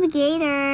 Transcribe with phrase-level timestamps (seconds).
[0.00, 0.69] navigator.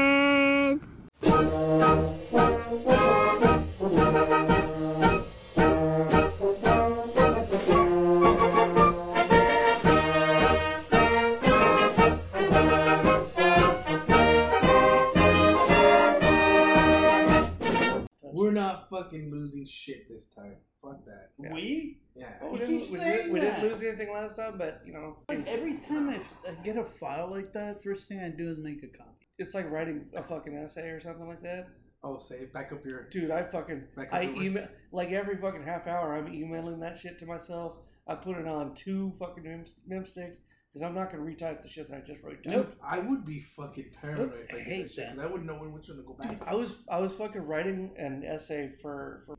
[22.59, 22.67] Yeah.
[22.67, 23.71] Well, You we, didn't, we, saying didn't, we didn't that.
[23.71, 27.29] lose anything last time, but you know, Like every time I, I get a file
[27.31, 29.27] like that, first thing I do is make a copy.
[29.39, 31.69] it's like writing a fucking essay or something like that.
[32.05, 33.09] Oh, say back up your.
[33.09, 36.15] Dude, I fucking Back up I your email like every fucking half hour.
[36.15, 37.73] I'm emailing that shit to myself.
[38.07, 40.37] I put it on two fucking mem, mem sticks
[40.73, 42.53] because I'm not gonna retype the shit that I just wrote down.
[42.55, 42.75] Nope.
[42.85, 45.15] I would be fucking paranoid if I I did hate that shit that.
[45.15, 46.41] because I wouldn't know when which one to go back.
[46.43, 46.49] to.
[46.49, 49.37] I was I was fucking writing an essay for for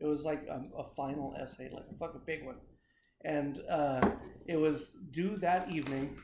[0.00, 2.56] it was like a, a final essay, like a fucking big one,
[3.24, 4.00] and uh,
[4.46, 6.16] it was due that evening,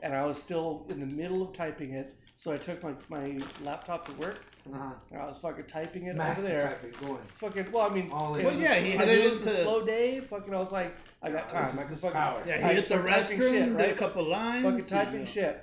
[0.00, 2.14] and I was still in the middle of typing it.
[2.38, 4.92] So I took my, my laptop to work, Uh-huh.
[5.10, 6.68] and I was fucking typing it Master over there.
[6.68, 7.22] typing going.
[7.36, 8.44] Fucking well, I mean, All in.
[8.44, 10.20] Well, yeah, he I had knew it it was a into- slow day.
[10.20, 11.64] Fucking, I was like, I got Yeah, time.
[11.64, 12.42] this I is can this fucking power.
[12.46, 13.90] Yeah, I he hit the start typing restroom, shit, did right?
[13.90, 14.64] a couple lines.
[14.66, 15.62] fucking typing shit.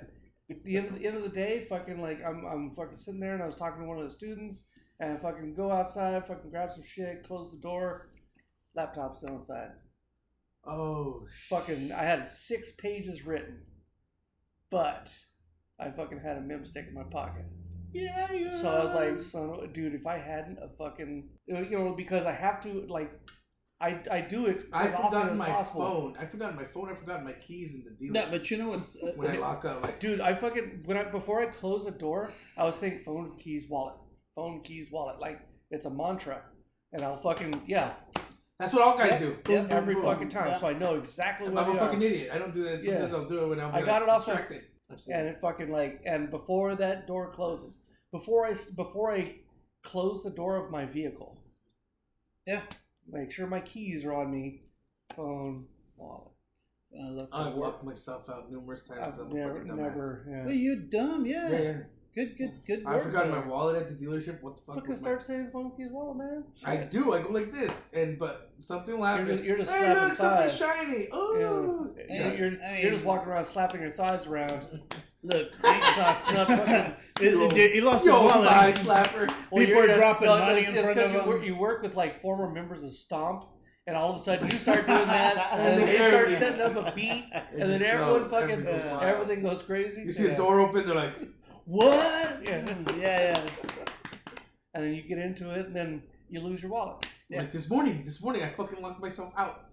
[0.50, 3.20] At the end, of the end of the day, fucking like I'm, I'm fucking sitting
[3.20, 4.64] there and I was talking to one of the students
[5.04, 8.10] and I fucking go outside, fucking grab some shit, close the door,
[8.74, 9.70] laptop still inside.
[10.66, 13.60] Oh, Fucking, I had six pages written,
[14.70, 15.14] but
[15.78, 17.44] I fucking had a mem stick in my pocket.
[17.92, 18.60] Yeah, yeah.
[18.60, 22.32] So I was like, son, dude, if I hadn't a fucking, you know, because I
[22.32, 23.12] have to like,
[23.80, 25.80] I I do it I've forgotten my possible.
[25.82, 26.16] phone.
[26.18, 26.88] I forgot my phone.
[26.90, 28.24] I forgot my keys in the dealer.
[28.24, 30.96] no, but you know what's uh, when I lock up, like Dude, I fucking when
[30.96, 33.94] I before I close the door, I was thinking phone keys wallet,
[34.34, 35.40] phone keys wallet, like
[35.70, 36.42] it's a mantra,
[36.92, 37.92] and I'll fucking yeah,
[38.58, 39.26] that's what all guys Yeah, do.
[39.48, 40.04] yeah, Boom, boom, every boom.
[40.04, 40.58] fucking time, Yeah.
[40.60, 42.06] so I know exactly what I'm a they fucking are.
[42.06, 42.30] idiot.
[42.32, 42.82] I don't do that.
[42.82, 43.16] Sometimes Yeah.
[43.16, 44.64] I'll do it when I'm I like, got it off of- distracted.
[44.90, 47.78] I'm and it fucking like and before that door closes,
[48.12, 49.36] before I before I
[49.82, 51.42] close the door of my vehicle,
[52.46, 52.62] Yeah.
[53.10, 54.62] make sure my keys are on me,
[55.16, 55.66] phone
[55.96, 56.32] wallet.
[57.02, 57.64] I left the I've work.
[57.74, 59.00] locked myself out numerous times.
[59.02, 59.76] I've 'cause I'm a never fucking dumbass.
[59.78, 60.44] never yeah.
[60.44, 61.50] Well, you dumb, yeah.
[61.50, 61.82] Yeah, yeah.
[62.14, 62.82] Good, good, good.
[62.86, 63.40] I work forgot there.
[63.40, 64.40] my wallet at the dealership.
[64.40, 64.74] What the fuck?
[64.76, 66.44] Fucking was my- start saying phone keys wallet, man.
[66.64, 67.12] I do.
[67.12, 69.26] I go like this, and but something will happen.
[69.26, 71.08] You're just, you're just hey, slapping look, something shiny.
[71.12, 72.04] Oh, Yeah.
[72.06, 74.66] Hey, You're, you're, I you're just walking around slapping your thighs around.
[75.26, 78.46] Look, Not- not fucking- He- he he lost his yo, wallet.
[78.46, 79.26] thigh slapper.
[79.48, 81.28] People you're- are dropping no, money it's- in it's front 'cause of you them.
[81.28, 83.46] work, you work with like former members of Stomp,
[83.86, 86.30] and all of a sudden you start doing that, and And then they they start
[86.32, 89.62] setting up a beat, It and then everyone goes, fucking everything goes uh, everything goes
[89.62, 90.02] crazy.
[90.02, 90.28] You see yeah.
[90.30, 91.14] the door open, they're like,
[91.66, 92.40] What?
[92.42, 92.60] Yeah.
[92.60, 93.50] Mm, yeah, yeah.
[94.74, 97.06] And then you get into it, and then you lose your wallet.
[97.30, 97.40] Yeah.
[97.40, 98.04] like this morning.
[98.04, 99.66] This morning, I fucking locked myself out.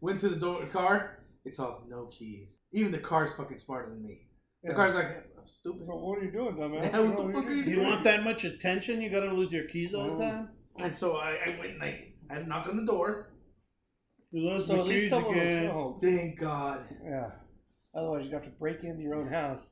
[0.00, 1.18] Went to the door, car.
[1.44, 2.58] It's all no keys.
[2.72, 4.26] Even the car's fucking smarter than me.
[4.62, 4.74] The Yeah.
[4.76, 5.06] car's like,
[5.38, 5.86] I'm stupid.
[5.86, 6.82] So what are you doing, dumbass?
[6.92, 9.00] Yeah, what the You know, fuck are you Do you want that much attention?
[9.00, 10.48] You gotta lose your keys all the time.
[10.78, 13.30] And so I, I went and I, I had to knock on the door.
[14.32, 15.70] You lost So your at least keys someone was again.
[15.70, 15.98] home.
[16.00, 16.84] Thank God.
[17.04, 17.30] Yeah.
[17.94, 19.70] Otherwise, you'd have to break into your own house.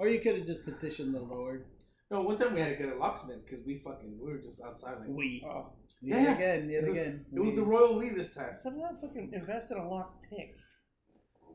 [0.00, 1.66] Or you could have just petitioned the Lord.
[2.10, 4.62] No, one time we had to get a locksmith because we fucking we were just
[4.62, 5.08] outside like.
[5.10, 5.44] We.
[5.46, 5.66] Oh.
[6.00, 7.26] Yet Yeah, again, yet it was, again.
[7.34, 8.48] It was the royal we this time.
[8.48, 10.56] Instead of that, fucking invest in a lock pick.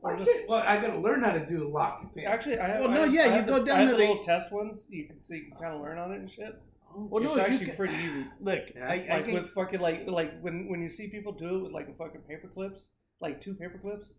[0.04, 2.14] I Or can't- just- well, I gotta learn how to do the lock.
[2.14, 2.24] pick.
[2.24, 2.80] Actually, I have.
[2.82, 4.00] Well, I no, have- yeah, I you have go the, down I have to the
[4.02, 4.86] the- little test ones.
[4.90, 6.54] You can so you can kind of learn on it and shit.
[6.94, 7.08] Oh.
[7.10, 8.24] Well, no, it's you actually can- pretty easy.
[8.40, 8.88] Look, Yeah.
[8.88, 11.62] I, I Like can, with fucking like like when when you see people do it
[11.64, 12.86] with like a fucking paper clips,
[13.20, 14.12] like two paper clips.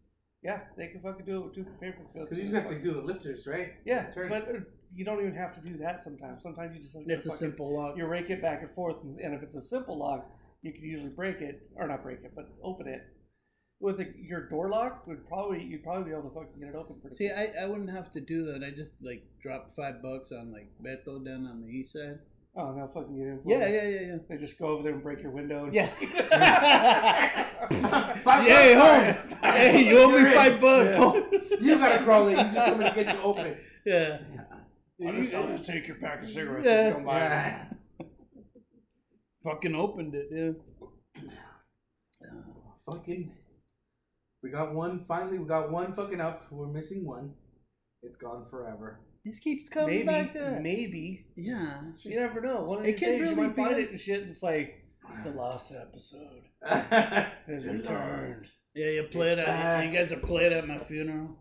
[0.43, 2.29] Yeah, they can fucking do it with two paper clips.
[2.29, 3.73] Because you just have to do the lifters, right?
[3.85, 4.29] Yeah, Turn.
[4.29, 4.59] but uh,
[4.93, 6.43] you don't even have to do that sometimes.
[6.43, 7.97] Sometimes you just have to it's a fucking- simple lock.
[7.97, 10.29] you rake it back and forth, and, and if it's a simple lock,
[10.61, 13.01] you could usually break it or not break it, but open it.
[13.79, 16.75] With a, your door lock, would probably you'd probably be able to fucking get it
[16.75, 17.15] open pretty.
[17.15, 17.53] See, quick.
[17.57, 18.63] I, I wouldn't have to do that.
[18.63, 22.19] I just like drop five bucks on like Beto down on the east side.
[22.57, 23.40] Oh, they'll fucking get in.
[23.44, 23.73] For Yeah, you.
[23.75, 24.18] yeah, yeah, yeah.
[24.29, 25.66] They just go over there and break your window.
[25.66, 25.88] And Yeah.
[28.23, 29.29] Five hey, bucks, home.
[29.41, 29.53] fine.
[29.53, 30.34] Hey, you owe me You're in.
[30.34, 30.90] five bucks.
[30.91, 30.97] Yeah.
[30.97, 31.23] home.
[31.62, 32.38] You gotta crawl in.
[32.38, 33.57] You just come in to get you open.
[33.85, 34.17] Yeah.
[35.05, 36.90] I'll just, I'll just take your pack of cigarettes Yeah.
[36.90, 37.20] if you don't it.
[37.20, 37.66] Yeah.
[39.46, 40.52] Fucking opened it, yeah.
[42.22, 43.31] Uh, fucking.
[44.43, 45.05] We got one.
[45.08, 46.47] Finally, we got one fucking up.
[46.52, 47.34] We're missing one.
[48.03, 48.99] It's gone forever.
[49.28, 51.82] This keeps coming Maybe, back to maybe Yeah.
[52.03, 52.64] you never know.
[52.64, 54.22] One of It these could days you might be find a- it and shit.
[54.22, 54.85] And it's like
[55.24, 58.47] the lost episode has The returned.
[58.74, 61.35] Yeah, you played It's at you guys are played at my funeral.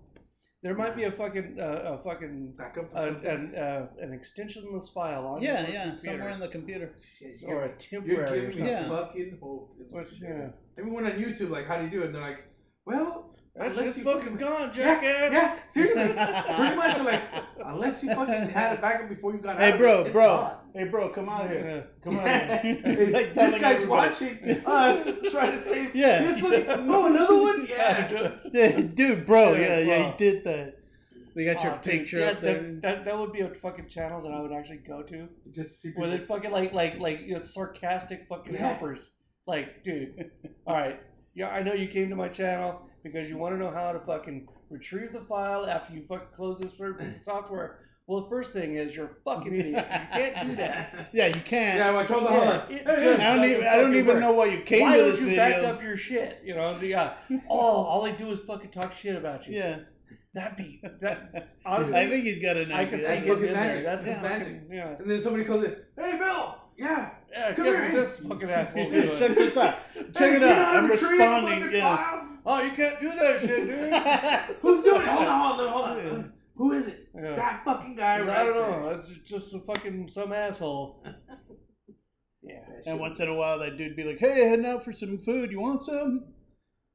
[0.62, 4.93] There might be a fucking uh, a fucking Backup or uh, an uh, an extensionless
[4.93, 5.99] file on Yeah, yeah, computer.
[5.99, 6.94] somewhere in the computer.
[7.19, 8.88] Shit, or you're, a you're giving me Yeah.
[8.88, 9.77] fucking hope.
[9.81, 10.37] Is what Which, you're yeah.
[10.38, 10.53] doing.
[10.79, 12.06] Everyone on YouTube, like, how do you do it?
[12.06, 12.43] And They're like,
[12.85, 15.32] well, That unless shit's you fucking gone, jackass.
[15.32, 16.03] yeah, seriously.
[16.12, 17.23] Pretty much, like,
[17.64, 19.62] Unless you fucking had a backup before you got out.
[19.62, 20.37] Hey, bro, it, it's bro.
[20.37, 20.56] gone.
[20.75, 21.61] Hey, bro, come out here.
[21.67, 21.82] Yeah.
[22.05, 22.82] Come on here.
[22.85, 23.88] It's like this guy's everybody.
[23.88, 26.23] watching us trying to save Yeah.
[26.23, 26.67] this fucking.
[26.69, 27.67] Oh, another one?
[27.69, 28.35] Yeah.
[28.53, 30.79] Yeah, dude, bro, Yeah, yeah, yeah, he did that.
[31.35, 32.62] They got your Oh, dude, picture yeah, up there.
[32.62, 35.29] That, that, that would be a fucking channel that I would actually go to.
[35.52, 36.19] Just to see Where people.
[36.19, 39.11] they fucking like like like you know, sarcastic fucking helpers.
[39.47, 40.31] Like, dude,
[40.67, 41.00] all right,
[41.35, 42.82] yeah, I know you came to my channel
[43.12, 46.58] because you want to know how to fucking retrieve the file after you fucking close
[46.58, 47.79] this piece of software.
[48.08, 49.85] Well, the first thing is you're a fucking idiot.
[49.88, 51.08] 'cause You can't do that.
[51.12, 51.79] Yeah, you can't.
[51.79, 52.67] Yeah, well, I told the Yeah, Hummer.
[52.70, 53.67] it Hey, just- hey, I don't even.
[53.67, 54.20] I don't even work.
[54.20, 55.44] know why you came Why to don't this you video.
[55.44, 56.41] back up your shit?
[56.44, 57.14] You know, so yeah.
[57.50, 59.59] Oh, all they do is fucking talk shit about you.
[59.59, 59.79] yeah.
[60.35, 61.49] That'd be that.
[61.67, 63.06] Honestly, I think he's got an I could idea.
[63.06, 63.82] see That's fucking in there.
[63.82, 64.62] That's That's fucking- magic.
[64.70, 64.94] Yeah.
[64.99, 65.76] And then somebody calls in.
[65.99, 66.59] Hey, Bill.
[66.76, 67.11] Yeah.
[67.32, 67.91] Yeah, Come here.
[67.91, 69.76] this fucking asshole check this out.
[69.94, 70.76] Check Hey, it out.
[70.76, 71.61] I'm responding.
[71.62, 72.25] fucking Yeah.
[72.46, 72.58] File?
[72.58, 74.56] Oh, you can't do that shit, dude.
[74.62, 75.08] Who's doing it?
[75.08, 76.32] Hold on, hold on, hold on.
[76.56, 77.08] Who is it?
[77.14, 77.34] Yeah.
[77.34, 78.81] That fucking guy right I don't there.
[78.81, 78.88] know.
[79.00, 81.04] It's just a fucking some asshole.
[82.48, 82.60] Yeah.
[82.87, 85.50] And once in a while, that dude be like, "Hey, heading out for some food.
[85.50, 86.32] You want some?"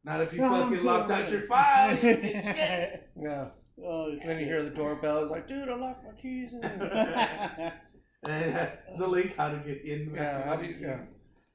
[0.05, 1.93] Not if you No, fucking cool, locked out your file.
[1.93, 1.99] You
[2.41, 3.09] shit.
[3.21, 3.47] Yeah.
[3.85, 5.23] Oh, And then you hear the doorbell.
[5.23, 6.63] It's like, dude, I locked my keys in.
[6.63, 10.13] And uh, the link how to get in.
[10.15, 11.01] Yeah, how do you- yeah.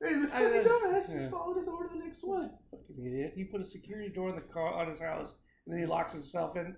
[0.02, 1.19] Hey, this I fucking just- dumbass yeah.
[1.19, 2.50] just followed us over to the next one.
[2.70, 3.32] fucking idiot.
[3.34, 5.34] He put a security door in the car on his house,
[5.66, 6.76] and then he locks himself in.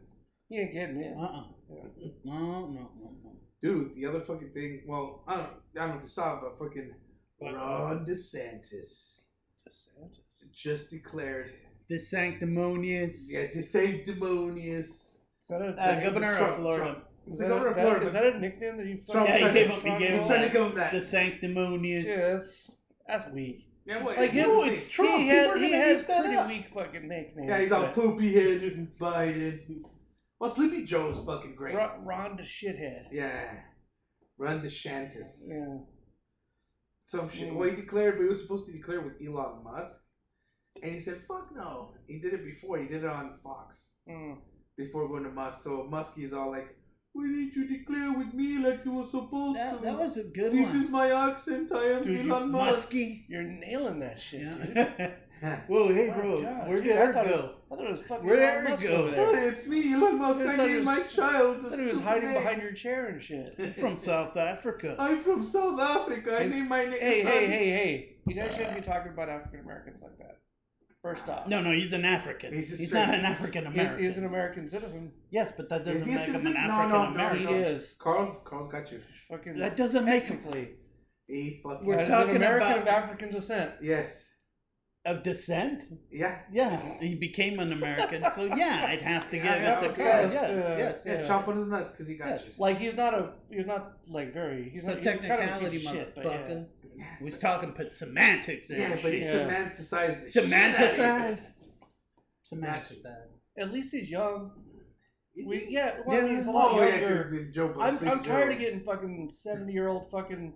[0.48, 1.18] He ain't getting in.
[1.18, 1.44] Uh-uh.
[1.70, 2.08] Yeah.
[2.24, 3.36] No, no, no, no.
[3.62, 4.82] Dude, the other fucking thing.
[4.86, 6.90] Well, I don't, I don't know if you saw it, but fucking
[7.38, 7.54] What?
[7.54, 9.20] Ron DeSantis
[9.66, 10.52] DeSantis.
[10.52, 11.52] just declared,
[11.88, 13.26] The sanctimonious.
[13.28, 14.86] yeah, the sanctimonious.
[14.86, 16.84] Is that a, Uh, That's governor what of Trump- Florida.
[16.84, 16.98] Trump.
[17.26, 18.06] is, He's that the governor a, of that- Florida.
[18.06, 20.20] is that a nickname that you Trump Yeah, he gave to- him- he gave He's
[20.20, 20.52] him trying to that.
[20.52, 20.92] give him that.
[20.92, 22.04] The sanctimonious.
[22.06, 22.67] Yeah,
[23.08, 23.64] that's that's weak.
[23.86, 24.18] Yeah, what?
[24.18, 25.10] Like his, No, it's Trump.
[25.22, 26.48] He People has, are he has that pretty up.
[26.48, 27.48] weak fucking nicknames.
[27.48, 29.82] yeah, he's all but poopy head Biden.
[30.38, 31.74] Well, Sleepy Joe's fucking great.
[31.74, 33.06] Ron, Ron the shithead.
[33.10, 33.54] Yeah.
[34.36, 35.48] Ron DeSantis.
[35.48, 35.78] Yeah.
[37.06, 37.50] Some shit.
[37.50, 37.54] Mm.
[37.56, 39.98] Well, he declared, but he was supposed to declare with Elon Musk.
[40.82, 41.94] And he said, fuck no.
[42.06, 42.78] He did it before.
[42.78, 44.36] He did it on Fox Mm.
[44.76, 45.64] before going to Musk.
[45.64, 46.76] So Musk is all like,
[47.12, 49.84] why didn't you declare with me like you were supposed That, to?
[49.84, 50.62] that was a good one.
[50.62, 50.82] this one.
[50.82, 51.70] is my accent.
[51.74, 52.72] I am Dude, you Elon Musk.
[52.76, 53.24] musky.
[53.28, 55.12] You're nailing that shit, dude.
[55.40, 55.60] Yeah.
[55.68, 56.42] Whoa, hey, My bro.
[56.42, 57.54] God, Where'd dude, your I hair thought it was- go?
[57.70, 58.88] I thought it was fucking Where'd Elon it Musk go?
[58.88, 59.36] over there.
[59.40, 60.40] Hey, it's me, Elon Musk.
[60.40, 61.56] I I thought it named was- my child.
[61.56, 62.34] I the thought he was stupid hiding name.
[62.42, 63.54] behind your chair and shit.
[63.56, 64.96] I'm From South Africa.
[64.98, 66.36] I'm from South Africa.
[66.40, 66.98] I Hey, named my name.
[67.00, 67.30] Hey, son.
[67.30, 68.16] hey, hey, hey!
[68.26, 70.38] You guys shouldn't be talking about African Americans like that.
[71.02, 72.52] First off, No, no, he's an African.
[72.52, 74.04] He's He's, just not straight- an African he's, American.
[74.04, 75.12] he's an American citizen.
[75.30, 76.52] Yes, but that Is doesn't he a make him an citizen?
[76.66, 77.34] No, African no, no.
[77.34, 77.72] He American.
[77.74, 77.94] is.
[78.00, 79.00] Carl, Carl's got you.
[79.30, 80.70] Fucking That doesn't make him- technically.
[81.28, 81.86] He fucking.
[81.86, 83.72] We're as talking an American about- of African descent.
[83.80, 84.24] Yes.
[85.04, 85.84] Of descent?
[86.10, 86.40] Yeah.
[86.52, 90.02] Yeah, he became an American, so yeah, I'd have to give Yeah, it to okay.
[90.02, 90.22] Carl.
[90.24, 91.22] Yes, Yes, uh, yes, Yeah, Yeah.
[91.22, 92.44] chop on his nuts because he got Yes.
[92.44, 92.52] you.
[92.58, 95.24] Like he's not a he's not like very he's It's not a he's kind of
[95.24, 96.30] a technicality, piece of shit, but yeah.
[96.32, 96.66] motherfucker.
[96.98, 97.04] Yeah.
[97.20, 98.78] We was talking but semantics there.
[98.78, 99.34] Yeah, and but he shit.
[99.34, 99.70] Yeah.
[99.70, 100.98] semanticized the shit out of it.
[100.98, 101.40] Semanticized.
[102.52, 103.28] Semanticized.
[103.58, 104.50] At least he's young.
[105.46, 106.34] We, yeah, well, Yeah.
[106.34, 107.28] he's a oh, lot Oh yeah, younger.
[107.30, 107.72] because Joe.
[107.78, 108.52] I'm, I'm tired Joe.
[108.54, 110.52] of getting fucking seventy year old fucking.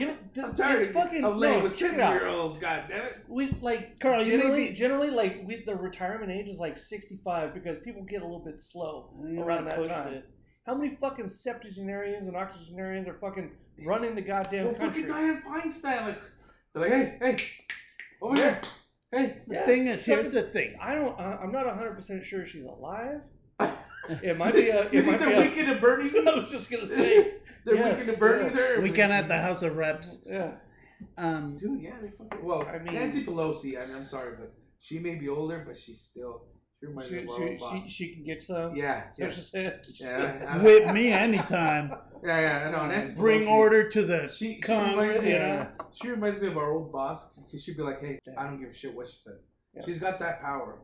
[0.00, 2.14] You know, th- I'm tired of, fucking of laying no, with check it seven out.
[2.14, 2.58] year olds.
[2.58, 3.16] God damn it.
[3.28, 7.20] We like Carl, you generally, be- generally like we the retirement age is like sixty
[7.24, 10.14] five because people get a little bit slow You around that time.
[10.14, 10.28] it.
[10.66, 13.50] How many fucking septuagenarians and octogenarians are fucking
[13.84, 15.02] running the goddamn Well, country?
[15.02, 16.18] fucking Diane Feinstein, like
[16.74, 17.36] they're like, hey, hey,
[18.22, 18.60] over here,
[19.12, 19.42] hey.
[19.46, 19.66] The Yeah.
[19.66, 20.76] thing is, here's Fucking- the thing.
[20.80, 21.18] I don't.
[21.20, 23.20] Uh, I'm not hundred percent sure she's alive.
[24.22, 24.82] It might be a.
[24.92, 26.26] you It think they're wicked and burning me?
[26.26, 27.36] I was just gonna say.
[27.64, 28.54] they're yes, wicked and burning yes.
[28.54, 28.80] her.
[28.82, 30.18] Weekend at the House of Reps.
[30.26, 30.52] Yeah.
[31.16, 32.44] Um, Dude, yeah, they fucking.
[32.44, 33.80] Well, I mean- Nancy Pelosi.
[33.82, 36.42] I mean, I'm sorry, but she may be older, but she's still.
[36.88, 38.74] She me She, of she, she, she can get some.
[38.76, 41.90] yeah, That's yeah, yeah, I- I- with me anytime.
[42.24, 42.68] yeah, yeah.
[42.68, 42.86] I know.
[42.86, 44.92] Nancy Bring Pelosi, order to the She, she Congress.
[44.96, 45.28] reminds me.
[45.30, 45.54] You Yeah.
[45.78, 45.86] know?
[45.92, 48.34] She reminds me of our old boss because she'd be like, "Hey, Yeah.
[48.38, 49.46] I don't give a shit what she says.
[49.74, 49.82] Yeah.
[49.84, 50.80] She's got that power."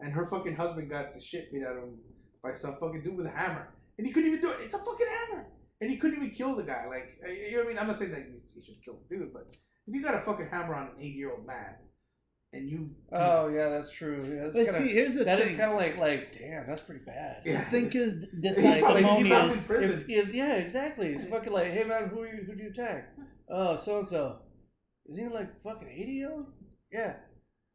[0.00, 1.98] And her fucking husband got the shit beat out of him
[2.42, 4.58] by some fucking dude with a hammer, and he couldn't even do it.
[4.60, 5.46] It's a fucking hammer,
[5.80, 6.86] and he couldn't even kill the guy.
[6.86, 7.78] Like, you know what I mean?
[7.78, 9.46] I'm not saying that you, you should kill the dude, but
[9.86, 11.76] if you got a fucking hammer on an 80 year old man,
[12.52, 14.20] and you, Oh yeah, that's true.
[14.22, 15.56] Yeah, that's But kinda, see, here's the that is thing.
[15.58, 17.42] kind of like like damn, that's pretty bad.
[17.44, 19.66] yeah, The thing is, this He's probably- he's probably in sanctimonious.
[19.66, 20.04] prison.
[20.08, 21.14] If, if, yeah, exactly.
[21.14, 23.14] It's fucking like, hey man, who are you, who do you attack?
[23.50, 24.38] Oh, so and so.
[25.06, 26.46] Is he like fucking eighty year old?
[26.92, 27.14] Yeah.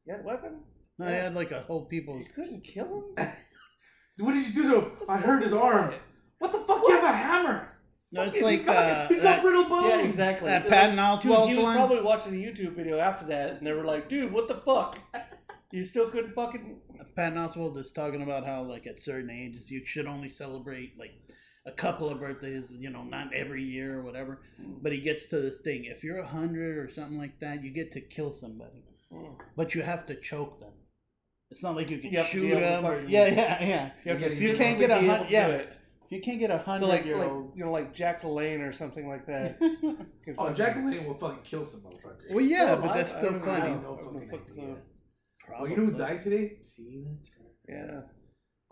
[0.06, 0.62] You got a weapon?
[1.00, 2.18] I had like a whole people.
[2.18, 2.86] You couldn't kill
[3.18, 3.28] him?
[4.20, 4.92] what did you do to him?
[5.08, 5.94] I hurt his arm.
[6.40, 6.82] What the fuck?
[6.88, 7.71] You have a hammer?
[8.14, 9.86] No, it's like he's got, uh, he's got that, brittle bones.
[9.88, 10.48] Yeah, exactly.
[10.50, 11.76] that Like, Patton Dude, Oswalt he was one.
[11.78, 15.00] probably watching a YouTube video after that, and they were like, "Dude, what the fuck?
[15.74, 16.82] You still couldn't fucking."
[17.16, 21.12] Patton Oswalt is talking about how like at certain ages you should only celebrate like
[21.66, 24.42] a couple of birthdays, you know, not every year or whatever.
[24.60, 27.72] But he gets to this thing: if you're a hundred or something like that, you
[27.72, 29.36] get to kill somebody, Mm.
[29.56, 30.74] but you have to choke them.
[31.52, 32.86] It's not like you can You have to be shoot them.
[32.86, 33.90] Or, yeah, yeah, yeah.
[34.04, 35.64] You, have You to you can't get a be able hun- to yeah.
[36.12, 36.20] Do it.
[36.20, 37.54] If you can't get a So hundred like, year like old.
[37.56, 39.58] you know, like Jack LaLanne or something like that.
[40.38, 42.32] Oh, fucking- Jack LaLanne will fucking kill some motherfuckers.
[42.32, 43.14] well, yeah, Still but that's?
[43.14, 43.60] I still don't funny.
[43.60, 44.76] No I have fucking fucking idea.
[44.76, 44.78] clue.
[45.60, 46.58] Oh, you know who died today?
[46.76, 47.06] Tina
[47.68, 47.88] Turner.
[47.94, 48.02] Yeah,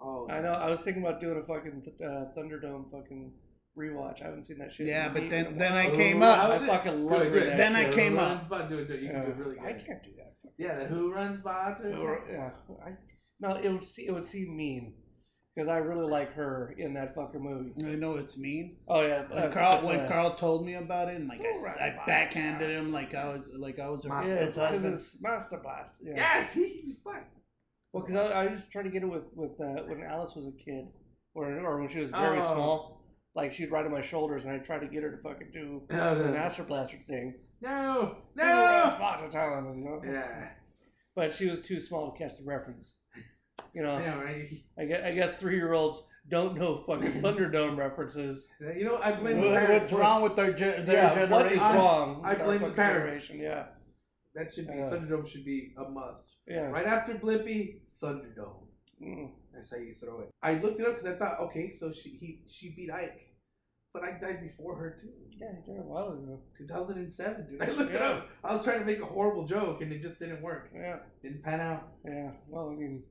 [0.01, 0.53] Oh, I know.
[0.53, 3.33] I was thinking about doing a fucking uh, Thunderdome fucking
[3.77, 4.21] rewatch.
[4.21, 4.87] I haven't seen that shit.
[4.87, 6.49] Yeah, but then then I Oh, came how up.
[6.51, 7.45] I is fucking Do love it, it.
[7.47, 8.29] that Then I came Who up.
[8.39, 9.01] runs by- Do it, do it.
[9.01, 9.65] You can do it really good.
[9.65, 10.33] I can't do that.
[10.57, 12.51] Yeah, the Who runs by to Yeah,
[12.85, 12.91] I,
[13.41, 14.93] no, it would se- it would seem mean
[15.59, 17.73] because I really like her in that fucking movie.
[17.85, 18.77] I know it's mean.
[18.87, 21.87] Oh yeah, When uh, Carl when uh, Carl told me about it, and like I,
[21.87, 25.95] I backhanded him like I was like I was a Master yeah, it's Master Blast.
[26.01, 26.13] Yeah.
[26.15, 27.25] Yes, he's fuck.
[27.91, 30.33] Well, because I, I used to try to get it with with uh, when Alice
[30.33, 30.85] was a kid,
[31.35, 32.53] or or when she was very Oh.
[32.53, 33.03] small.
[33.35, 35.81] Like she'd ride on my shoulders, and I'd try to get her to fucking do
[35.89, 37.35] the Master Blaster thing.
[37.61, 39.27] no, no.
[39.29, 40.01] town, you know?
[40.05, 40.49] Yeah,
[41.15, 42.95] But she was too small to catch the reference.
[43.73, 44.49] You know, I right?
[44.77, 48.49] I guess, I guess three year olds don't know fucking Thunderdome references.
[48.59, 49.91] You know, I blame the parents.
[49.91, 51.29] What's wrong with their, ge- their yeah, generation?
[51.31, 52.21] what is I- wrong?
[52.23, 53.27] I with our blame the parents.
[53.27, 53.39] generation?
[53.39, 53.65] Yeah,
[54.35, 54.89] That should be Yeah.
[54.91, 55.27] Thunderdome.
[55.27, 56.35] Should be a must.
[56.47, 56.67] yeah.
[56.69, 58.65] Right after Blippi, Thunderdome.
[59.03, 59.31] Mm.
[59.53, 60.29] That's how you throw it.
[60.43, 63.27] I looked it up because I thought, okay, so she he she beat Ike,
[63.93, 65.09] but I died before her too.
[65.31, 66.39] Yeah, he did a while ago.
[66.57, 67.61] 2007, dude.
[67.61, 68.09] I looked it Yeah.
[68.09, 68.29] up.
[68.43, 70.69] I was trying to make a horrible joke and it just didn't work.
[70.75, 71.87] Yeah, Didn't pan out.
[72.05, 72.31] yeah.
[72.49, 73.03] Well, I mean,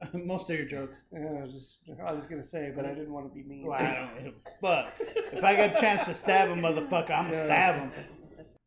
[0.14, 1.02] Most of your jokes.
[1.12, 3.66] yeah, I was just I was gonna say, but I didn't want to be mean.
[3.66, 4.34] Well, I don't.
[4.60, 4.92] But
[5.32, 7.44] if I get a chance to stab a motherfucker, I'm gonna Yeah.
[7.44, 7.92] stab him.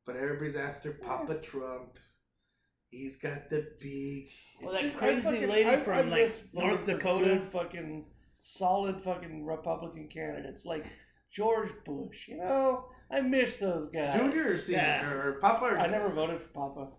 [0.05, 1.98] But everybody's after Papa Trump.
[2.89, 4.29] He's got the big.
[4.62, 7.41] Well, that crazy fucking- lady I- I from like North Dakota.
[7.51, 8.05] fucking
[8.41, 10.86] solid fucking Republican candidates like
[11.32, 12.27] George Bush.
[12.29, 14.15] You know, I miss those guys.
[14.15, 14.82] Junior or senior?
[14.82, 15.12] Yeah.
[15.12, 16.91] Or Papa or I never voted for Papa.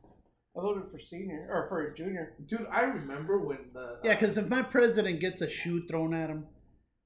[0.56, 2.34] I voted for senior or for junior.
[2.46, 3.98] Dude, I remember when the.
[4.04, 6.46] Yeah, because if my president gets a shoe thrown at him,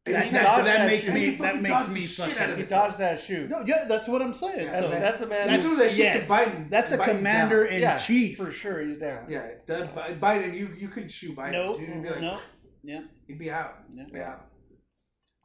[0.07, 1.13] And that, he that, dodged that that makes shoe.
[1.13, 2.39] me He that fucking makes dodged me the shit fucking.
[2.43, 2.69] out of He it.
[2.69, 3.49] dodged that shoe.
[3.49, 4.67] No, yeah, that's what I'm saying.
[4.67, 5.51] Yeah, That's, so that's a man.
[5.51, 6.27] You who- threw that shit yes.
[6.27, 6.71] to Biden.
[6.71, 7.73] that's a Biden's commander down.
[7.75, 8.37] in yeah, chief.
[8.37, 8.81] for sure.
[8.87, 9.27] He's down.
[9.29, 11.53] Yeah, the, Bi- Biden, you you couldn't shoot Biden.
[11.53, 11.89] No, dude.
[11.89, 12.39] You'd be like, no,
[12.85, 13.01] yeah.
[13.27, 13.79] he'd be out.
[13.93, 14.05] Yeah.
[14.13, 14.35] Yeah.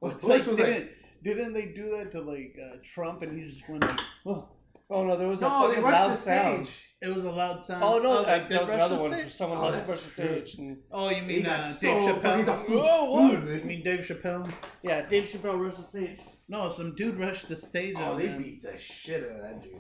[0.02, 3.38] Well, Bush like, was didn't, like, didn't they do that to like uh, Trump and
[3.40, 4.50] he just went like, oh,
[4.92, 6.66] Oh no, there was a no, they fucking rushed loud the sound.
[6.68, 6.85] stage.
[7.02, 7.84] It was a loud sound.
[7.84, 10.16] Oh no, they that, did that was another the one for someone Oh, that's rushed
[10.16, 10.46] the true.
[10.46, 10.60] stage.
[10.60, 12.48] And, Oh, you mean got uh, so Dave fucking- Chappelle?
[12.48, 13.32] like, Whoa, what?
[13.48, 14.52] You mean Dave Chappelle?
[14.84, 16.20] yeah, Dave Chappelle rushed the stage.
[16.48, 17.96] No, some dude rushed the stage.
[17.98, 18.38] Oh, on they him.
[18.42, 19.74] beat the shit out of that dude.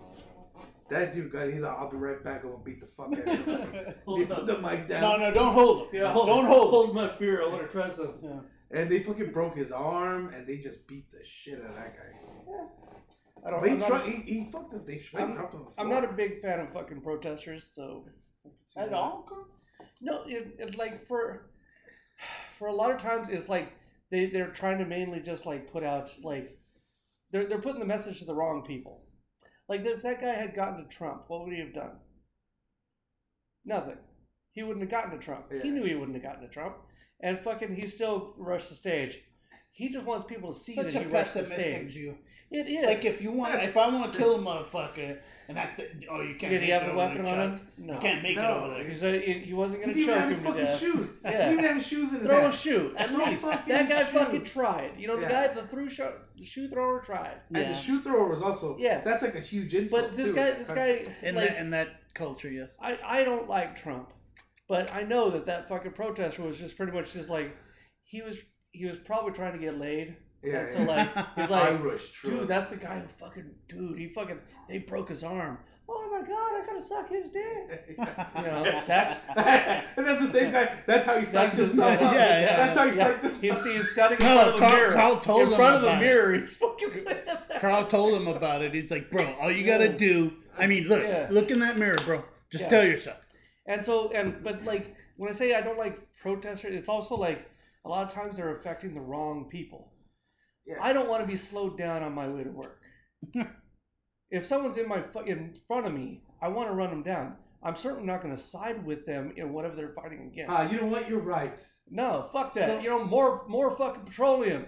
[0.89, 2.43] That dude, guy, he's like, I'll be right back.
[2.43, 3.93] I'm gonna beat the fuck out of somebody.
[4.19, 5.01] he put the mic down.
[5.01, 5.88] No, no, don't hold him.
[5.93, 6.69] Yeah, hold, don't hold.
[6.69, 7.41] hold my beer.
[7.43, 8.13] I want to try some.
[8.22, 8.39] Yeah.
[8.72, 11.95] And they fucking broke his arm, and they just beat the shit out of that
[11.95, 12.55] guy.
[13.45, 13.59] I don't.
[13.59, 14.85] But he, I'm, not, he, he fucked up.
[14.85, 15.61] They I'm- dropped him.
[15.61, 18.05] on the I'm not a big fan of fucking protesters, so.
[18.77, 19.27] At all?
[20.01, 21.49] No, it, it like for
[22.57, 23.73] for a lot of times it's like
[24.11, 26.57] they they're trying to mainly just like put out like
[27.31, 29.03] they're they're putting the message to the wrong people.
[29.67, 31.97] Like if that guy had gotten to Trump, what would he have done?
[33.65, 33.97] Nothing.
[34.51, 35.51] He wouldn't have gotten to Trump.
[35.51, 36.75] He knew he wouldn't have gotten to Trump,
[37.21, 39.19] and fucking he still rushed the stage.
[39.75, 41.91] He just wants people to see Such that a he rushed the stage.
[41.91, 42.17] view.
[42.50, 45.17] It is Like if you want, if I want to kill a motherfucker,
[45.50, 46.50] and I, th- oh, you can't.
[46.53, 47.67] did he have it a over weapon there, on him?
[47.77, 47.94] No.
[47.96, 48.44] You can't make No.
[48.44, 48.88] it over there.
[48.88, 50.65] He said he, he wasn't going to didn't even choke have his him to fucking
[50.65, 50.79] death.
[50.79, 51.10] shoes.
[51.25, 51.32] Yeah.
[51.32, 52.53] He didn't even have his shoes in his Throw a hand.
[52.53, 53.44] shoe, at Throw a least.
[53.44, 54.12] That guy shoe.
[54.17, 54.91] fucking tried.
[54.98, 55.48] You know, the Yeah.
[55.48, 57.41] guy, the through show, the shoe thrower tried.
[57.50, 57.58] Yeah.
[57.60, 57.74] And Yeah.
[57.74, 58.77] the shoe thrower was also.
[58.79, 59.01] Yeah.
[59.01, 60.03] That's like a huge insult.
[60.10, 60.36] But this too.
[60.36, 62.70] guy, this guy, In like, that in that culture, yes.
[62.79, 64.13] I, I don't like Trump,
[64.70, 67.53] but I know that that fucking protester was just pretty much just like,
[68.03, 68.39] he was,
[68.75, 70.15] he was probably trying to get laid.
[70.44, 70.60] Yeah.
[70.60, 72.39] And so like, he's I like, rushed Trump.
[72.39, 75.58] dude, that's the guy who fucking, dude, he fucking, they broke his arm.
[75.88, 77.98] Oh my god, I gotta suck his dick.
[78.36, 79.24] You know, that's.
[79.36, 80.74] and that's the same guy.
[80.88, 82.13] That's how he That's psyched himself yeah, up.
[82.15, 82.55] yeah, yeah.
[82.58, 83.13] That's how he yeah.
[83.13, 83.63] psyched himself.
[83.63, 84.94] He's, he's standing in No, front of a Carl- mirror.
[84.94, 86.05] Carl told him in him front of a about it.
[86.05, 86.34] mirror.
[86.39, 87.60] He's fucking.
[87.62, 88.74] Carl told him about it.
[88.74, 90.34] He's like, bro, all you gotta do.
[90.58, 91.27] I mean, look, Yeah.
[91.29, 92.24] look in that mirror, bro.
[92.51, 92.70] Just Yeah.
[92.70, 93.17] tell yourself.
[93.67, 97.46] And so, and but like when I say I don't like protesters, it's also like
[97.85, 99.91] a lot of times they're affecting the wrong people.
[100.65, 100.77] Yeah.
[100.81, 102.81] I don't want to be slowed down on my way to work.
[104.31, 107.35] if someone's in my in front of me, I want to run them down.
[107.63, 110.51] I'm certainly not going to side with them in whatever they're fighting against.
[110.51, 111.09] Ah, you know what?
[111.09, 111.59] You're right.
[111.89, 112.69] no, fuck that.
[112.69, 114.65] So- you know, more more fucking petroleum.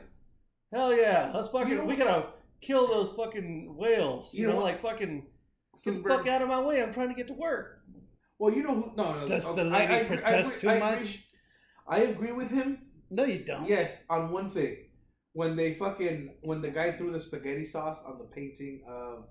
[0.74, 1.70] Hell yeah, let's fucking.
[1.70, 2.00] You know we what?
[2.00, 2.26] gotta
[2.62, 4.34] kill those fucking whales.
[4.34, 5.26] You, You know know, like fucking.
[5.84, 6.82] Get the Thunberg- fuck out of my way!
[6.82, 7.82] I'm trying to get to work.
[8.40, 8.92] Well, you know who?
[8.96, 9.28] No, no.
[9.28, 11.24] Does okay, the I- lady I agree- I protest agree- too I agree- much?
[11.88, 12.80] I agree with him.
[13.10, 13.68] No, you don't.
[13.68, 14.78] Yes, on one thing.
[15.34, 19.26] when they fucking when the guy threw the spaghetti sauce on the painting of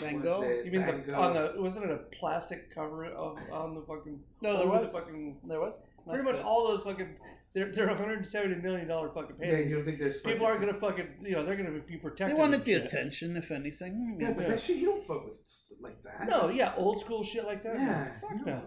[0.00, 0.42] Van Gogh.
[0.64, 1.20] You mean Van the, Gogh.
[1.20, 4.86] on the wasn't it a plastic cover of on the fucking No, there was.
[4.86, 5.74] the fucking There was.
[6.04, 6.44] pretty That's much good.
[6.44, 7.16] all those fucking
[7.54, 9.60] they're they're 170 million dollar fucking paintings.
[9.60, 12.36] yeah, you don't think there's People aren't gonna fucking you know they're gonna be protected.
[12.36, 12.84] They wanted the shit.
[12.84, 14.18] attention, if anything.
[14.20, 14.48] Yeah, but Yeah.
[14.50, 15.38] that shit you don't fuck with
[15.80, 16.28] like that.
[16.28, 17.76] No, yeah, old school shit like that.
[17.76, 18.20] yeah.
[18.20, 18.62] fuck you no.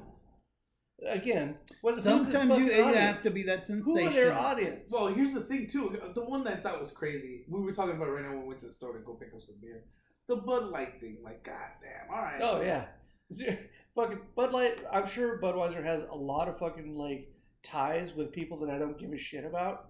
[1.04, 1.18] Don't.
[1.18, 4.08] Again, what Sometimes you, fucking have to be that Who sensation.
[4.08, 4.92] are their audience?
[4.92, 6.00] Well, here's the thing too.
[6.13, 7.46] The one that I thought was crazy.
[7.48, 9.13] We were talking about it right now when we went to the store to go
[9.13, 9.84] pick up some beer.
[10.27, 12.10] The Bud Light thing, like, goddamn.
[12.12, 12.42] All right.
[12.42, 12.86] oh yeah,
[13.96, 14.80] fucking Bud Light.
[14.92, 17.32] I'm sure Budweiser has a lot of fucking like
[17.63, 19.89] ties with people that I don't give a shit about,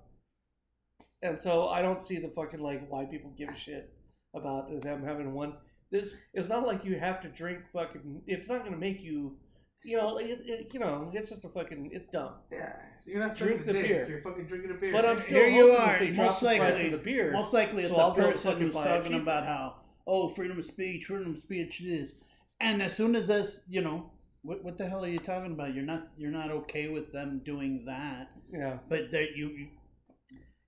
[1.21, 3.93] and so I don't see the fucking like why people give a shit
[4.35, 5.53] about them having one.
[5.91, 8.21] This it's not like you have to drink fucking.
[8.27, 9.37] It's not gonna make you.
[9.83, 11.91] You know, it, it, you know, it's just a fucking.
[11.93, 12.31] It's dumb.
[12.51, 12.73] Yeah.
[13.03, 13.87] So you're not Drink sucking the dick.
[13.87, 14.07] beer.
[14.09, 14.91] You're fucking drinking a beer.
[14.91, 16.85] But I'm Hey, still Here you hoping are, that they drop most the price likely-
[16.85, 17.31] of the beer.
[17.31, 19.21] Most likely, it's So I'll a be able to person who's talking cheaper.
[19.21, 22.11] about how, oh, freedom of speech, freedom of speech this,
[22.59, 25.73] and as soon as this, you know, what what the hell are you talking about?
[25.73, 28.79] You're not you're not okay with them doing that, Yeah.
[28.89, 29.67] but that you, you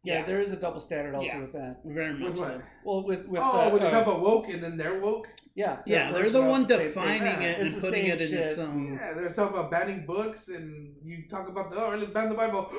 [0.03, 0.25] yeah, Yeah.
[0.25, 1.39] there is a double standard also Yeah.
[1.41, 1.77] with that.
[1.85, 2.29] very much.
[2.29, 2.47] With what?
[2.53, 2.61] so.
[2.85, 5.27] Well, with with oh, uh, when they uh, talk about woke and then they're woke.
[5.55, 6.87] yeah, Yeah, they're the of one same thing.
[6.87, 8.39] defining Yeah, it it's and putting it in shit.
[8.51, 8.93] its own.
[8.93, 12.35] Yeah, they're talking about banning books, and you talk about the oh, let's ban the
[12.35, 12.63] Bible.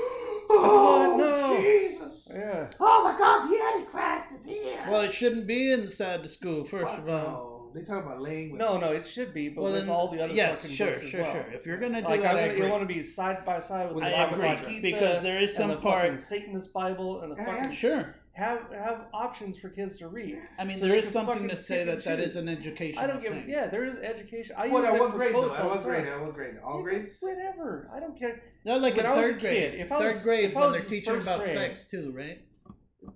[0.51, 0.59] What?
[0.59, 1.61] Oh No.
[1.63, 2.29] Jesus!
[2.35, 2.67] Yeah.
[2.81, 4.85] Oh my God, the Antichrist is here.
[4.89, 6.65] Well, it shouldn't be inside the school.
[6.65, 7.60] First Fuck of all, no.
[7.75, 8.59] They talk about laying with.
[8.61, 10.87] No, no, it should be, but well with then, all the other yes, fucking sure,
[10.89, 11.33] books as sure, well.
[11.33, 11.47] sure.
[11.53, 12.65] If you're gonna do Like that, I I want, agree.
[12.67, 14.83] you want to be side by side with With the the I Bhagavad agree, Gita
[14.97, 16.03] because there is and some the part.
[16.03, 17.71] fucking Satanist Bible and the Yeah, fucking yeah.
[17.71, 20.39] Sure, have have options for kids to read.
[20.59, 22.31] I mean So there they is can something to say that that choose.
[22.31, 23.33] is an educational I don't give.
[23.33, 23.45] thing.
[23.49, 24.57] Yeah, there is education.
[24.59, 25.41] I What use at that what for grade though?
[25.43, 26.07] quotes At all what grade?
[26.07, 26.55] At what grade?
[26.65, 27.19] All You- grades?
[27.21, 27.91] Whatever.
[27.95, 28.43] I don't care.
[28.65, 29.73] No, like When in third grade.
[29.73, 31.57] kid, if I third was- grade if I when was they're teaching first about grade-
[31.57, 32.41] sex too, right?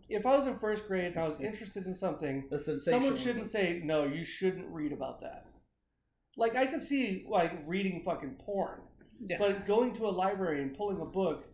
[0.08, 2.48] If I was in first grade and I was interested in something,
[2.78, 4.04] someone shouldn't say no.
[4.04, 5.46] You shouldn't read about that.
[6.36, 8.80] Like I can see like reading fucking porn,
[9.20, 9.36] Yeah.
[9.38, 11.44] but going to a library and pulling a book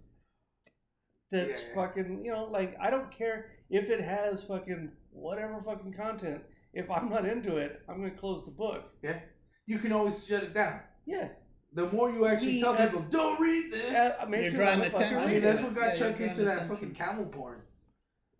[1.30, 1.74] that's Yeah.
[1.74, 6.42] fucking you know like I don't care if it has fucking whatever fucking content.
[6.72, 8.92] If I'm not into it, I'm gonna close the book.
[9.02, 9.20] Yeah.
[9.66, 10.80] You can always shut it down.
[11.06, 11.28] Yeah,
[11.72, 13.94] The more you actually Me tell as- people, don't read this.
[13.94, 15.28] Uh, make You're you drawing wanna fucking attention.
[15.28, 17.62] I mean, that's what got Yeah, Chuck into that trying fucking camel porn.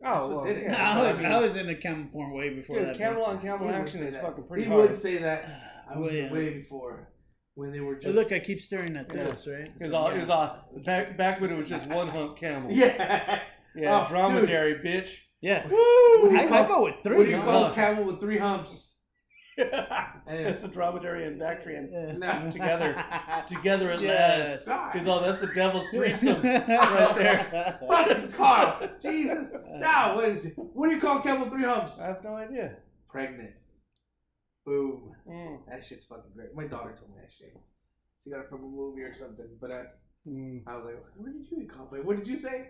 [0.03, 0.69] Oh, That's what well, did it.
[0.71, 2.97] No, I was, I mean, I was into camel porn way before dude, that.
[2.99, 4.23] camel on camel He action is that.
[4.23, 4.81] fucking pretty He hard.
[4.91, 5.45] would say that.
[5.95, 7.09] I was Way, uh, way before
[7.55, 8.15] when they were Hey, just.
[8.15, 9.25] look, I keep staring at Yeah.
[9.25, 9.69] this, right?
[9.81, 12.71] It was all, it was all back, back when it was just one hump camel.
[12.73, 13.41] Yeah.
[13.77, 15.17] Yeah, Oh, dromedary, bitch.
[15.43, 15.63] Yeah.
[15.65, 15.71] What
[16.31, 17.17] do you I, call- I go with three.
[17.17, 18.90] What do you call a camel with three humps?
[20.27, 22.51] It's a dromedary and Bactrian No.
[22.53, 23.05] together,
[23.47, 24.67] together at Yes.
[24.67, 24.93] last.
[24.93, 27.79] Because all that's the devil's threesome right there.
[27.89, 28.89] Fucking Carl.
[29.01, 29.53] Jesus.
[29.81, 30.55] Now, what is it?
[30.57, 31.99] What do you call a camel three humps?
[32.01, 32.77] I have no idea.
[33.09, 33.53] Pregnant.
[34.67, 35.15] Boom.
[35.29, 35.59] Mm.
[35.69, 36.55] That shit's fucking great.
[36.55, 37.57] My daughter told me that shit.
[38.25, 39.47] She got it from a movie or something.
[39.61, 39.83] But I,
[40.29, 40.61] Mm.
[40.67, 42.05] I was like, what did you call it?
[42.05, 42.69] What did you say?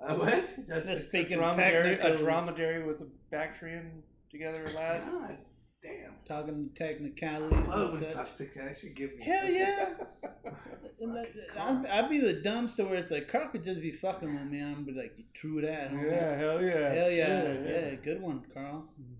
[0.00, 0.48] Uh, what?
[0.68, 4.00] That's a, speaking dromedary, a dromedary with a Bactrian
[4.30, 5.10] together at last.
[5.10, 5.38] God
[5.82, 6.14] damn.
[6.26, 7.58] Talking technicalities.
[7.58, 8.14] I love and when such.
[8.14, 9.24] toxic that shit gives me.
[9.24, 9.84] Hell yeah.
[10.22, 10.52] Fucking
[11.00, 11.86] And that- Carl.
[11.86, 14.60] I'd, I'd be the dumbster where it's like, Carl could just be fucking with me.
[14.60, 15.90] I'm be like, true that.
[15.90, 16.92] huh?" Yeah, hell yeah.
[16.94, 17.52] Hell yeah.
[17.52, 18.88] Yeah, good one, Carl.
[19.00, 19.14] Mm.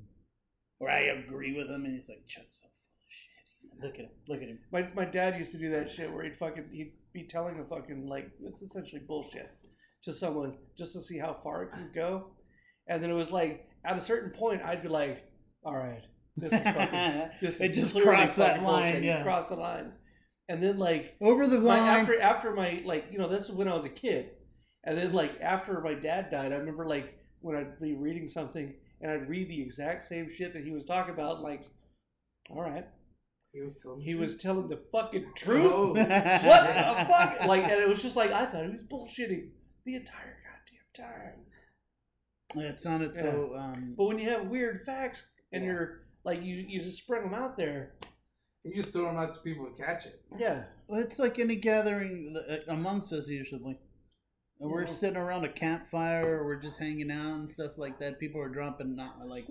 [0.80, 3.60] Or I agree with him and he's like, Chuck's so full of shit.
[3.60, 4.10] He's like, look at him.
[4.28, 4.58] Look at him.
[4.72, 7.64] My, my dad used to do that shit where he'd fucking he'd be telling a
[7.64, 9.50] fucking like it's essentially bullshit
[10.04, 12.26] to someone just to see how far it could go,
[12.86, 15.24] and then it was like at a certain point I'd be like,
[15.64, 16.02] all right,
[16.40, 19.04] this is fucking this it is just crossed that line, bullshit.
[19.04, 19.22] Yeah.
[19.22, 19.92] cross the line,
[20.48, 22.00] and then like Over the my, line.
[22.00, 24.30] after after my like you know this is when I was a kid,
[24.84, 28.74] and then like after my dad died, I remember like when I'd be reading something
[29.00, 31.62] and I'd read the exact same shit that he was talking about, like,
[32.50, 32.84] all right,
[33.52, 35.70] He was telling he the was telling the fucking truth.
[35.72, 35.88] Oh.
[35.90, 36.04] What the
[37.08, 37.44] fuck?
[37.46, 39.50] Like, and it was just like I thought he was bullshitting
[39.86, 40.36] the entire
[40.96, 41.44] goddamn time.
[42.56, 43.54] It sounded so.
[43.58, 45.22] Um, But when you have weird facts
[45.52, 45.70] and Yeah.
[45.70, 47.94] you're like you you just spread them out there,
[48.64, 50.20] You just throw them out to people to catch it.
[50.38, 53.78] yeah, Well, it's like any gathering uh, amongst us usually.
[54.60, 54.92] And We're Yeah.
[54.92, 58.18] sitting around a campfire, or we're just hanging out and stuff like that.
[58.18, 59.46] People are dropping not like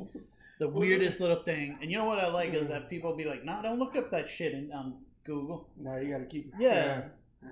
[0.60, 1.78] the weirdest little thing.
[1.82, 4.12] And you know what I like is that people be like, "No, don't look up
[4.12, 7.06] that shit in, on Google." now you got to keep Yeah,
[7.42, 7.50] Yeah,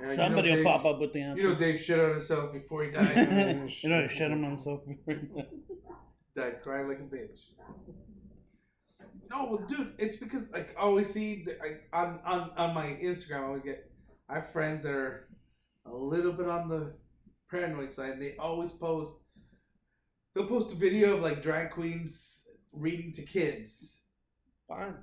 [0.00, 1.42] you somebody know will Dave- pop up with the answer.
[1.42, 3.14] You know Dave shit on himself before he died.
[3.82, 4.80] you know, he shut him himself.
[6.36, 7.40] died crying like a bitch.
[9.30, 12.86] No, well, dude, it's because like I always see the, I, on on on my
[12.86, 13.40] Instagram.
[13.40, 13.90] I always get
[14.28, 15.28] I have friends that are
[15.86, 16.94] a little bit on the
[17.50, 18.20] paranoid side.
[18.20, 19.14] They always post
[20.34, 24.00] they'll post a video of like drag queens reading to kids,
[24.68, 24.94] Fine.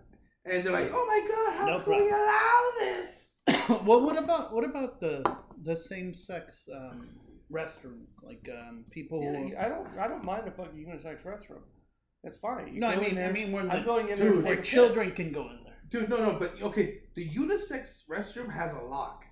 [0.45, 3.31] and they're like, "Oh my god, how No can we allow this?"
[3.86, 5.23] well, what about what about the
[5.63, 7.10] the same sex um,
[7.51, 8.23] restrooms?
[8.23, 9.21] Like um, people.
[9.23, 9.88] Yeah, I don't.
[9.99, 11.62] I don't mind a fucking unisex restroom.
[12.23, 12.73] It's fine.
[12.73, 13.29] You no, I mean, there.
[13.29, 15.15] I mean, when I'm the, going in there Dude, to where children piss.
[15.15, 15.73] can go in there.
[15.89, 19.25] Dude, no, no, but okay, the unisex restroom has a lock.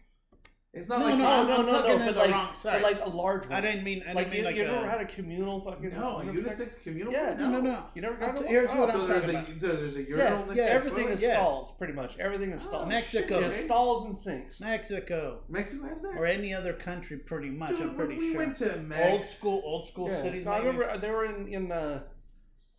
[0.71, 2.81] It's not No, like no, no, I'm, no, I'm no, no, but like- wrong But
[2.83, 3.53] like a large one.
[3.53, 4.03] I didn't mean.
[4.07, 6.23] I like didn't you, mean like you a, never had a communal fucking no a
[6.25, 7.11] unisex communal.
[7.11, 7.83] Yeah, No, no, no.
[7.95, 8.45] You never got t- one?
[8.47, 9.59] here's what Oh, I'm So there's talking a about.
[9.79, 11.33] there's a Yeah, urinal next yeah, everything is Yes.
[11.37, 12.19] stalls, pretty much.
[12.19, 12.87] Everything is Oh, stalls.
[12.89, 13.39] Mexico.
[13.39, 14.61] It's stalls and sinks.
[14.61, 16.09] Mexico Mexico has that.
[16.15, 17.71] or any other country, pretty much.
[17.71, 18.37] Dude, I'm when pretty we sure.
[18.37, 20.21] went to Mex, old school, old school Yeah.
[20.21, 20.43] cities.
[20.43, 22.03] So I remember they were in in uh,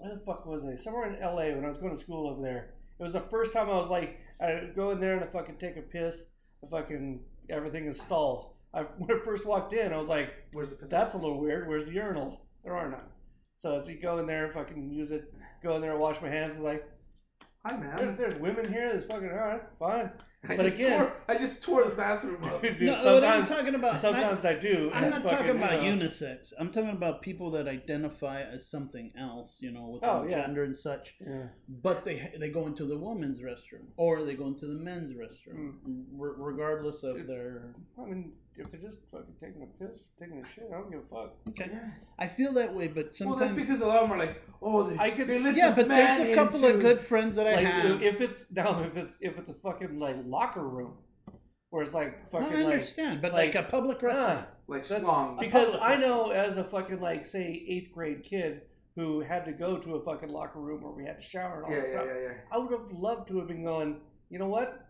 [0.01, 0.77] where the fuck was they?
[0.77, 1.55] Somewhere in L.A.
[1.55, 2.75] when I was going to school over there.
[2.99, 5.57] It was the first time I was like, I go in there and I fucking
[5.59, 6.23] take a piss.
[6.65, 8.53] I fucking everything is stalls.
[8.75, 10.91] I when I first walked in, I was like, Where's the piss?
[10.91, 11.69] that's a little weird.
[11.69, 12.37] Where's the urinals?
[12.65, 13.09] There are none.
[13.57, 15.33] So as you go in there, fucking use it.
[15.63, 16.55] Go in there, wash my hands.
[16.55, 16.89] It's like
[17.67, 18.17] Hi, there, man.
[18.17, 18.91] there's women here.
[18.91, 20.11] There's fucking all right, fine.
[20.49, 22.63] I But just again- tore, I just tore the bathroom up.
[22.63, 24.01] Dude, no, what I'm talking about.
[24.01, 24.91] sometimes I do.
[24.95, 26.55] I'm not fucking, talking you about know, unisex.
[26.59, 30.37] I'm talking about people that identify as something else, you know, with Oh, yeah.
[30.47, 31.17] gender and such.
[31.21, 31.49] Yeah.
[31.69, 35.75] But they they go into the women's restroom or they go into the men's restroom,
[36.17, 37.27] re- regardless of Dude.
[37.29, 37.75] their.
[37.99, 41.01] I mean, if they're just fucking taking a piss, taking a shit, I don't give
[41.01, 41.35] a fuck.
[41.51, 41.71] Okay,
[42.19, 43.19] I feel that way, but sometimes.
[43.41, 43.57] Well, sometimes.
[43.59, 45.69] that's because a lot of them are like, oh, they, I could- they let yeah,
[45.69, 46.75] this but man there's a couple into...
[46.77, 48.03] of good friends that I Like have.
[48.03, 50.95] if it's now if it's if it's a fucking like locker room,
[51.71, 54.15] where it's like No, fucking I like understand, but like, like, a public restroom.
[54.17, 55.39] ah, like that's- schlongs.
[55.41, 58.63] because I know as a fucking like say eighth grade kid
[58.97, 61.65] who had to go to a fucking locker room where we had to shower and
[61.67, 62.07] all Yeah, that yeah, stuff.
[62.09, 62.35] yeah, yeah.
[62.53, 64.01] I would have loved to have been going.
[64.31, 64.87] You know what?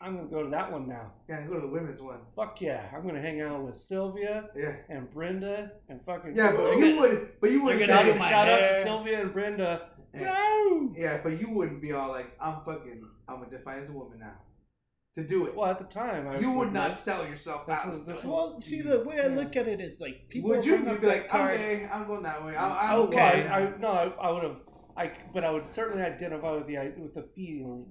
[0.00, 1.12] I'm gonna go to that one now.
[1.28, 2.18] Yeah, go to the women's one.
[2.34, 2.86] Fuck yeah!
[2.94, 4.74] I'm gonna hang out with Sylvia Yeah.
[4.90, 6.34] and Brenda and fucking.
[6.34, 8.82] Yeah, but you gonna- would, but you wouldn't gonna shout, do say, my out to.
[8.82, 9.88] Sylvia and Brenda.
[10.14, 13.92] yeah, yeah, but you wouldn't be all like, I'm fucking, I'm gonna define as a
[13.92, 14.34] woman now.
[15.14, 17.78] To do it, Well, at the time, I you would wouldn't not sell yourself This
[17.78, 17.92] out.
[17.94, 19.34] is- this is- Well, see, the way I Yeah.
[19.34, 20.76] look at it is like people would you?
[20.76, 21.54] bring up be like, card.
[21.54, 22.54] okay, I'm going that way.
[22.54, 24.56] I, I'm Okay, going I, no, I, I would have,
[24.94, 27.86] I, but I would certainly identify with the with the feeling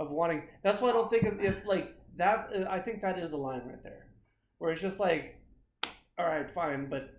[0.00, 0.42] of wanting.
[0.64, 2.50] That's why I don't think it, it like that.
[2.54, 4.06] uh, I think that is a line right there,
[4.58, 5.36] where it's just like,
[6.18, 7.10] all right, fine, but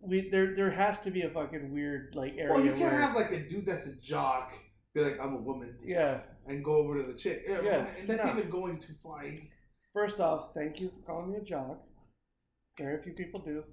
[0.00, 2.52] we there there has to be a fucking weird like area.
[2.52, 4.52] Well, you can't where, have like a dude that's a jock
[4.96, 6.20] be like, I'm a woman, yeah.
[6.46, 7.44] and go over to the chick.
[7.46, 8.30] Yeah, Yeah, and that's no.
[8.30, 9.24] even going too far.
[9.92, 11.78] First off, thank you for calling me a jock.
[12.78, 13.64] Very few people do.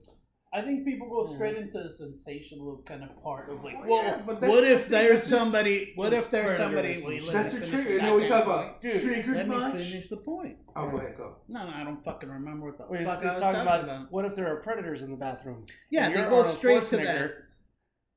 [0.55, 4.03] I think people go straight into the sensational kind of part of like, Well, well,
[4.03, 5.93] yeah, but what if thing, there's somebody?
[5.95, 7.03] What if there's somebody?
[7.03, 7.89] Wait, let That's me your finish trigger.
[7.89, 9.81] the You know, we talk goddamn about Dude, triggered Let me much.
[9.81, 10.57] finish the point.
[10.75, 11.37] Oh, go ahead, go.
[11.47, 13.55] No, no, I don't fucking remember what the Well, he's, fuck he's I was talking
[13.65, 14.11] talking about, about.
[14.11, 15.65] what if there are predators in the bathroom?
[15.89, 17.33] Yeah, and they you're go Arnold straight to Schwarzenegger, that.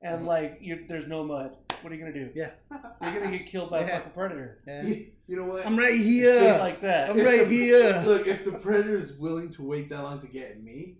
[0.03, 0.27] And mm-hmm.
[0.27, 1.55] like, you, there's no mud.
[1.81, 2.29] What are you gonna do?
[2.35, 2.51] Yeah.
[3.01, 3.97] You're gonna get killed by a Yeah.
[3.97, 4.59] fucking predator.
[4.67, 4.83] Yeah.
[4.83, 5.65] You, you know what?
[5.65, 6.39] I'm right here.
[6.39, 7.09] Just like that.
[7.09, 8.03] I'm If right the- here.
[8.05, 10.97] Look, if the predator's willing to wait that long to get me,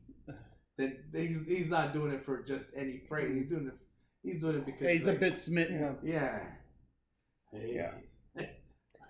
[0.78, 3.34] then he's he's not doing it for just any prey.
[3.34, 3.74] He's doing it.
[4.24, 5.98] He's doing it because He's a bit smitten.
[6.04, 6.14] Yeah.
[6.14, 6.40] Yeah.
[7.52, 7.92] Hey, Yeah.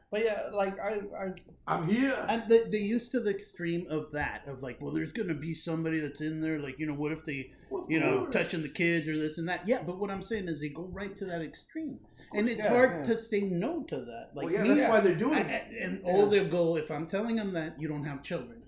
[0.10, 1.32] But yeah, like I, I
[1.68, 2.16] I'm here.
[2.30, 5.34] And they, they used to the extreme of that, of like, well, there's going to
[5.34, 8.26] be somebody that's in there, like, you know, what if they, Well, of you know,
[8.28, 9.68] touching the kids or this and that?
[9.68, 12.00] Yeah, but what I'm saying is they go right to that extreme.
[12.34, 13.14] And it's yeah, hard yeah.
[13.14, 14.30] to say no to that.
[14.34, 15.66] Like, well, yeah, me, that's why they're doing I- it.
[15.82, 16.10] And Yeah.
[16.10, 18.62] all they'll go, if I'm telling them that, you don't have children.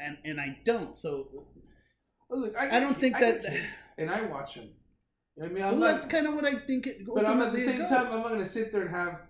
[0.00, 1.46] And and I don't, so
[2.28, 4.70] Well, look, I, I don't got think I that- kids, and I watch them.
[5.42, 5.92] I mean, I'm well, not.
[5.92, 7.06] that's kind of what I think it.
[7.06, 7.88] but I'm at the same goes.
[7.88, 9.20] time, I'm not gonna sit there and have,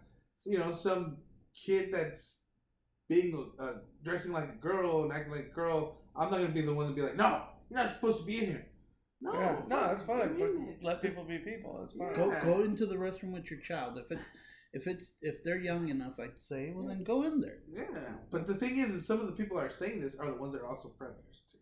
[0.47, 1.19] you know, some
[1.55, 2.39] kid that's
[3.11, 5.99] being uh, dressing like a girl and acting like a girl.
[6.17, 8.39] I'm not gonna be the one to be like, no, you're not supposed to be
[8.39, 8.67] in here.
[9.21, 10.23] No, yeah, no, that's fine.
[10.23, 10.79] I mean But it.
[10.83, 11.79] let people be people.
[11.83, 12.15] That's fine.
[12.15, 12.43] Go Yeah.
[12.45, 13.99] go into the restroom with your child.
[13.99, 14.29] If it's
[14.73, 17.59] if it's if they're young enough, I'd say, well then go in there.
[17.71, 17.85] Yeah,
[18.31, 20.39] but the thing is, is some of the people that are saying this are the
[20.39, 21.58] ones that are also predators too.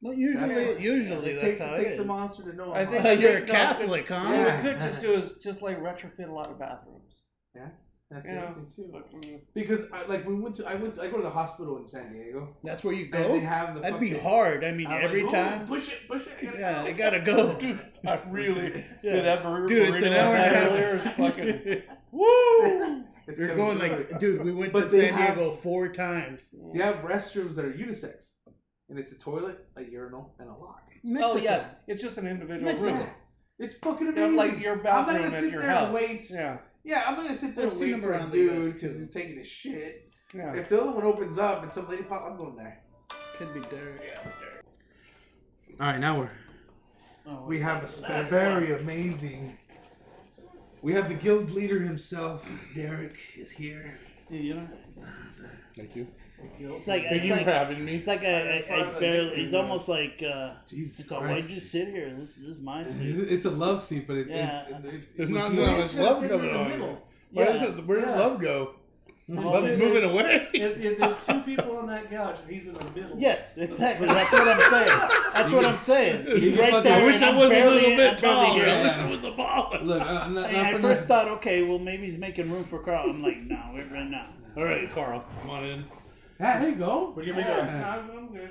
[0.00, 2.00] Well, usually That's- usually it that's takes how it takes is.
[2.00, 2.72] a monster to know.
[2.72, 3.14] a I think- monster.
[3.20, 4.24] You're a no, Catholic, huh?
[4.24, 4.56] What Yeah.
[4.56, 7.22] we could just do is just like retrofit a lot of bathrooms.
[7.54, 7.68] Yeah.
[8.10, 8.90] That's you the other know, thing too.
[8.92, 11.76] Fucking- Because I, like we went to, I went, to, I go to the hospital
[11.76, 13.46] in San Diego, That's where you and they go.
[13.46, 13.80] have the.
[13.82, 14.64] That'd be fucking- hard.
[14.64, 15.66] I mean, I'm every like, "Oh, time.
[15.66, 16.32] push it, push it.
[16.40, 16.88] I gotta Yeah, go.
[16.88, 17.54] I gotta go.
[17.58, 19.12] Dude, I really, Yeah.
[19.16, 20.70] dude, that burrito, Dude, it's an burrito hour I and a had half.
[20.70, 21.82] earlier is fucking
[22.12, 23.04] woo.
[23.26, 25.52] It's You're coming going through like, dude, we went But to they San have- Diego
[25.56, 26.40] four times.
[26.72, 28.32] They have restrooms that are unisex,
[28.88, 30.82] and it's a toilet, a urinal, and a lock.
[31.04, 31.34] Mexico.
[31.34, 32.94] Oh yeah, it's just an individual Mexico.
[32.94, 33.06] room.
[33.58, 34.36] It's fucking You know, amazing.
[34.36, 35.84] like your I'm not bathroom gonna at sit your there house.
[35.86, 36.30] and wait.
[36.30, 38.96] Yeah, Yeah, I'm gonna sit there I've and seen wait them for a dude because
[38.96, 40.10] he's taking his shit.
[40.34, 40.54] yeah.
[40.54, 42.82] If the other one opens up and some lady pop, I'm going there.
[43.36, 44.00] Could be Derek.
[45.80, 46.30] All right, now we're
[47.26, 49.58] Oh, we have that's- a, that's very amazing.
[50.80, 53.98] We have the guild leader himself, Derek, is here.
[54.30, 54.36] Why.
[54.36, 54.68] You know,
[55.76, 56.06] Thank you.
[56.60, 57.96] it's like Thank it's you like for having me.
[57.96, 59.42] it's like a, As far a, as a I barely.
[59.42, 61.50] It's we- almost like uh, Jesus it's like, why'd Christ.
[61.50, 62.14] you sit here?
[62.18, 62.92] This, this is my seat.
[63.00, 64.66] It's it's a love seat, but it, Yeah.
[64.66, 66.58] it, it, it, There's it- not it- that much It's love sitting in coming the
[66.58, 66.68] on.
[66.70, 67.02] middle.
[67.32, 67.64] Why Yeah.
[67.66, 68.74] is Where did love go?
[69.30, 70.48] It's- Love's it's- moving away.
[70.54, 73.18] If, if there's two people on that couch and he's in the middle.
[73.18, 74.06] Yes, exactly.
[74.06, 75.10] That's what I'm saying.
[75.34, 76.26] That's what I'm saying.
[76.38, 77.02] He's right there.
[77.02, 78.64] I wish I was a little bit taller.
[78.64, 79.84] I wish I was a baller.
[79.84, 81.06] Look, uh, not, And not I first nothing.
[81.06, 83.10] thought, okay, well maybe he's making room for Carl.
[83.10, 84.28] I'm like, no, we're right now.
[84.56, 85.22] All right, Carl.
[85.42, 85.84] Come on in.
[86.40, 87.12] Yeah, there you go.
[87.14, 87.98] We're gonna Yeah, a.
[87.98, 88.50] I'm, I'm good.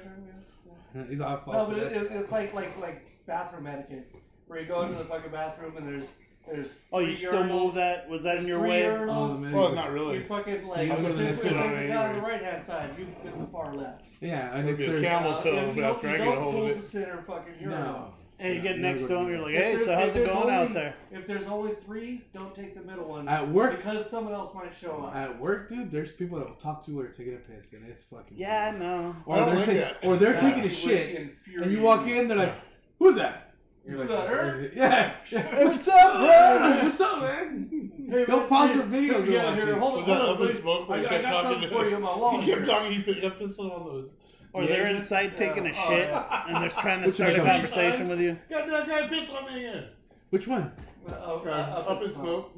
[0.93, 1.09] I'm good.
[1.09, 1.47] He's off.
[1.47, 2.01] No, but for it, that.
[2.03, 4.13] it, it's like like like bathroom etiquette,
[4.45, 6.07] where you go into the fucking bathroom and there's
[6.49, 6.69] there's.
[6.91, 8.09] Oh, you three still urinals, move that?
[8.09, 8.85] Was that there's in your three way?
[8.87, 9.39] Oh, urinals.
[9.39, 9.51] man.
[9.51, 10.23] Well, not You really.
[10.23, 12.41] fucking like I'm if gonna there's, sit if on there's it a on the right
[12.43, 14.03] hand side, you get the far left.
[14.21, 16.11] Yeah, and Or if be a there's camel toe if if you I'll don't, try
[16.13, 16.81] you to get a hold of pull it.
[16.81, 17.83] the center fucking urinal.
[17.83, 18.13] no.
[18.39, 20.09] And you get next to him, do you're like, If hey, there's- so if how's
[20.09, 20.93] it there's going only- out there?
[21.11, 24.75] If there's only three, don't take the middle one At work, because someone else might
[24.75, 25.15] show up.
[25.15, 27.83] at work, dude, there's people that will talk to you or taking a piss, and
[27.89, 28.37] it's fucking.
[28.37, 29.15] Yeah, no.
[29.25, 29.97] Or I don't they're, like taking, that.
[30.03, 32.19] or they're That taking a would shit, infuriate and you walk me.
[32.19, 32.53] in, they're like,
[32.99, 33.46] "Who's that?"
[33.87, 34.71] You're Who's like, that, her?
[34.75, 35.63] Yeah.
[35.63, 36.83] What's up, bro?
[36.83, 37.89] What's up, man?
[38.11, 40.05] Hey, They'll man, pause hey, their videos hey, or yeah, watch here, hold on, Was
[40.07, 41.75] that hold on, up in smoke when I, he I kept got talking something to
[41.75, 42.41] for you in my lawn.
[42.41, 42.91] He kept talking.
[42.91, 44.09] He picked up pissing on those.
[44.53, 46.43] Or they're inside taking a Oh, shit, yeah.
[46.47, 47.47] and they're trying to Which start a one?
[47.47, 48.37] conversation with you.
[48.49, 49.85] God, that guy pissed on me again.
[50.31, 50.71] Which one?
[51.07, 52.51] Uh, uh, Okay, up, up in in smoke.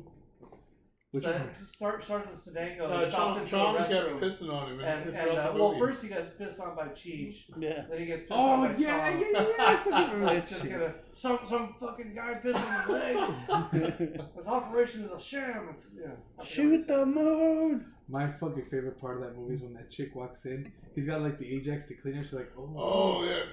[1.11, 1.23] Smoke.
[1.23, 1.65] Which That one?
[1.67, 2.81] start starts with Stedenko.
[2.81, 4.19] Uh, and stops Chong, into Chong the kept restroom.
[4.19, 4.79] pissing on him.
[4.79, 7.35] And, throughout and uh, well, first he gets pissed on by Cheech.
[7.59, 7.85] Yeah.
[7.89, 9.21] Then he gets pissed Oh on by yeah, Chong.
[9.21, 9.65] yeah, yeah, yeah.
[9.65, 10.71] I fucking remember that shit.
[10.71, 14.21] gonna, some some fucking guy pissed on my leg.
[14.37, 15.69] This operation is a sham.
[15.73, 17.85] It's, yeah, I forget what he Shoot the moon.
[18.07, 20.71] My fucking favorite part of that movie is when that chick walks in.
[20.95, 22.23] He's got like the Ajax to clean her.
[22.23, 23.43] She's like, oh, Oh yeah.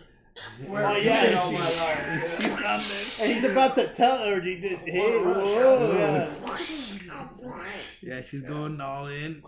[0.67, 2.41] Where Oh, yeah, you been all my life?
[2.41, 2.81] she's on
[3.21, 5.47] And he's about to tell her, he did, hey, What a rush.
[5.47, 7.63] whoa, yeah.
[8.03, 9.43] Yeah, she's going all in.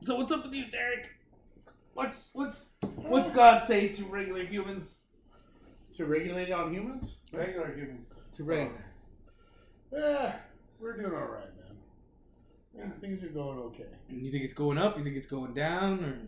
[0.00, 1.10] So what's up with you, Derek?
[1.94, 5.00] What's what's what's God say to regular humans?
[5.96, 7.16] To regulate it on humans?
[7.32, 8.06] Regular humans.
[8.34, 8.84] To regular.
[9.94, 9.98] Oh.
[9.98, 10.36] Yeah,
[10.80, 11.44] we're doing all right,
[12.74, 12.90] man.
[13.00, 13.84] Things, things are going okay.
[14.08, 14.96] You think it's going up?
[14.96, 16.18] You think it's going down, or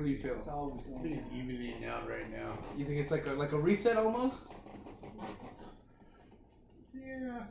[0.00, 0.52] what do you It's feel?
[0.52, 1.02] always I going.
[1.02, 2.58] think it's evening out right now.
[2.76, 4.44] You think it's like a like a reset almost?
[6.94, 7.42] Yeah.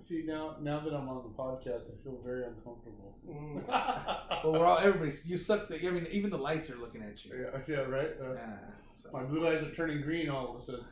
[0.00, 3.14] See now, now that I'm on the podcast, I feel very uncomfortable.
[3.28, 3.62] Mm.
[4.42, 5.12] Well, we're all everybody.
[5.26, 5.68] You suck.
[5.68, 7.32] The, I mean, even the lights are looking at you.
[7.52, 8.12] yeah, yeah, right.
[8.18, 8.56] Uh, Yeah,
[8.94, 10.84] so my blue eyes are turning green all of a sudden.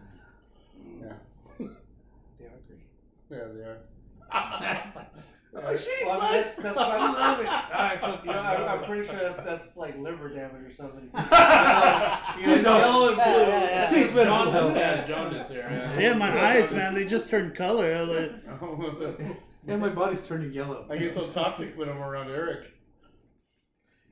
[1.01, 1.15] Yeah,
[1.59, 2.83] they are green.
[3.31, 5.05] yeah, they are.
[5.71, 6.35] Oh, shitty Well, blood.
[6.35, 7.49] that's, that's what I I love it.
[7.49, 10.73] I fucking You know, I, love I'm pretty sure that that's like liver damage or
[10.73, 11.11] something.
[12.41, 12.81] You know, down.
[12.81, 13.43] yellow and Yeah, blue.
[13.43, 13.91] yeah, yeah.
[13.91, 14.53] Sit down.
[14.53, 15.97] Jaundice, jaundice there.
[16.01, 17.95] Yeah, my eyes, man, they just turned color.
[17.95, 18.31] I like,
[18.63, 19.33] oh, yeah.
[19.67, 20.87] Yeah, my body's turning yellow.
[20.89, 22.73] I get so toxic when I'm around Eric.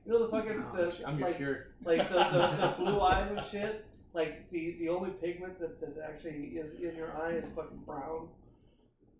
[0.05, 1.67] You know the fucking Oh, the, I'm like, cure.
[1.83, 3.85] like the, the, the blue eyes and shit.
[4.13, 8.29] Like the, the only pigment that, that actually is in your eye is fucking brown,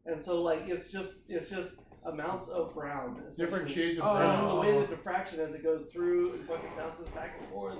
[0.07, 3.21] and so like it's just it's just amounts of brown.
[3.37, 4.17] Different shades of Oh.
[4.17, 4.47] Brown.
[4.47, 7.77] the way the diffraction as it goes through and fucking bounces back and forth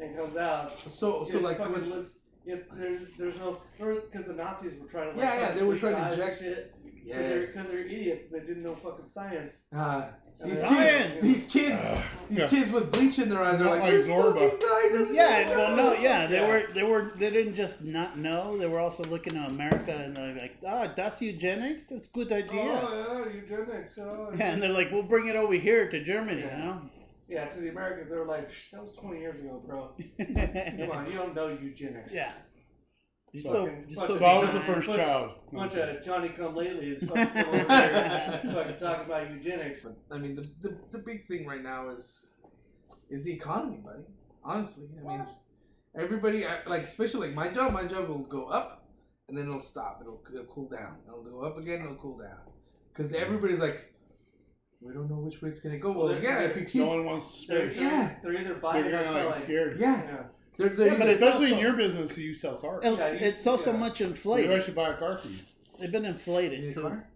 [0.00, 0.78] and comes out.
[0.80, 2.10] So, so it like, fucking when, looks.
[2.48, 5.76] It, there's there's no because the Nazis were trying to like, Yeah, yeah, they were
[5.76, 6.74] trying to eyes and inject- shit
[7.06, 9.62] because they're, 'cause they're idiots and they didn't know fucking science.
[9.74, 10.08] uh,
[10.44, 11.12] these Science!
[11.14, 11.82] kids, these kids,
[12.28, 12.48] these Yeah.
[12.48, 14.34] kids with bleach in their eyes are like, like this Zorba.
[14.34, 16.48] fucking guy doesn't yeah, know." well, no, yeah, they Yeah.
[16.48, 18.58] were, they were, they didn't just not know.
[18.58, 21.84] They were also looking at America and they're like, ah, that's eugenics.
[21.84, 22.50] That's a good idea.
[22.86, 23.96] Oh yeah, eugenics.
[23.98, 26.82] Oh, Yeah, and they're like, we'll bring it over here to Germany, you know.
[27.28, 29.90] Yeah, to the Americans, they were like, "Psh, that was 20 years ago, bro.
[30.18, 32.12] Come on, you don't know eugenics.
[32.12, 32.32] yeah.
[33.42, 35.30] You're Fucking so, you're so I was the first Bunch- child.
[35.52, 39.80] Bunch of Johnny come latelys fucking over here fucking talking about eugenics.
[39.84, 42.32] But, I mean, the, the the big thing right now is
[43.10, 44.04] is the economy, buddy.
[44.42, 45.26] Honestly, I mean,
[45.98, 47.72] everybody uh, like, especially like my job.
[47.72, 48.86] My job will go up
[49.28, 49.98] and then it'll stop.
[50.00, 50.96] It'll, it'll cool down.
[51.06, 51.82] It'll go up again.
[51.82, 52.38] It'll cool down.
[52.92, 53.92] Because everybody's like,
[54.80, 55.90] we don't know which way it's gonna go.
[55.92, 57.86] Well, Well, yeah, if you keep, No one wants to They're, spend.
[57.90, 58.14] Yeah.
[58.22, 59.42] they're either buying They're or kind like selling.
[59.42, 59.76] scared.
[59.80, 60.22] yeah, Yeah.
[60.56, 62.80] They're, they're Yeah, but either- it's Especially in also- your business, to you sell cars.
[62.84, 63.78] It's, Yeah, you- it's also yeah.
[63.78, 64.50] much inflated.
[64.50, 65.38] Maybe I should buy a car for you.
[65.78, 66.82] They've been You inflated need a too.
[66.82, 67.08] car?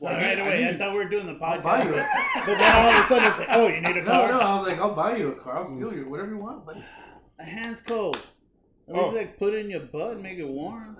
[0.00, 1.86] Well, I right need- I away, I thought we were doing the I'll buy podcast.
[1.86, 2.06] you it.
[2.46, 4.28] But then all of a sudden it's like, oh, you need a car?
[4.28, 5.58] no, no, I was like, I'll buy you a car.
[5.58, 5.96] I'll steal mm.
[5.96, 6.66] you, whatever you want.
[6.66, 6.76] But
[7.38, 8.16] A hand's cold.
[8.88, 9.08] At Oh.
[9.08, 10.96] like put it in your butt and make it warm.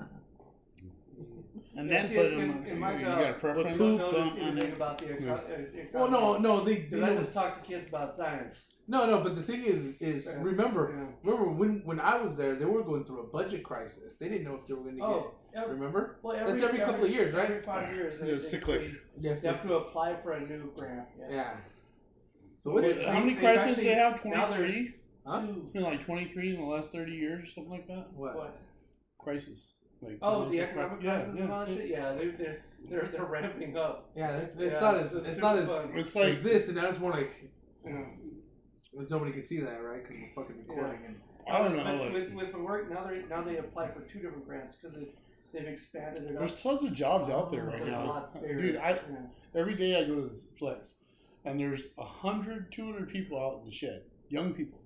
[1.76, 2.66] And Yeah, then see, put in- them in- on.
[2.66, 3.68] in my You job, got a preference?
[3.76, 4.76] Poop don't notice on- on anything it.
[4.76, 5.32] about the eco- Yeah.
[5.34, 8.14] Uh, uh, well, no, uh, no, they, they Because I just talk to kids about
[8.14, 8.56] science.
[8.88, 11.06] No, no, but the thing is, is That's- remember, yeah.
[11.24, 14.14] remember when when I was there, they were going through a budget crisis.
[14.14, 15.62] They didn't know if they were going to Oh, get.
[15.64, 16.18] every, Remember?
[16.22, 17.50] well, That's every couple of years, right?
[17.50, 18.14] Every five years.
[18.20, 18.80] Yeah, they- cyclic.
[18.92, 19.54] They, You have they to.
[19.56, 21.08] have to apply for a new grant.
[21.18, 21.26] Yeah.
[21.30, 21.56] Yeah.
[22.62, 24.20] So what's They- How many they've crises they have?
[24.20, 24.94] 23?
[25.26, 25.40] Huh?
[25.42, 28.12] two- It's been like 23 in the last 30 years or something like that.
[28.14, 28.36] what?
[28.36, 28.60] what?
[29.18, 29.72] Crisis.
[30.00, 31.88] Like Oh, the economic crisis yeah, and all that shit.
[31.88, 34.10] Yeah, they're they're they're, they're ramping up.
[34.14, 35.90] Yeah, it's Yeah, not it's- as it's it's not as fun.
[35.96, 37.32] It's as like this, and now it's more like
[38.96, 39.02] Yeah.
[39.10, 40.02] nobody can see that, right?
[40.02, 41.00] Because we're fucking recording.
[41.06, 41.16] And,
[41.48, 41.84] I don't know.
[41.84, 44.76] But like, with with the work now they now they apply for two different grants
[44.76, 45.06] because they
[45.52, 46.38] they've expanded it up.
[46.38, 48.28] there's tons of jobs out there right now.
[48.40, 49.00] Dude, I yeah.
[49.54, 50.94] every day I go to this place,
[51.44, 54.78] and there's 100, 200 people out in the shed, young people.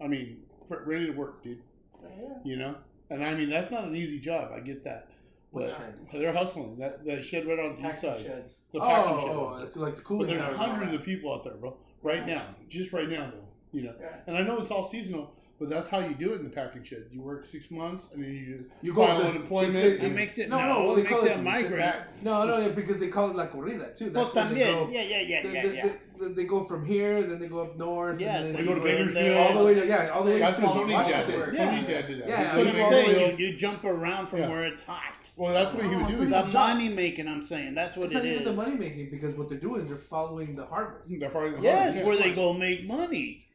[0.00, 1.62] I mean, ready to work, dude.
[2.04, 2.28] Oh, yeah.
[2.44, 2.74] You know,
[3.10, 4.50] and I mean that's not an easy job.
[4.54, 5.08] I get that,
[5.52, 5.94] What but shed?
[6.12, 6.76] they're hustling.
[6.78, 8.52] That that shed right on the east Packing side, sheds.
[8.72, 9.30] the packing oh, shed.
[9.30, 10.54] oh, like, like the But cooling there's towers.
[10.54, 11.76] and hundreds of people out there, bro.
[12.02, 13.48] Right now, just right now, though.
[13.72, 13.94] You know,
[14.26, 16.82] and I know it's all seasonal, but that's how you do it in the packing
[16.82, 17.14] sheds.
[17.14, 19.76] You work six months, and then you You go file to- unemployment.
[19.76, 21.42] it- It makes it No, no, no, well, it they makes call it it a
[21.42, 21.96] migrant.
[22.22, 24.10] No, no, yeah, because they call it la corrida too.
[24.10, 24.88] Well, That's where they go.
[24.90, 25.88] Yeah, yeah, yeah, They, yeah, they, yeah.
[26.20, 28.20] they, they go from here, then they go up north.
[28.20, 29.36] Yes, and they then go to Bakersfield.
[29.38, 31.40] all the way to yeah, all the way That's to what Tony's dad Washington.
[31.50, 31.54] did.
[31.54, 31.64] Yeah.
[31.70, 32.28] Tony's dad did that.
[32.28, 34.38] Yeah, He that's took what I'm all the way saying you, you jump around from
[34.40, 34.48] Yeah.
[34.50, 35.30] where it's hot.
[35.36, 36.16] Well, that's what he would Oh, do.
[36.26, 39.34] The money making, I'm saying, that's what It's it not even the money making because
[39.34, 41.18] what they're doing is they're following the harvest.
[41.18, 43.46] They're probably the Yes, where they go make money.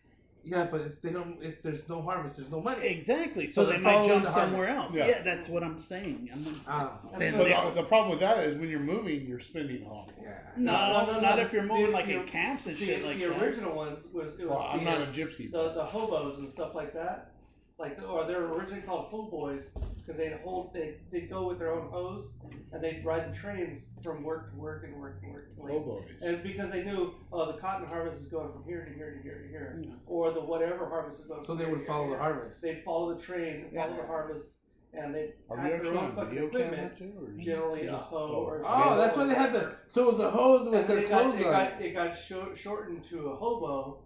[0.49, 2.87] Yeah, but if they don't, if there's no harvest, there's no money.
[2.87, 3.47] Exactly.
[3.47, 4.97] So So, they they're might following jump the somewhere harvest.
[4.97, 5.07] else.
[5.09, 5.17] Yeah.
[5.17, 5.23] Yeah.
[5.23, 6.29] that's what I'm saying.
[6.31, 8.79] I'm Ah, And Then so- But they- the, the problem with that is when you're
[8.79, 10.09] moving, you're spending a lot.
[10.21, 10.37] yeah.
[10.55, 11.43] no, No, no, no, not no.
[11.43, 13.41] if you're moving The- like the- in camps and the, shit like the that.
[13.43, 15.51] original ones was it was Well, I'm the, not a gypsy.
[15.51, 17.31] the the hobos and stuff like that.
[17.79, 19.65] Like, or they're originally called ho boys
[19.97, 22.27] because they'd hold they they'd go with their own hose
[22.71, 25.49] and they'd ride the trains from work to work and work to work.
[25.53, 25.71] To work.
[25.75, 26.23] Oh boys.
[26.23, 29.21] And because they knew, oh, the cotton harvest is going from here to here to
[29.21, 29.91] here to here, Yeah.
[30.07, 31.43] or the whatever harvest is going.
[31.45, 32.23] So they here would to follow to the here.
[32.23, 32.61] harvest.
[32.63, 33.95] They'd follow the train, follow Yeah.
[34.01, 34.55] the harvest,
[34.93, 36.97] and they'd Are we have their actually own on fucking video camera equipment.
[36.97, 37.13] too?
[37.21, 38.45] Or Generally, a just- hoe oh.
[38.47, 39.75] or a Oh, that's or why they had the.
[39.85, 41.51] So it was a hose with And their it got, clothes it on.
[41.51, 43.99] got, it got short, shortened to a hobo,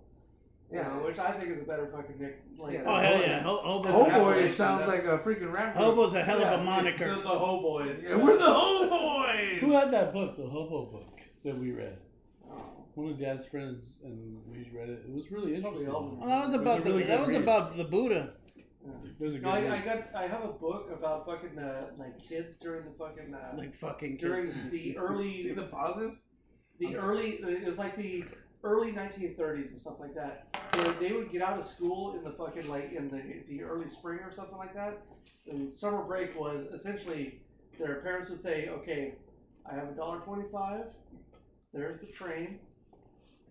[0.71, 0.87] you Yeah.
[0.87, 2.41] know, which I think is a better fucking nick.
[2.57, 5.51] Like, Yeah, Oh hell yeah, Ho- That's hobo's, an Hobo appellation, sounds like a freaking
[5.51, 5.73] rap.
[5.73, 5.85] group.
[5.85, 7.15] hobo's a hell of a moniker.
[7.15, 8.03] The, the ho boys.
[8.07, 9.59] Yeah, we're the Ho Boys.
[9.61, 11.97] Who had that book, the Hobo book that we read?
[12.95, 15.03] One of Dad's friends, and we read it.
[15.07, 15.87] It was really interesting.
[15.89, 16.19] all of them.
[16.19, 17.41] Well, that was It was about the, really that was read.
[17.41, 18.33] about the Buddha.
[18.85, 19.77] It was a good No, I.
[19.77, 20.09] I got.
[20.15, 24.17] I have a book about fucking uh, like kids during the fucking uh, Like fucking
[24.17, 26.23] during the See early the pauses?
[26.79, 28.25] the early it was like the
[28.63, 32.31] early 1930s and stuff like that where they would get out of school in the
[32.31, 35.01] fucking like in the the early spring or something like that.
[35.49, 37.41] And summer break was essentially
[37.81, 39.15] their parents would say okay
[39.69, 40.85] i have a dollar 25
[41.73, 42.59] there's the train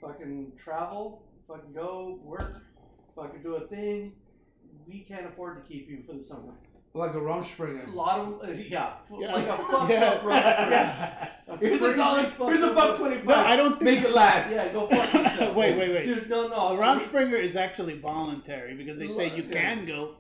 [0.01, 2.63] fucking travel fucking go work
[3.17, 4.13] fucking do a thing
[4.87, 6.55] we can't afford to keep you for the summer
[6.93, 7.87] Like a Rumspringa.
[7.87, 9.33] a lot of uh, yeah, Yeah.
[9.33, 10.05] like a fucked Yeah.
[10.11, 10.47] up road trip.
[10.71, 11.29] Yeah.
[11.47, 12.31] A Here's a crazy dollar.
[12.51, 13.27] Here's a buck twenty-five.
[13.27, 14.01] No, I don't think.
[14.01, 14.51] Make it last.
[14.51, 15.55] Yeah, go fuck yourself.
[15.61, 16.05] wait, wait, wait.
[16.07, 16.77] Dude, no, no.
[16.77, 19.53] The Rumspringa is actually voluntary because they say you Yeah.
[19.53, 20.17] can go,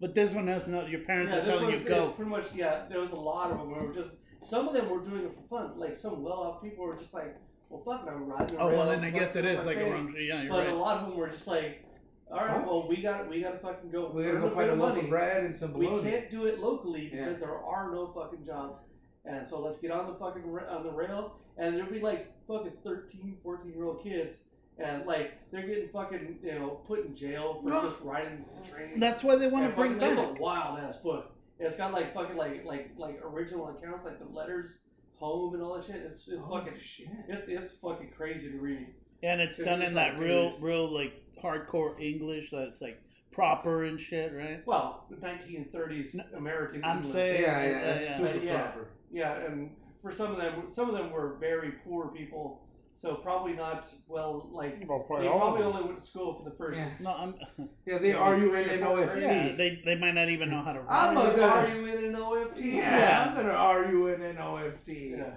[0.00, 0.88] but this one has not.
[0.88, 2.08] Your parents Yeah, are telling you go.
[2.12, 2.84] pretty much yeah.
[2.88, 4.10] There was a lot of them where were just
[4.40, 5.78] some of them were doing it for fun.
[5.78, 7.36] Like some well-off people were just like,
[7.68, 8.56] well, fuck, it, I'm riding.
[8.56, 9.92] the Oh well, rails, then I guess it do is my like a thing.
[9.92, 10.26] Rumspringa.
[10.28, 11.84] Yeah, you're But a lot of them were just like,
[12.30, 12.66] all right, Fuck.
[12.66, 14.10] well, we got we got to fucking go.
[14.12, 15.02] We gotta earn go find a of loaf money.
[15.04, 17.46] of bread and some We can't do it locally because Yeah.
[17.46, 18.80] there are no fucking jobs.
[19.26, 22.32] And so let's get on the fucking ra- on the rail, and there'll be like
[22.46, 24.36] fucking 13, 14 year old kids,
[24.78, 27.88] and like they're getting fucking you know put in jail for No.
[27.90, 29.00] just riding the train.
[29.00, 30.28] That's why they want And to bring fucking- back.
[30.30, 31.30] It's a wild ass book.
[31.58, 34.78] It's got like fucking like like like original accounts, like the letters
[35.16, 35.96] home and all that shit.
[35.96, 37.06] It's it's Oh, fucking shit.
[37.28, 38.88] it's it's fucking crazy to read.
[39.22, 40.62] And it's It's done just in like that real, dudes.
[40.62, 41.12] real like
[41.54, 44.66] hardcore English that's like proper and shit, right?
[44.66, 46.82] Well, 1930s American.
[46.84, 47.12] I'm English.
[47.12, 48.16] saying- Yeah, yeah, Yeah, that's yeah.
[48.16, 48.62] super Yeah.
[48.62, 48.88] proper.
[49.12, 49.70] Yeah, and
[50.02, 52.62] for some of them, some of them were very poor people,
[52.94, 54.48] so probably not well.
[54.52, 56.78] Like Well, they probably all of probably only went to school for the first.
[56.78, 56.88] Yeah.
[57.02, 57.34] No, I'm.
[57.86, 59.20] Yeah, they are you in an OFT.
[59.22, 60.90] Yeah, they they might not even know how to write.
[60.90, 62.60] I'm Are a you, gonna- are you in an OFT?
[62.60, 63.24] Yeah, Yeah.
[63.28, 64.88] I'm gonna argue in an OFT.
[65.18, 65.34] Yeah.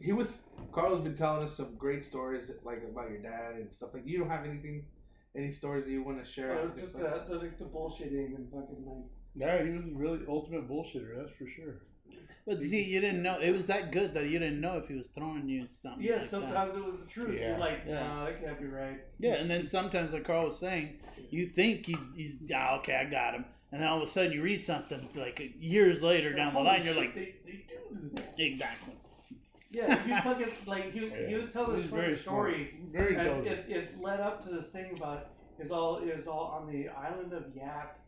[0.00, 3.90] He was Carl's been telling us some great stories like about your dad and stuff
[3.94, 4.02] like.
[4.06, 4.84] You don't have anything,
[5.36, 6.58] any stories that you want to share?
[6.62, 9.04] Something just like- uh, the, the bullshitting and fucking like.
[9.34, 11.16] Yeah, he was a really ultimate bullshitter.
[11.16, 11.80] That's for sure.
[12.46, 14.94] But see, you didn't know it was that good that you didn't know if he
[14.94, 16.02] was throwing you something.
[16.02, 16.30] Yeah, like that.
[16.30, 17.38] sometimes it was the truth.
[17.38, 17.50] Yeah.
[17.50, 18.02] You're like, Yeah.
[18.08, 19.00] no, that can't be right.
[19.20, 20.98] Yeah, and then sometimes, like Carl was saying,
[21.30, 24.32] you think he's he's ah, okay, I got him, and then all of a sudden
[24.32, 27.96] you read something like years later down the line, you're shit, like, they, they do
[28.00, 28.34] do that.
[28.38, 28.94] exactly.
[29.72, 32.92] Yeah, you fucking like he, he was telling this very story, smart.
[32.92, 36.70] Very and it, it led up to this thing about is all is all on
[36.70, 37.98] the island of Yap,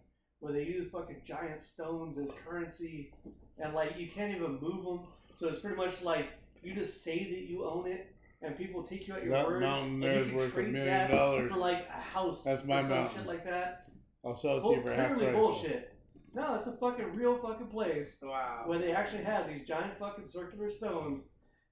[0.41, 3.13] where they use fucking giant stones as currency,
[3.59, 5.01] and like you can't even move them.
[5.37, 6.27] So it's pretty much like
[6.63, 9.61] you just say that you own it, and people take you at your That word.
[9.63, 11.51] mountain and you can worth a trade million that dollars.
[11.51, 12.45] for like a house.
[12.45, 13.17] That's or my some mountain.
[13.19, 13.87] Shit like that.
[14.25, 15.37] I'll sell it to you for half clearly price.
[15.37, 15.91] bullshit.
[16.35, 18.65] No, it's a fucking real fucking place Wow.
[18.67, 21.23] where they actually had these giant fucking circular stones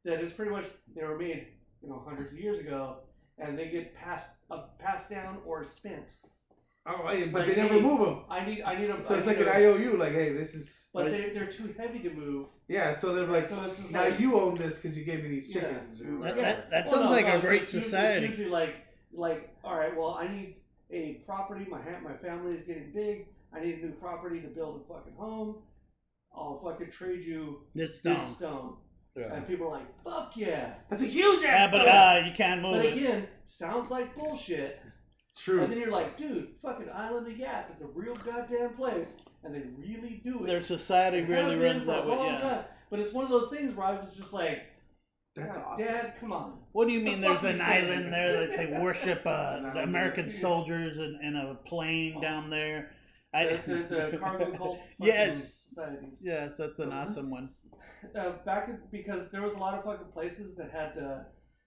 [0.04, 1.46] that is pretty much they were made
[1.82, 2.98] you know hundreds of years ago
[3.38, 6.06] and they get passed uh, passed down or spent.
[6.84, 8.24] Oh, yeah, but Like, they never hey, move them.
[8.28, 9.96] I need I need a So it's I like need an a- IOU.
[9.98, 10.88] Like, hey, this is.
[10.92, 12.48] but like- they they're too heavy to move.
[12.68, 15.22] Yeah, so they're like, so it's just now like, you own this because you gave
[15.22, 15.60] me these Yeah.
[15.62, 16.00] chickens.
[16.00, 16.40] or That, whatever.
[16.42, 18.26] that, that Well, sounds no, like no, a great it's usually- society.
[18.26, 18.74] It's usually like
[19.12, 20.56] like all right, well I need
[20.90, 21.66] a property.
[21.70, 23.26] My ha- my family is getting big.
[23.54, 25.62] I need a new property to build a fucking home.
[26.34, 28.18] I'll fucking trade you This stone.
[28.18, 28.76] this stone.
[29.16, 29.34] Yeah.
[29.34, 30.74] And people are like, fuck yeah.
[30.88, 31.88] That's a huge Yeah, but stone.
[32.24, 32.96] uh, you can't move But it.
[32.96, 34.80] again, sounds like bullshit.
[35.36, 35.62] True.
[35.62, 39.10] And then you're like, dude, fucking Island of Yap, it's a real goddamn place,
[39.44, 40.46] and they really do it.
[40.46, 42.16] Their society They really runs that way.
[42.16, 42.38] Yeah.
[42.40, 42.64] time.
[42.90, 44.58] But it's one of those things where I was just like,
[45.34, 45.86] That's "God, awesome.
[45.86, 46.58] Dad, come on.
[46.72, 47.20] What do you mean?
[47.22, 47.84] The There's an you saying?
[47.86, 52.90] island there that they worship uh, the American soldiers and, and a plane down there.
[53.34, 55.64] I, The, the, the cargo cult Yes.
[55.70, 56.18] societies.
[56.22, 57.48] yes, that's an awesome one.
[58.18, 61.18] Uh, back in, because there was a lot of fucking places that had uh,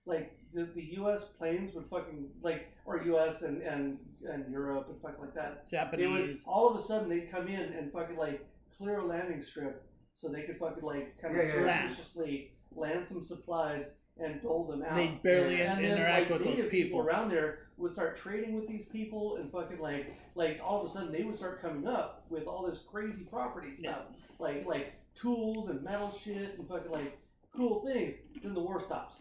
[0.05, 1.23] like the, the U.S.
[1.37, 3.41] planes would fucking like or U.S.
[3.43, 3.97] and and
[4.29, 5.65] and Europe and fucking like that.
[5.71, 6.43] They would Japanese.
[6.45, 8.45] all of a sudden they'd come in and fucking like
[8.77, 9.83] clear a landing strip
[10.17, 11.79] so they could fucking like kind of Yeah, yeah, yeah.
[11.87, 13.85] surreptitiously land some supplies
[14.17, 14.95] and dole them out.
[14.95, 15.75] They barely Yeah.
[15.77, 16.99] and then interact like with those native people.
[16.99, 20.93] around there would start trading with these people and fucking like like all of a
[20.93, 24.03] sudden they would start coming up with all this crazy property stuff
[24.39, 27.17] like like tools and metal shit and fucking like
[27.55, 28.15] cool things.
[28.43, 29.15] Then the war stops,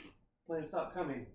[0.46, 1.26] planes stop coming,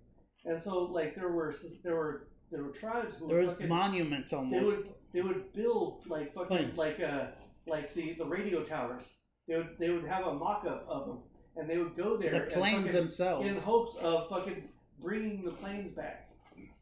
[0.45, 1.53] and so like there were
[1.83, 4.65] there were there were tribes who There would was fucking, monuments they almost.
[4.65, 6.77] would they would build like fucking Planes.
[6.77, 7.25] like uh
[7.67, 9.03] like the the radio towers.
[9.47, 11.17] They would they would have a mock up of them,
[11.55, 13.47] and they would go there The planes fucking- themselves.
[13.47, 14.67] in hopes of fucking
[15.01, 16.25] bringing the planes back.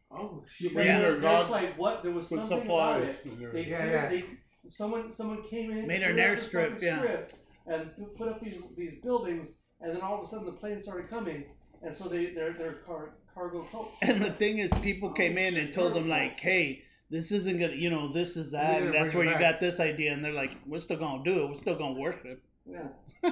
[0.10, 0.74] Oh You shit.
[0.74, 3.04] bring And their there's gods like what there was something supplies.
[3.04, 3.40] about it.
[3.40, 3.70] They, everything.
[3.72, 4.10] Yeah, yeah.
[4.10, 4.26] they
[4.70, 6.98] someone someone came in Made an cleared up airstrip, fucking yeah.
[7.00, 7.34] strip,
[7.68, 9.50] and put up these these buildings,
[9.82, 11.46] and then all of a sudden the planes started coming,
[11.84, 13.92] and so they they're they're car, cargo cults.
[14.02, 17.74] And the thing is, people came in and told them like, "Hey, this isn't gonna,
[17.74, 20.34] you know, this is that, and that's where you back." got this idea." And they're
[20.34, 21.50] like, "We're still gonna do it.
[21.50, 22.88] We're still gonna worship." Yeah,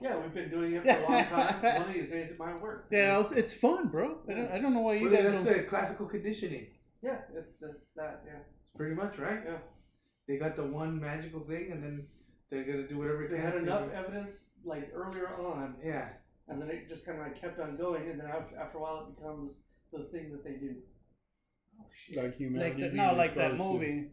[0.00, 1.62] yeah, we've been doing it for a long time.
[1.80, 2.86] One of these days it might work.
[2.90, 4.18] Yeah, it's, it's fun, bro.
[4.28, 5.56] I don't, I don't know why you Well, guys that's don't.
[5.56, 6.66] the classical conditioning.
[7.02, 8.22] yeah, it's it's that.
[8.26, 9.40] Yeah, It's pretty much right.
[9.44, 9.58] Yeah.
[10.28, 12.06] They got the one magical thing, and then
[12.50, 13.44] they're gonna do whatever it they can.
[13.46, 16.08] had to- enough evidence like earlier on, Yeah.
[16.48, 18.80] and then it just kind of like kept on going, and then after, after a
[18.80, 19.60] while it becomes
[19.92, 20.76] the thing that they do.
[21.80, 22.16] Oh shit.
[22.16, 22.64] Like humanity.
[22.70, 24.10] Like the, being no, like that exposed to- movie,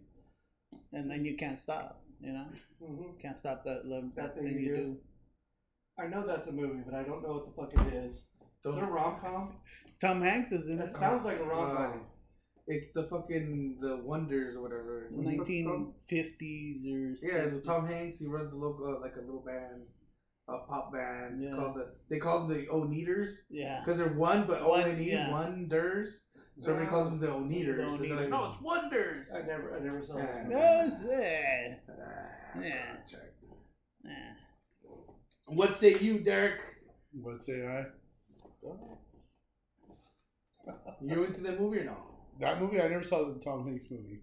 [0.91, 1.99] and then you can't stop.
[2.19, 2.45] You know,
[2.79, 4.83] hmm can't stop that love, that, That thing thing you you do.
[4.83, 4.97] do.
[5.99, 8.15] I know that's a movie, but I don't know what the fuck it is.
[8.15, 8.25] Is
[8.63, 9.57] Don't- it a rom com?
[9.99, 10.85] Tom Hanks is in it.
[10.85, 11.91] That sounds like a rom God.
[11.93, 12.05] com.
[12.65, 15.07] It's the fucking the Wonders or whatever.
[15.11, 15.93] What's the fuck it's called?
[16.09, 17.57] 1950s or Yeah, 60s.
[17.57, 18.19] it's Tom Hanks.
[18.19, 19.81] He runs a local, uh, like a little band,
[20.47, 21.41] a pop band.
[21.41, 21.55] It's Yeah.
[21.55, 21.93] called the.
[22.09, 25.31] They call them the Oneders Yeah, because they're one, but One, only need yeah.
[25.31, 26.25] wonders.
[26.59, 27.91] So everybody calls them the Oneders.
[27.91, 29.27] The So they're like, no, it's Wonders.
[29.33, 30.25] I never, I never saw Yeah.
[30.25, 30.49] that.
[30.49, 31.75] that was yeah.
[31.89, 32.95] Ah, Yeah.
[33.05, 33.33] check.
[34.05, 34.33] yeah.
[35.47, 36.61] What say you, Derek?
[37.11, 37.87] What say I?
[41.01, 41.97] You into that movie or no?
[42.39, 44.19] That movie, I never saw the Tom Hanks movie.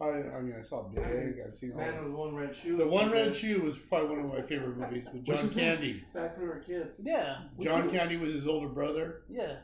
[0.00, 1.36] I, I mean, I saw Big.
[1.46, 1.78] I've seen all.
[1.78, 2.76] Man of with one red shoe.
[2.76, 5.48] The One Red Shoe was probably one of my favorite movies with John?
[5.50, 6.02] Candy.
[6.12, 6.96] Back when we were kids.
[7.00, 9.56] Yeah, John Candy was his older brother, yeah.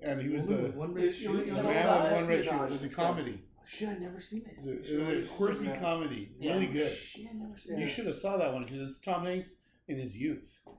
[0.00, 1.32] and he was the, one red shoe.
[1.32, 1.64] was- the man
[2.02, 2.50] with one red shoe.
[2.64, 3.42] It was a comedy.
[3.42, 4.58] Oh, shit, I never seen It it.
[4.58, 6.96] was a, it was a quirky comedy, really good.
[6.96, 7.80] Shit, I never seen it.
[7.80, 9.50] You should have saw that one because it's Tom Hanks
[9.88, 10.72] in his youth Oh,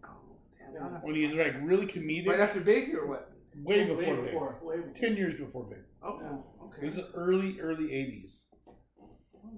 [0.57, 0.79] damn, Yeah.
[0.83, 3.31] I'll have to when he's like really comedic, right after Big or what?
[3.55, 4.33] way Oh, before way Big,
[4.63, 4.93] way before.
[4.95, 5.77] ten years before Big.
[6.01, 6.65] Oh, Yeah.
[6.65, 6.81] okay.
[6.81, 8.43] This is early, early '80s.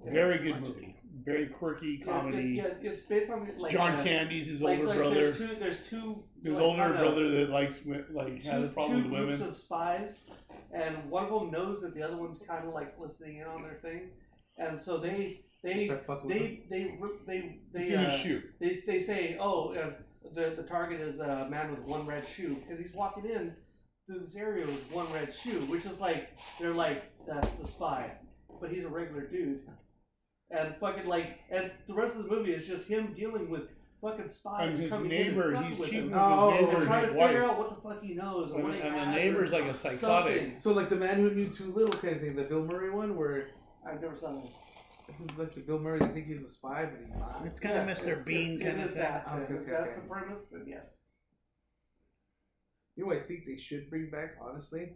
[0.05, 0.11] Yeah.
[0.11, 2.53] Very good movie, very quirky comedy.
[2.57, 5.15] Yeah, yeah, it's based on the, like John uh, Candy's his like, older like brother.
[5.15, 5.55] There's two.
[5.59, 6.23] There's two.
[6.43, 9.55] His like, older brother that likes wi- like has a Two, problem two groups of
[9.55, 10.21] spies,
[10.73, 13.61] and one of them knows that the other one's kind of like listening in on
[13.61, 14.09] their thing,
[14.57, 18.41] and so they they Start they they they they they, uh, shoe.
[18.59, 19.91] they, they say, oh, uh,
[20.33, 23.53] the the target is a man with one red shoe because he's walking in
[24.11, 28.11] through this area with one red shoe, which is like they're like that's the spy,
[28.59, 29.61] but he's a regular dude,
[30.49, 33.63] and fucking like, and the rest of the movie is just him dealing with
[34.01, 36.11] fucking spies And his coming in and fucking he's with cheating him.
[36.11, 37.27] with Oh, his and neighbor's trying to wife.
[37.29, 39.53] figure out what the fuck he knows and, And, what he and the has neighbor's
[39.53, 39.99] or like a psychotic.
[40.37, 40.59] something.
[40.59, 43.15] So like the man who knew too little kind of thing, the Bill Murray one,
[43.15, 43.49] where
[43.87, 44.49] I've never saw that.
[45.07, 45.99] this is like the Bill Murray.
[45.99, 47.43] They think he's a spy, but he's not.
[47.45, 48.25] It's kind of Mr.
[48.25, 49.03] Bean kind of is thing.
[49.03, 49.27] that.
[49.43, 49.99] Okay, If that's okay.
[50.01, 50.85] the premise, then yes.
[52.95, 54.89] You know what I think they should bring back, honestly,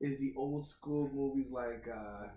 [0.00, 2.28] is the old school movies like, uh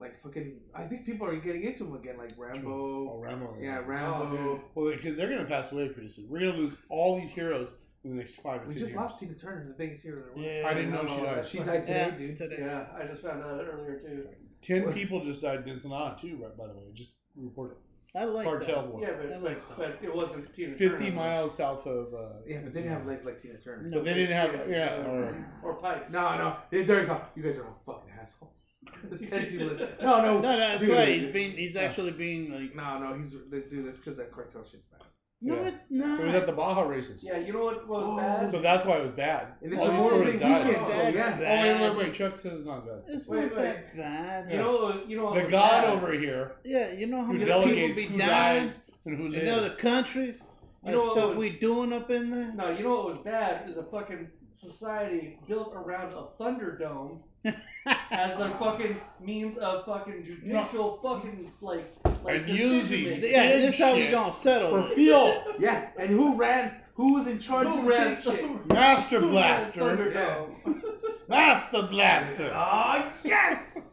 [0.00, 0.58] like fucking.
[0.74, 2.70] I think people are getting into them again, like Rambo.
[2.70, 3.46] Oh, Rambo.
[3.52, 3.60] Rambo.
[3.60, 4.60] Yeah, Oh, Rambo.
[4.74, 6.26] Well, they, they're going to pass away pretty soon.
[6.30, 7.68] We're going to lose all these heroes
[8.02, 8.94] in the next five or we just years.
[8.96, 10.16] lost Tina Turner, the biggest hero.
[10.16, 10.56] in the world.
[10.62, 11.46] Yeah, I didn't know she died.
[11.48, 12.36] She died today, Yeah, dude.
[12.38, 12.56] today.
[12.60, 14.26] Yeah, I just found out earlier too.
[14.62, 16.56] Ten people just died in Ensenada too, right?
[16.56, 17.76] By the way, just reported.
[18.16, 18.90] I like Cartel that.
[18.90, 19.00] war.
[19.00, 22.12] Yeah, but, I but, like but it wasn't Tina Fifty Turner, miles south of.
[22.12, 23.84] Uh, Yeah, but they didn't have legs like Tina Turner.
[23.88, 23.98] No.
[23.98, 24.68] But they didn't have.
[24.68, 25.06] Yeah.
[25.06, 26.10] Or, or pipes.
[26.12, 26.56] No, no.
[26.70, 27.30] They Derek's not.
[27.36, 28.50] You guys are all fucking assholes.
[29.04, 29.68] There's ten people.
[29.68, 30.40] That, no, no.
[30.40, 31.20] No, no, that's dude, right.
[31.20, 33.14] He's being, he's actually being like, No, no.
[33.14, 35.02] He's they do this because that cartel shit's bad.
[35.42, 35.68] No, Yeah.
[35.68, 36.20] it's not.
[36.20, 37.22] it was at the Baja races.
[37.24, 38.50] Yeah, you know what was Oh, bad?
[38.50, 39.48] So that's why it was bad.
[39.62, 40.66] And this All these Memorial tourists died.
[40.66, 41.38] weekend, so Bad, yeah.
[41.40, 42.14] Oh wait, wait, wait!
[42.14, 43.02] Chuck says it's not bad.
[43.08, 43.58] It's Wait, not wait.
[43.62, 44.50] that bad.
[44.52, 45.90] you know, you know The God bad?
[45.90, 49.26] over here yeah, you know how many delegates people who be dying dies and who
[49.32, 49.76] in other lives.
[49.78, 50.36] countries.
[50.84, 52.52] You You know know what stuff was- we doing up in there.
[52.54, 58.38] No, you know what was bad is a fucking society built around a thunderdome as
[58.38, 63.30] a fucking means of fucking judicial fucking like like And decision using- making.
[63.30, 64.70] Yeah, Dead this how we gonna settle.
[64.70, 64.94] For it.
[64.94, 66.76] fuel, Yeah, and who ran?
[66.94, 68.66] Who was in charge Who of the ran- big shit?
[68.72, 70.82] Master who Blaster, Thunderdome?
[71.28, 72.52] Master Blaster.
[72.54, 73.90] Oh yes!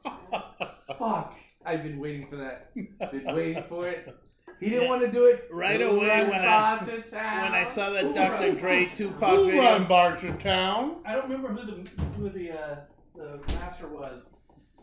[0.97, 1.35] Fuck!
[1.65, 2.73] I've been waiting for that.
[2.75, 4.13] Been waiting for it.
[4.59, 4.89] He didn't Yeah.
[4.89, 7.43] want to do it Right Who away when I- Bartertown?
[7.43, 8.31] When I saw that Who Dr.
[8.47, 10.95] run- Dre Tupac Who video, run Bartertown?
[11.05, 12.75] I don't remember who the who the uh,
[13.18, 14.22] the master was,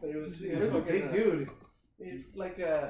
[0.00, 1.48] but it was it He was was a big dude.
[1.98, 2.88] it- like uh,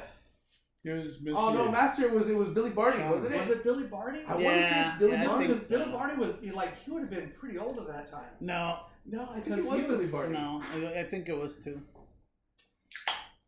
[0.83, 1.33] Here's Mr.
[1.35, 3.41] Oh no, Master was it was Billy Barty, wasn't it?
[3.41, 3.53] was it?
[3.59, 4.21] it Billy Barty?
[4.29, 5.47] I want to say Yeah, it's Billy yeah, I Barty.
[5.47, 5.79] think because so.
[5.79, 8.29] Billy Barty was he, like he would have been pretty old at that time.
[8.41, 10.33] no, No, I think it was he Billy was- Barty.
[10.35, 11.81] no, I, I think it was two.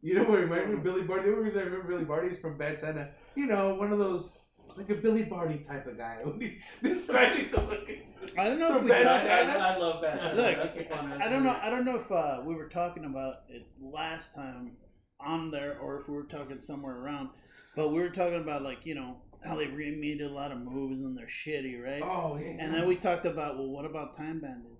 [0.02, 1.24] You know what reminded me of Billy Barty?
[1.24, 3.10] The only reason I remember Billy Barty is from Bad Santa.
[3.34, 4.38] You know, one of those
[4.76, 6.18] like a Billy Barty type of guy.
[6.22, 8.02] When he's describing the fucking
[8.38, 9.22] I don't know if we Bad I, talked.
[9.24, 9.52] Santa?
[9.58, 10.36] I, I love Bad Santa.
[10.36, 11.58] Look, That's a I don't know.
[11.62, 14.72] I don't know if uh, we were talking about it last time
[15.20, 17.30] on there, or if we were talking somewhere around.
[17.74, 21.00] But we were talking about like you know how they remade a lot of movies
[21.00, 22.02] and they're shitty, right?
[22.02, 22.56] Oh yeah.
[22.58, 24.72] And then we talked about well, what about Time Bandits?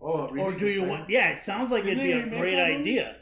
[0.00, 1.10] oh, Or do you Time- want?
[1.10, 2.80] Yeah, it sounds like it'd be a great that movie?
[2.80, 3.16] idea.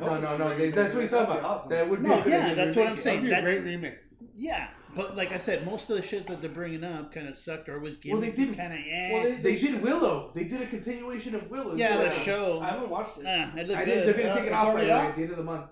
[0.00, 0.56] No, no, no.
[0.56, 1.44] They, that's what he's talking about.
[1.44, 1.68] Awesome.
[1.68, 3.24] That would be No, a good yeah, idea that's what I'm saying.
[3.26, 3.98] That'd be a That's- great remake.
[4.34, 7.36] Yeah, but like I said, most of the shit that they're bringing up kind of
[7.36, 9.10] sucked or was Well, they gimmicky, did- kind of eh.
[9.12, 10.30] Well, they- They did Willow.
[10.34, 11.74] They did a continuation of Willow.
[11.74, 12.60] yeah, the show.
[12.60, 13.24] I haven't watched it.
[13.26, 13.84] Eh, it I good.
[13.84, 15.36] did, they're gonna Uh, take it off by already the way, at the end of
[15.38, 15.70] the month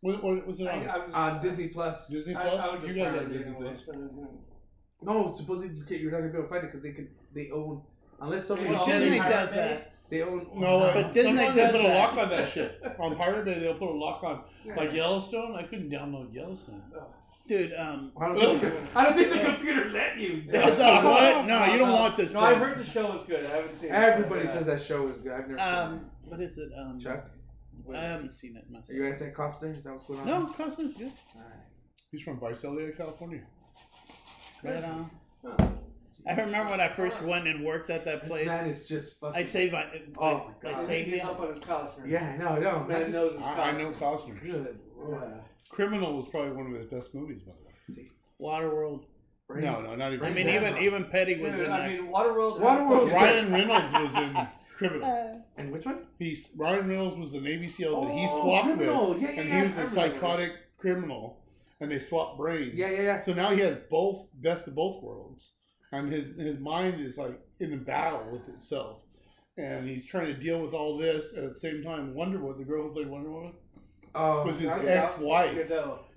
[0.00, 0.88] What, what was it on?
[0.88, 2.08] I was on Disney Plus.
[2.08, 2.44] Disney Plus?
[2.68, 3.88] I was you just guys trying Disney Plus.
[5.02, 7.08] No, supposedly you can't, you're not gonna be able to find it because they can
[7.32, 7.82] they own
[8.20, 9.56] unless somebody Well, Disney does Bay?
[9.56, 9.92] that.
[10.10, 12.82] they own No, uh, But Disney sometimes they does put a lock on that shit.
[12.98, 14.42] On Pirate Bay, they'll put a lock on.
[14.76, 16.82] Like Yellowstone, I couldn't download Yellowstone.
[17.48, 20.44] Dude, um, I don't, think the, I don't think the computer let you.
[20.48, 21.46] that's all what?
[21.46, 22.30] No, you don't want this.
[22.32, 23.42] No, I heard the show was good.
[23.46, 23.94] I haven't seen it.
[23.94, 25.32] Everybody says that show is good.
[25.32, 26.68] I've never Um, what is it?
[26.78, 27.14] Um, seen it.
[27.14, 27.30] Chuck,
[27.96, 29.74] I haven't seen it are you anti Costner?
[29.74, 30.26] Is that what's going on?
[30.26, 31.10] No, Costner's good.
[31.34, 31.64] Alright.
[32.12, 33.40] He's from Visalia, California.
[34.62, 35.10] Right on.
[35.42, 35.68] Huh.
[36.28, 38.46] I remember when I first went and worked at that This place.
[38.46, 39.40] man is just fucking.
[39.40, 40.72] I'd say, I, Oh my I God.
[40.72, 41.24] I think saved he's it.
[41.24, 42.06] up on his Costner.
[42.06, 42.84] Yeah, I know, I know.
[42.84, 43.98] Man just, knows his I, I know Costner.
[43.98, 44.42] Costner.
[44.42, 44.78] good.
[44.98, 45.22] Lord.
[45.70, 47.74] Criminal was probably one of his best movies, by the way.
[47.88, 49.04] See, Waterworld.
[49.48, 49.64] brains.
[49.64, 50.26] No, no, not even.
[50.26, 50.54] I mean, out.
[50.54, 52.00] even even Petty was Dude, in I that.
[52.02, 52.60] mean, Waterworld.
[52.60, 54.36] Waterworld's Ryan Reynolds was in
[54.76, 55.10] Criminal.
[55.10, 56.06] Uh, and which one?
[56.18, 59.10] He's Ryan Reynolds was the Navy SEAL that he Oh, swapped Criminal.
[59.14, 60.18] with, Yeah, yeah, and he was I a remember.
[60.18, 61.40] psychotic criminal,
[61.80, 62.74] and they swapped brains.
[62.74, 63.20] Yeah, yeah, yeah.
[63.20, 65.52] So now he has both best of both worlds,
[65.92, 69.00] and his his mind is like in a battle with itself,
[69.56, 72.58] and he's trying to deal with all this, and at the same time, Wonder Woman,
[72.58, 73.52] the girl who played Wonder Woman,
[74.18, 75.54] Oh, was his ex-wife.
[75.56, 75.70] His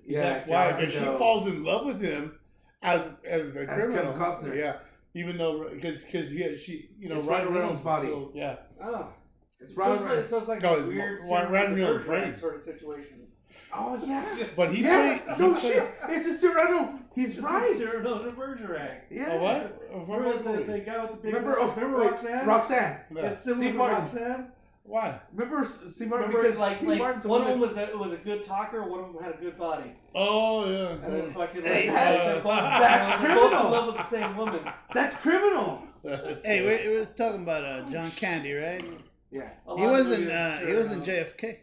[0.06, 2.38] Yeah, ex-wife, and she falls in love with him
[2.82, 4.14] as as the As criminal.
[4.14, 4.56] Kevin Costner.
[4.58, 4.78] Yeah,
[5.14, 8.08] even though because because he she you know It's Ryan Ryan Reynolds Reynolds' body.
[8.08, 8.56] still- yeah.
[8.84, 9.08] Oh.
[9.60, 12.06] It's So Ryan it's, like, so it's like No, a it's weird Ryan Cyrano Reynolds'
[12.08, 12.34] brain.
[12.36, 13.18] sort of situation.
[13.74, 14.26] Oh yeah.
[14.56, 15.20] But he yeah.
[15.20, 15.40] played.
[15.40, 15.92] no played- shit.
[16.10, 17.00] It's a Cyrano.
[17.14, 17.78] He's It's right.
[17.78, 19.02] Cyrano de Bergerac.
[19.12, 19.34] Yeah.
[19.34, 19.82] A what?
[19.94, 21.60] A Remember the, the guy with the big Remember?
[21.60, 22.48] Oh, remember wait, Roxanne?
[22.48, 22.98] Roxanne.
[23.16, 23.22] Yeah.
[23.28, 23.98] It's similar Steve to Martin.
[24.00, 24.48] Roxanne.
[24.84, 25.20] Why?
[25.34, 27.98] Remember Steve Martin Remember, because like, Steve like Martin's one one of them was a,
[27.98, 30.90] was a good talker, one of them had a good body, Oh yeah.
[31.06, 33.50] and then fucking Hey, like, that's- they're that's they're criminal.
[33.50, 34.60] Both in love with the same woman.
[34.94, 35.84] that's criminal.
[36.04, 38.84] That's Hey, we, we was talking about uh, John Candy, right?
[39.30, 39.50] Yeah.
[39.78, 40.22] He wasn't.
[40.24, 41.06] movies, Uh, he wasn't.
[41.06, 41.58] JFK.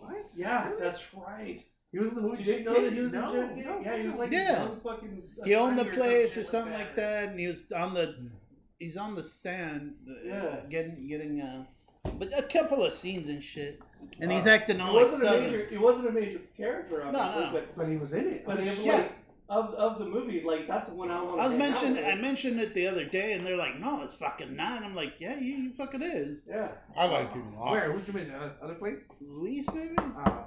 [0.00, 0.30] What?
[0.36, 1.62] Yeah, that's right.
[1.90, 2.42] He was in the movie.
[2.44, 3.64] Did you know that he was no, in JFK?
[3.66, 4.62] No, yeah, he was like Yeah.
[4.62, 5.22] young fucking.
[5.44, 8.30] He owned the place or something like that, and he was on the
[8.78, 10.56] he's on the stand, uh, Yeah.
[10.70, 11.64] getting getting uh,
[12.04, 13.80] but a couple of scenes and shit,
[14.20, 15.44] and he's Uh, acting It all like wasn't a southern.
[15.52, 15.68] major.
[15.70, 17.50] It wasn't a major character, obviously, no.
[17.52, 18.44] but But he was in it.
[18.46, 18.86] but it, shit.
[18.86, 19.12] like
[19.48, 21.40] of of the movie, like that's the one I want.
[21.40, 24.56] I was mentioning I mentioned it the other day, and they're like, "No, it's fucking
[24.56, 24.82] nine.
[24.82, 26.68] I'm like, "Yeah, you, you fucking is." Yeah.
[26.96, 27.72] I liked him a lot.
[27.72, 27.92] Where?
[27.92, 29.04] Which you uh, other place?
[29.20, 29.94] Luis, maybe?
[29.98, 30.44] Uh,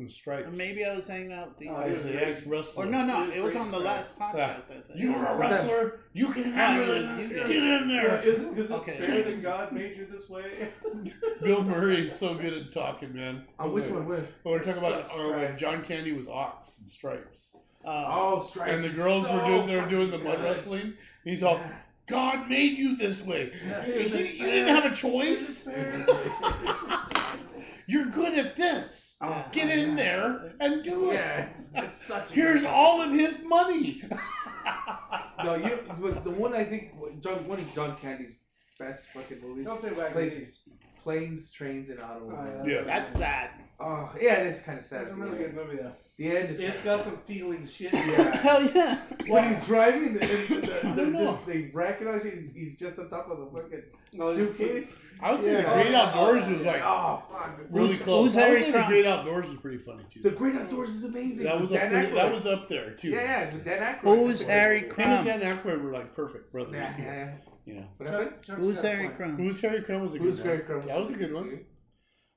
[0.00, 0.48] In stripes.
[0.48, 1.68] Or maybe I was hanging out with the.
[1.68, 2.86] Oh, He was the ex wrestler.
[2.86, 4.34] or no, no, it was on the in last podcast.
[4.34, 4.84] I think.
[4.94, 6.00] you were a wrestler.
[6.14, 7.20] You can handle it.
[7.20, 8.22] You Get can- in there.
[8.22, 9.00] Is, it- is it Okay.
[9.00, 10.70] fair that God made you this way?
[11.42, 13.44] Bill Murray is so good at talking, man.
[13.58, 14.06] on which one?
[14.08, 14.26] Where?
[14.42, 18.82] When we're talking about or when John Candy was Ox and Stripes, Uh, Oh, stripes.
[18.84, 20.44] and the girls so were doing they were doing the fucking mud good.
[20.44, 20.94] wrestling.
[21.24, 21.72] He's all, Yeah.
[22.06, 23.52] God made you this way.
[23.66, 23.86] Yeah.
[23.86, 25.66] You, you didn't have a choice.
[27.90, 29.16] You're good at this.
[29.20, 29.98] Oh, Get my in God.
[29.98, 31.14] there and do it.
[31.14, 32.30] Yeah, it's such.
[32.30, 34.02] A Here's all of his money.
[35.42, 35.80] No, you.
[35.98, 38.36] But the one I think John one of John Candy's
[38.78, 39.64] best fucking movies.
[39.64, 40.60] Don't say wagon Planes,
[41.02, 42.68] planes, trains, and automobiles.
[42.68, 42.82] Yeah.
[42.82, 43.50] that's sad.
[43.80, 45.02] Oh, yeah, it is kind of sad.
[45.02, 45.92] It's a really good movie though.
[46.18, 46.58] The end is.
[46.58, 47.14] It's kinda got sad.
[47.14, 47.94] some feeling shit.
[47.94, 48.36] Yeah.
[48.42, 48.98] Hell yeah.
[49.28, 52.32] When he's driving, the, the, the, I they're just they recognize you.
[52.32, 54.92] He's, he's just on top of the fucking oh, No, suitcase.
[55.22, 55.62] I would say Yeah.
[55.76, 58.26] the Great Outdoors was like oh fuck, really Who's- close.
[58.26, 60.20] who's Harry say the Great Outdoors was pretty funny too.
[60.22, 61.44] The Great Outdoors is amazing.
[61.44, 63.10] that was up Dan pretty, that was up there too.
[63.10, 64.16] yeah, yeah, it's with Dan Aykroyd.
[64.16, 65.40] Who's Harry great Him and Crumb?
[65.40, 66.74] Dan Aykroyd were like perfect brothers.
[66.74, 67.02] Yeah, too.
[67.02, 67.34] yeah,
[67.66, 67.82] yeah.
[68.00, 68.10] Yeah.
[68.10, 69.16] Chuck- Chuck Who's Harry fine.
[69.16, 69.36] Crumb?
[69.36, 70.46] Who's Harry Crumb was a good Who's one.
[70.48, 70.86] Harry Crumb?
[70.86, 71.44] That was a good one.
[71.50, 71.58] too.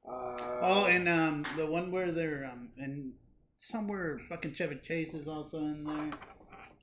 [0.08, 3.14] Uh, Oh, and um, the one where they're um, and
[3.58, 6.12] somewhere fucking Chevy Chase is also in there.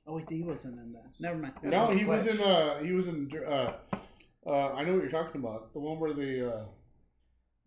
[0.07, 1.05] Oh wait, he wasn't in that.
[1.19, 1.53] Never mind.
[1.63, 2.35] No, he was Fletch.
[2.39, 2.41] in.
[2.43, 3.29] Uh, he was in.
[3.47, 3.73] Uh,
[4.45, 5.73] uh, I know what you're talking about.
[5.73, 6.47] The one where the.
[6.53, 6.63] Uh,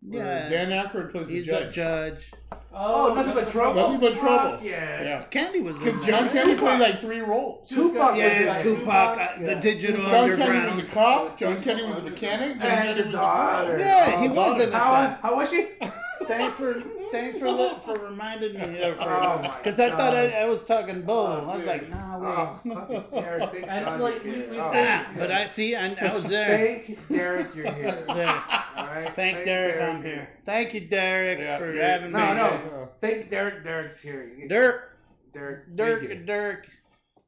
[0.01, 0.49] where Yeah.
[0.49, 1.67] Dan Aykroyd plays the He's judge.
[1.67, 2.31] the judge.
[2.73, 3.81] Oh, nothing but trouble.
[3.81, 4.59] Nothing but trouble.
[4.63, 5.05] Yes.
[5.05, 5.23] Yeah.
[5.31, 6.19] Candy was in Because there.
[6.19, 6.29] John?
[6.29, 6.59] Candy Tupac.
[6.59, 7.69] played like three roles.
[7.69, 9.59] Tupac was Yeah, in Tupac, Tupac, uh, the yeah.
[9.61, 10.75] digital John Candy underground.
[10.75, 11.39] was a cop.
[11.39, 12.59] John Candy was a mechanic.
[12.59, 13.71] John And Candy the was a daughter.
[13.71, 13.79] girl.
[13.79, 15.67] Yeah, he Oh, was in How, how was she?
[16.27, 16.73] Thanks for
[17.11, 18.81] thanks for li- for reminding me.
[18.99, 20.29] Oh my Because I thought I.
[20.29, 21.15] I was talking bull.
[21.27, 21.67] Oh, I was dude.
[21.67, 22.27] like, nah, wait.
[22.27, 24.49] Oh, fucking Derek, thank And, God like, you're we- here.
[24.51, 24.71] we Oh.
[24.71, 26.57] said- Ah, but I see, I, I was there.
[26.57, 27.87] Thank Derek you're here.
[27.89, 28.43] I was there.
[28.77, 29.15] All right.
[29.15, 30.29] Thank Derek, I'm here.
[30.45, 31.87] Thank you, Derek, Yeah, for yeah.
[31.91, 32.25] having No, me.
[32.33, 32.33] no.
[32.49, 32.89] No.
[32.99, 33.63] Thank Derek.
[33.63, 34.31] Derek's here.
[34.47, 34.91] Dirk,
[35.33, 35.63] Derek.
[35.67, 36.25] thank Dirk.
[36.25, 36.67] Dirk.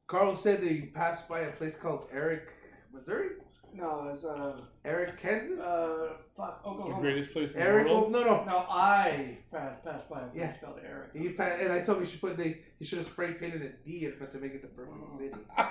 [0.06, 2.48] Carl said that he passed by a place called Eric,
[2.92, 3.30] Missouri.
[3.74, 5.60] No, it's uh, Eric, Kansas.
[5.60, 6.96] uh, fuck, Oklahoma.
[6.96, 7.86] The greatest place in Eric.
[7.86, 8.12] the Oh, world.
[8.12, 8.44] no, no.
[8.44, 10.52] No, I passed passed by a Yeah.
[10.56, 11.10] called Eric.
[11.14, 13.62] He passed, and I told him he should put the he should have spray painted
[13.62, 15.34] a D in front to make it the perfect city.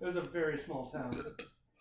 [0.00, 1.18] It was a very small town.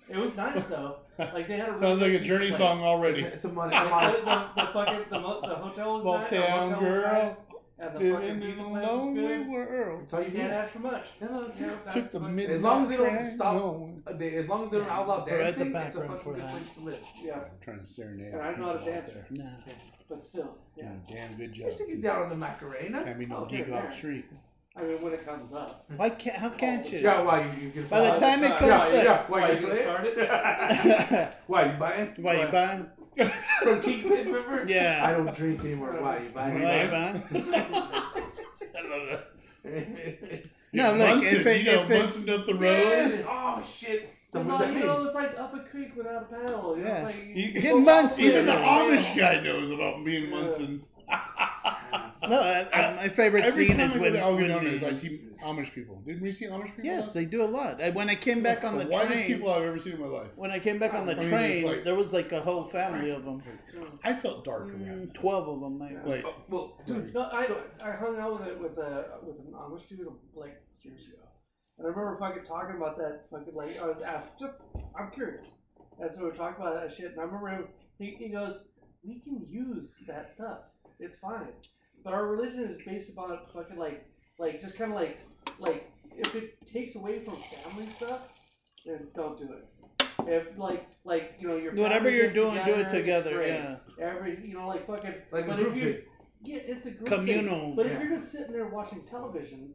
[0.09, 0.97] It was nice though.
[1.19, 3.21] Like they had a Sounds really like a Journey pizza song already.
[3.21, 3.73] It's, it's a money.
[3.75, 6.29] Like, the, the, the fucking the, mo- the hotel was Small nice.
[6.29, 7.35] town the hotel was girl nice,
[7.85, 9.47] and the Living fucking in pizza a place was lonely good.
[9.47, 10.01] world.
[10.01, 10.39] That's all you You need.
[10.39, 11.05] can't ask for much.
[11.21, 11.91] No, no, that's Yeah, it.
[11.91, 12.49] Took the fucking- mid.
[12.49, 14.03] As long as they don't stop- going.
[14.13, 16.33] They- As long as they don't outlaw We're the dancing, it's a background fucking for
[16.33, 16.51] good that.
[16.51, 16.99] place to live.
[17.21, 18.33] Yeah, I'm trying to serenade.
[18.33, 19.31] And I know how to people out dance.
[19.31, 19.73] Nah.
[20.09, 20.83] but still, yeah.
[20.85, 21.65] Doing a damn good job.
[21.67, 22.99] Just to get down on the Macarena.
[23.01, 24.25] I mean, be no Oh, geek here, off street.
[24.75, 25.85] I mean, when it comes up.
[25.95, 26.35] Why can't?
[26.35, 26.97] How can't oh, you?
[26.99, 29.51] Yeah, why you, you can By the time it comes yeah, to yeah, why, Why,
[29.51, 31.35] you you start it?
[31.47, 32.13] why you buying?
[32.17, 32.87] why you buying?
[33.63, 34.65] From Kingpin River?
[34.67, 35.01] Yeah.
[35.03, 35.95] I don't drink anymore.
[35.99, 36.61] Why you buying?
[36.61, 37.23] Why you buying?
[38.75, 39.19] I love
[39.63, 40.49] it?
[40.73, 42.61] No, look, Munson, if it- you know, if it's- Munson up the road.
[42.61, 43.23] yes.
[43.27, 44.09] Oh shit.
[44.31, 45.05] So It's what like, does you know, mean?
[45.05, 46.75] it's like up a creek without a paddle.
[46.77, 46.95] You know, Yeah.
[46.95, 48.23] it's like, You- Get Munson.
[48.25, 48.79] Even the Yeah.
[48.79, 50.35] Amish guy knows about me and Yeah.
[50.35, 50.81] Munson.
[52.29, 54.79] No, I, I, my favorite Every scene time is I go when, to when Algodones,
[54.79, 56.01] he- I see Amish people.
[56.05, 56.85] Didn't we see Amish people?
[56.85, 57.81] yes, they do a lot.
[57.81, 59.99] I, when I came back on the the whitest train, people I've ever seen in
[60.01, 60.29] my life.
[60.37, 62.63] when I came back on the I mean, train, like- there was like a whole
[62.65, 63.41] family of them.
[64.03, 64.79] I felt dark around.
[64.81, 65.11] Mm, them.
[65.13, 65.95] Twelve of them, maybe.
[66.05, 67.13] Like, Oh, well, dude.
[67.13, 70.61] No, I, So- I hung out with it with a with an Amish dude like
[70.81, 71.17] years ago,
[71.77, 74.53] and I remember fucking talking about that fucking like I was asked just
[74.97, 75.47] I'm curious,
[75.99, 77.67] and so we talked about that shit, and I remember him,
[77.97, 78.63] he he goes,
[79.05, 80.59] we can use that stuff,
[80.99, 81.47] it's fine,
[82.03, 84.05] but our religion is based upon fucking like
[84.39, 85.19] like just kind of like
[85.59, 88.21] like if it takes away from family stuff,
[88.85, 89.69] then don't do it.
[90.27, 93.45] If like like you know your Whatever you're gets doing, do it together.
[93.45, 96.01] Yeah, Every you know like fucking Like a but group if you,
[96.43, 97.59] Yeah, it's a group communal.
[97.67, 97.75] Thing.
[97.75, 97.91] But yeah.
[97.93, 99.73] if you're just sitting there watching television,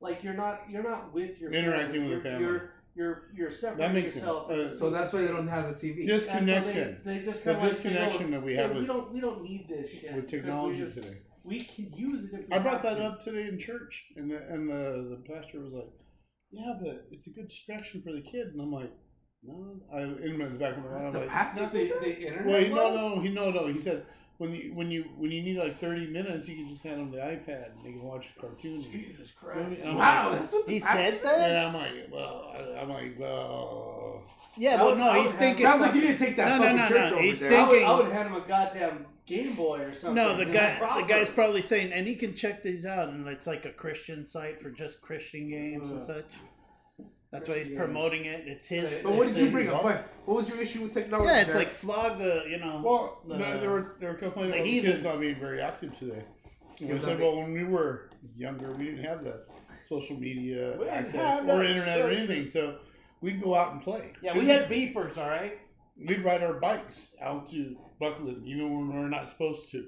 [0.00, 2.00] like you're not you're not with your Interacting family.
[2.00, 2.44] with your family.
[2.46, 4.24] You're you're you're separating That makes sense.
[4.26, 6.00] Uh, So that's why they don't have the TV.
[6.00, 7.00] And so they- disconnection.
[7.04, 9.42] They, just The kind of disconnection that we hey, have we with, don't we don't
[9.42, 11.18] need this shit with technology today.
[11.44, 13.04] We can use it if we I brought have that to.
[13.04, 15.90] up today in church, and the and the, the pastor was like,
[16.50, 18.92] "Yeah, but it's a good distraction for the kid." And I'm like,
[19.42, 22.06] "No," I in the back of my mind, I'm The like, pastor "No." said The,
[22.06, 22.18] that?
[22.26, 23.00] internet Wait, no, was?
[23.00, 23.66] no, he no, no.
[23.72, 24.04] He said
[24.42, 27.12] when you when you when you need like thirty minutes, you can just hand them
[27.12, 28.88] the iPad and they can watch cartoons.
[28.88, 29.80] Jesus Christ.
[29.80, 29.94] Christ.
[29.94, 31.50] Wow, that's what the He pastor said that?
[31.50, 34.24] And I'm like, well, I, I'm like, well,
[34.56, 35.66] Yeah, well, no, he's would have thinking.
[35.66, 37.40] Sounds like you need to take that No, no, fucking no, church no, over he's
[37.40, 37.60] there.
[37.60, 40.16] I would, I would hand him a goddamn Game Boy or something.
[40.16, 43.24] No, the Yeah, guy, the guy's probably saying, and he can check these out, and
[43.28, 46.26] it's like a Christian site for just Christian games and such.
[47.32, 48.46] That's why he's promoting it.
[48.46, 49.02] It's his.
[49.02, 49.82] But what it's did you his- bring up?
[49.82, 51.30] What, what was your issue with technology?
[51.32, 51.68] Yeah, it's Derek?
[51.68, 52.82] like flog the, you know.
[52.84, 54.92] well, the- no, they were they were complaining the about the heathens.
[54.94, 56.22] kids not being very active today.
[56.88, 59.46] I said, well, when we were younger, we didn't have that
[59.88, 62.18] social media We didn't access have or that internet or shit.
[62.18, 62.78] anything, so
[63.20, 64.12] we'd go out and play.
[64.22, 65.58] yeah, we had beepers, all right.
[65.96, 69.86] We'd ride our bikes out to Buckland, even when we were not supposed to,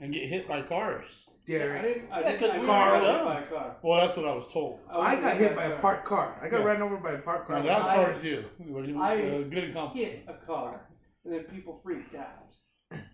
[0.00, 1.26] and get hit by cars.
[1.42, 1.70] I didn't.
[1.72, 2.02] I Yeah, didn't.
[2.10, 3.76] 'cause I we didn't were get hit by a car.
[3.82, 4.78] Well, that's what I was told.
[4.88, 6.38] I wasn't got hit by a parked car.
[6.40, 6.66] I got Yeah.
[6.66, 7.58] ran over by a parked car.
[7.58, 8.96] Now, that's I- hard to do.
[9.00, 9.94] I uh, good accomplishment.
[9.94, 10.80] Hit a car,
[11.24, 12.28] and then people freaked out.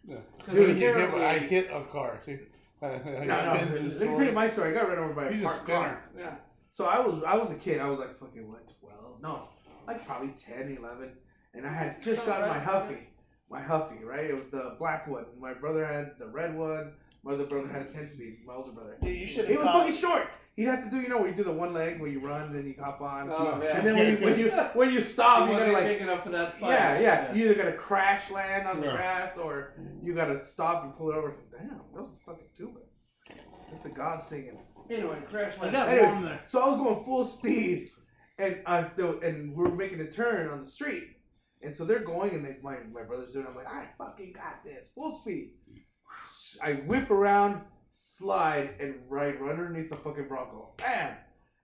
[0.05, 0.17] Yeah.
[0.45, 2.21] 'Cause Dude, he hit, apparently- I hit a car.
[2.27, 2.39] See?
[2.83, 3.67] I, I, I no, no.
[3.67, 4.71] spin Let the me tell you my story.
[4.71, 5.79] I got ran over by a He's parked spinner.
[5.79, 6.03] car.
[6.17, 6.35] Yeah.
[6.71, 7.81] So I was I was a kid.
[7.81, 9.21] I was like fucking what twelve?
[9.23, 9.49] No,
[9.87, 11.13] like probably 10, 11.
[11.55, 13.09] and I had just gotten my Huffy,
[13.51, 14.05] my Huffy.
[14.05, 15.25] Right, it was the black one.
[15.41, 16.93] My brother had the red one.
[17.25, 18.39] My other brother had a ten speed.
[18.47, 18.97] My older brother.
[19.03, 20.29] Dude, you should He was fucking short.
[20.57, 22.53] He'd have to do you know where you do the one leg where you run,
[22.53, 23.77] then you hop on, Oh, yeah.
[23.79, 26.03] and then when you when you when you stop, He you wasn't gotta like big
[26.03, 26.61] enough for that.
[26.61, 26.71] bike.
[26.71, 27.33] yeah, yeah.
[27.35, 28.97] You either gotta crash land on the Yeah.
[28.97, 31.37] grass or you gotta stop and pull it over.
[31.53, 32.81] Damn, that was fucking tuba.
[33.71, 34.59] That's the God singing.
[34.91, 35.73] Anyway, crash land.
[35.73, 36.39] got Anyways.
[36.47, 37.91] So I was going full speed,
[38.39, 38.79] and I
[39.23, 41.05] and we're making a turn on the street,
[41.63, 43.45] and so they're going, and they my my brother's doing.
[43.45, 43.51] it.
[43.51, 45.53] I'm like, I fucking got this, full speed.
[46.63, 50.71] I whip around, slide, and right run underneath the fucking Bronco.
[50.79, 51.17] Bam!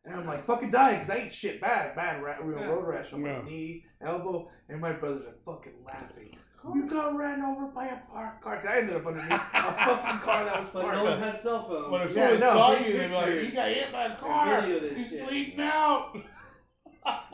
[0.05, 2.67] And I'm like fucking dying because I ate shit bad, bad ra- real Yeah.
[2.67, 3.43] road rash on my Yeah.
[3.43, 6.37] knee, elbow, and my brothers are fucking laughing.
[6.75, 8.57] You got ran over by a parked car.
[8.57, 10.97] 'Cause I ended up underneath a fucking car that was But parked.
[10.97, 11.91] no one had cell phones.
[11.91, 13.47] When if Yeah, someone no, saw you, they'd be like, pictures.
[13.47, 14.61] "You got hit by a car.
[14.63, 15.29] Video this He's shit.
[15.29, 16.17] bleeding out."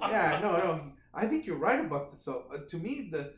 [0.01, 0.93] yeah, no, no.
[1.15, 2.21] I think you're right about this.
[2.23, 3.33] So uh, to me, the I,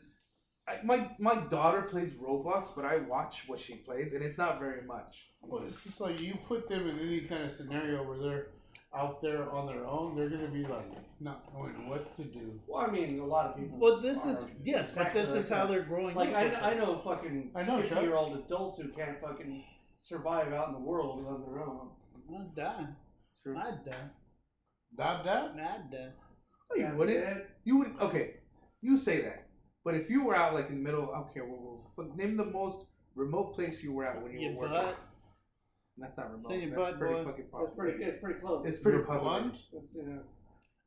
[0.83, 4.81] my my daughter plays Roblox, but I watch what she plays, and it's not very
[4.83, 5.27] much.
[5.41, 8.47] Well, it's just like you put them in any kind of scenario where they're
[8.95, 10.85] out there on their own, they're gonna be like
[11.19, 12.59] not knowing what to do.
[12.67, 13.77] Well, I mean, a lot of people.
[13.79, 15.71] Well, this is yes, exactly but this like is how that.
[15.71, 16.33] they're growing Like.
[16.33, 17.89] I, I know fucking I know, Chuck.
[17.89, 19.63] fifty year old adults who can't fucking
[20.01, 21.89] survive out in the world on their own.
[22.35, 22.85] I'd die.
[23.43, 23.57] True.
[23.57, 24.09] I'd die.
[24.95, 25.55] Dot dot.
[25.59, 26.09] I'd die.
[26.75, 27.43] No, you wouldn't.
[27.63, 27.95] You would.
[27.99, 28.35] Okay,
[28.81, 29.42] you say that,
[29.83, 31.43] but if you were out like in the middle, I don't care.
[31.45, 34.67] Where, where, but name the most remote place you were at when you Your were
[34.69, 34.75] working.
[34.75, 34.97] butt.
[35.97, 36.47] That's not remote.
[36.49, 37.23] Say your That's butt, pretty boy.
[37.25, 38.03] fucking It's pretty.
[38.03, 38.67] It's pretty close.
[38.67, 39.23] It's pretty Your public.
[39.23, 39.63] blunt?
[39.73, 40.19] It's, you know,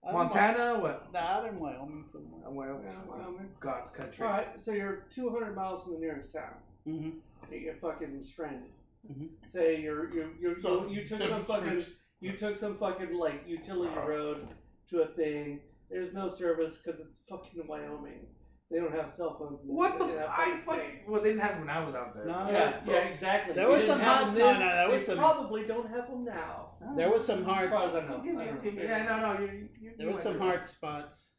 [0.06, 1.12] I'm Montana, what?
[1.12, 2.42] Nah, out in Wyoming somewhere.
[2.46, 3.48] Uh, Well, yeah, Wyoming.
[3.60, 4.24] God's country.
[4.26, 6.54] All right, so you're 200 miles from the nearest town.
[6.86, 7.52] Mm-hmm.
[7.52, 8.70] You get fucking stranded.
[9.10, 9.26] Mm-hmm.
[9.52, 11.94] Say you're you you So, you, you took so some fucking trees.
[12.20, 14.48] you took some fucking like utility road
[14.90, 15.60] to a thing.
[15.90, 18.26] There's no service because it's fucking Wyoming.
[18.70, 19.60] They don't have cell phones.
[19.62, 20.04] in What the?
[20.12, 21.00] in F- I fucking fucking.
[21.06, 22.24] Well, they didn't have it when I was out there.
[22.26, 23.54] No, Yeah, yeah, exactly.
[23.54, 26.24] There was some have hot- no, no, there was They some- probably don't have them
[26.24, 26.70] now.
[26.96, 27.70] There was some As hard.
[27.70, 28.20] far as I know.
[28.24, 28.82] Give me, give me.
[28.82, 29.68] Yeah, no, no.
[29.98, 31.30] There was some hard spots.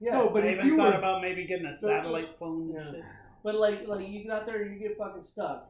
[0.00, 2.38] Yeah, No, but I if even you thought were, about maybe getting a So- satellite
[2.38, 2.90] phone and Yeah.
[2.90, 3.04] shit.
[3.44, 5.68] but like like you get out there and you get fucking stuck.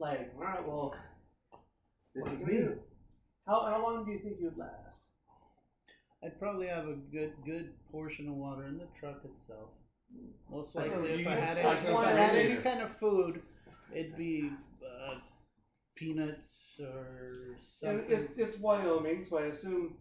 [0.00, 0.94] Like, all right, well,
[2.14, 2.52] this is you me.
[2.54, 2.82] do?
[3.46, 5.06] How how long do you think you'd last?
[6.24, 9.70] I'd probably have a good good portion of water in the truck itself.
[10.50, 13.42] Most likely, know, if I had any, if I had any kind of food,
[13.92, 14.50] it'd be
[14.84, 15.14] uh,
[15.96, 18.16] peanuts or And something.
[18.16, 19.94] it, it's Wyoming, so I assume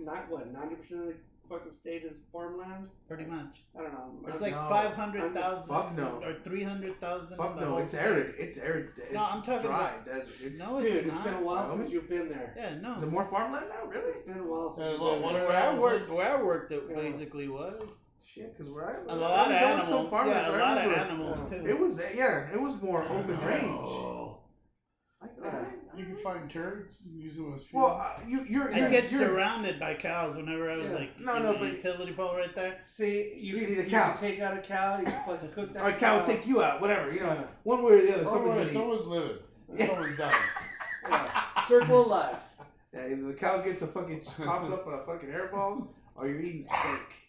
[0.00, 1.14] not what ninety percent of the
[1.48, 2.88] fucking state is farmland.
[3.06, 3.62] pretty much.
[3.78, 4.18] I don't know.
[4.28, 4.66] It's like No.
[4.68, 6.20] five hundred thousand Fuck no.
[6.22, 7.36] or three hundred thousand.
[7.36, 8.34] Fuck no, it's arid.
[8.38, 8.88] It's arid.
[8.96, 10.34] It's No, I'm talking dry about- desert.
[10.42, 11.78] It's, No, dude, it's it's been a while Wyoming?
[11.86, 12.54] since you've been there.
[12.56, 12.94] Yeah, no.
[12.94, 13.86] Is it more farmland now?
[13.88, 14.12] Really?
[14.18, 15.48] It's been a while since Uh, you've well, been what there.
[15.48, 16.96] where I worked, where I worked, it Yeah.
[16.96, 17.82] basically was
[18.24, 20.10] Shit, because where I live, a lot of there was some animals.
[20.10, 21.66] farmland, Yeah, a but I lot of remember animals too.
[21.66, 23.64] It was yeah, it was more open range.
[23.70, 24.38] Oh.
[25.20, 25.64] Like, Yeah.
[25.96, 27.84] You can find turds and use them as fuel.
[27.84, 30.98] Well, uh, you you're, you're I get you're, surrounded by cows whenever I was Yeah.
[30.98, 32.78] like No, no, the but- utility pole right there.
[32.84, 34.08] See, you, You can, need a you cow.
[34.12, 34.98] can take out a cow.
[34.98, 35.82] You can fucking cook that.
[35.84, 37.12] Or a cow will take you out, whatever.
[37.12, 37.44] You know, Yeah.
[37.62, 39.38] one way or the other, oh, someone's right, someone's living.
[39.76, 39.86] Yeah.
[39.94, 40.34] Someone's dying.
[41.08, 41.64] Yeah.
[41.68, 42.36] Circle of life.
[42.92, 46.66] Yeah, either the cow gets a fucking coughs up a fucking hairball, or you're eating
[46.66, 47.23] steak.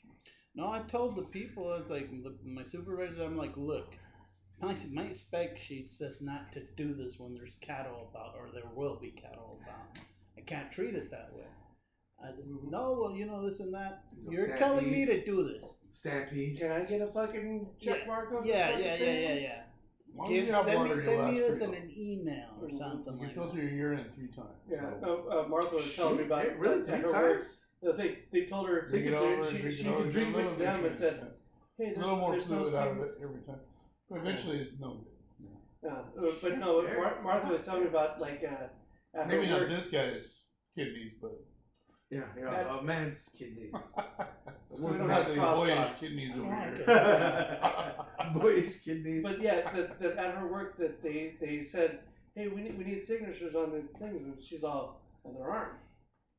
[0.56, 3.88] No, I told the people, I was like, look, my supervisor, I'm like, look,
[4.62, 8.70] my, my spec sheet says not to do this when there's cattle about, or there
[8.74, 10.00] will be cattle about.
[10.38, 11.44] I can't treat it that way.
[12.24, 12.30] I,
[12.70, 14.04] no, well, you know, this and that.
[14.18, 15.74] It's a You're telling me to do this.
[15.92, 16.58] Stampede.
[16.58, 19.44] Can I get a fucking check mark on Yeah, this yeah, fucking yeah, yeah, thing?
[19.44, 19.62] yeah.
[20.14, 22.78] Why you Give, have send me, send me this in an email or Mhm.
[22.78, 23.62] something You can like filter that.
[23.64, 24.62] your urine three times.
[24.70, 25.28] Yeah, So.
[25.30, 27.65] uh, uh, Martha was telling me about it really three her work, times.
[27.86, 30.04] That they they told her Drink she it could, over, she, drink she it over,
[30.04, 31.86] could drink a little with them and said, yeah.
[31.86, 33.60] "Hey, a there's, little more there's no fluid out of sig- it every time.
[34.10, 35.50] But eventually, it's no good.
[35.84, 39.52] Yeah, uh, but no, Mar- Martha was telling me about like uh, at Maybe her
[39.52, 39.70] not work.
[39.70, 40.42] this guy's
[40.76, 41.32] kidneys, but
[42.10, 42.50] Yeah, yeah.
[42.52, 43.74] That- a man's kidneys.
[44.78, 45.56] So we don't have the crosstalk.
[45.56, 47.96] boyish kidneys over here.
[48.34, 49.24] Boyish kidneys.
[49.24, 52.00] But yeah, that, that at her work that they they said,
[52.36, 55.78] "Hey, we need we need signatures on the things," and she's all, "Well, there aren't,"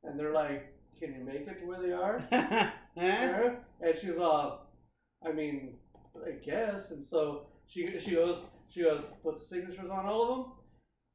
[0.04, 2.22] and they're like, "Can you make it to where they are?"
[2.98, 3.50] Huh?
[3.82, 4.72] And she's all,
[5.24, 5.74] "I mean,
[6.26, 8.38] I guess." And so she she goes
[8.70, 10.52] she goes puts signatures on all of them,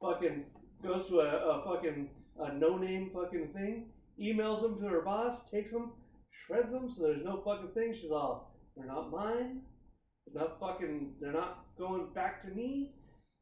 [0.00, 0.44] fucking
[0.82, 2.08] goes to a, a fucking
[2.38, 3.86] a no name fucking thing,
[4.20, 5.92] emails them to her boss, takes them,
[6.30, 7.92] shreds them, so there's no fucking thing.
[7.92, 9.62] She's all, "They're not mine."
[10.26, 11.14] They're not fucking.
[11.20, 12.92] They're not going back to me.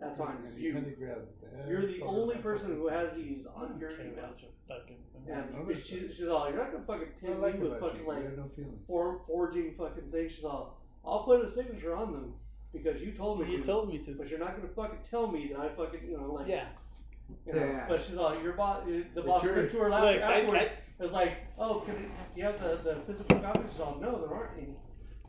[0.01, 0.73] That's on And you.
[0.73, 4.25] had to grab that You're the only person who has these on your Okay, email.
[4.29, 4.97] bunch fucking-
[5.29, 7.91] And noticed she, she's all, you're not gonna fucking I pin like me with about
[7.91, 8.09] fucking you.
[8.13, 8.81] like have no feelings.
[8.87, 10.33] form forging fucking things.
[10.33, 12.35] She's all, I'll put a signature on them
[12.73, 13.65] because you told me You to.
[13.67, 14.15] told me to.
[14.15, 16.69] but you're not gonna fucking tell me that I fucking you know like Yeah.
[17.47, 17.85] You know, Yeah.
[17.89, 18.85] But she's all, your boss.
[19.15, 20.65] The boss your- went to her last Look, I- afterwards.
[20.65, 22.01] I- it was like, oh, can it,
[22.35, 23.71] do you have the, the physical copies?
[23.73, 24.75] She's all, no, there aren't any.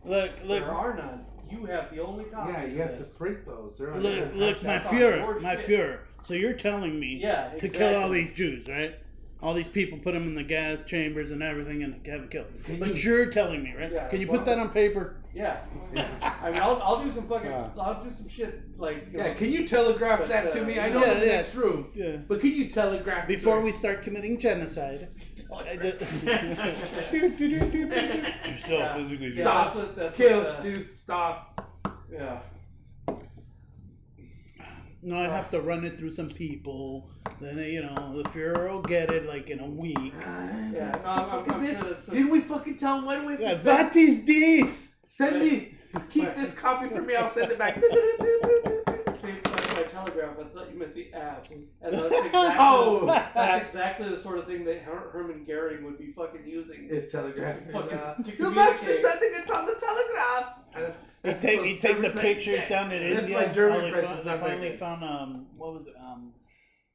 [0.04, 1.26] Look, look, There are none.
[1.52, 2.52] You have the only copy.
[2.52, 3.78] yeah, you have to print those.
[3.78, 4.34] They're on look, there.
[4.34, 5.56] look, my That's Fuhrer, my.
[5.56, 6.00] Fuhrer.
[6.24, 8.96] So you're telling me Yeah, to kill all these Jews, right?
[9.42, 12.46] All these people, put them in the gas chambers and everything, and have them killed.
[12.64, 13.92] Can but you- you, are telling me, right?
[13.92, 15.16] Yeah, Can you well- put that on paper?
[15.34, 15.62] Yeah.
[15.94, 16.08] Yeah.
[16.22, 17.70] I mean, I'll, I'll do some fucking, Yeah.
[17.80, 19.08] I'll do some shit like.
[19.14, 20.78] Yeah, know, can you telegraph But, that to uh, me?
[20.80, 21.36] I know Yeah, the yeah.
[21.38, 21.56] next
[21.96, 22.18] Yeah.
[22.28, 25.08] but can you telegraph it to Before we start committing genocide.
[25.54, 26.00] I did-
[27.12, 27.78] Do, do, do, do, do.
[28.48, 28.96] You're still Yeah.
[28.96, 29.66] physically Yeah, Stop.
[29.66, 31.70] that's what, that's kill, what, uh, dude, stop.
[32.12, 32.40] Yeah.
[35.04, 37.10] No, I have to run it through some people.
[37.40, 39.98] Then you know the Fuhrer will get it like in a week.
[39.98, 40.72] Yeah, no,
[41.02, 41.78] the I'm- fuck I'm is this?
[41.80, 43.06] sure that's- Didn't we fucking tell him?
[43.06, 44.90] Why do we Yeah, send, that is this.
[45.08, 45.76] send me?
[46.12, 47.16] Keep this copy for me.
[47.16, 47.82] I'll send it back.
[49.92, 51.48] See, like my telegraph, I thought you meant the app.
[51.82, 53.06] And that's exactly, Oh.
[53.36, 56.88] that's exactly the sort of thing that Her- Herman Goering would be fucking using.
[56.90, 57.58] It's telegraph.
[57.72, 60.54] Fucking Uh, you must be sending it on the telegraph.
[60.76, 63.42] And You take, those you take the pictures yeah, down in that's India.
[63.42, 66.34] my German impressions I'm finally found um what was it um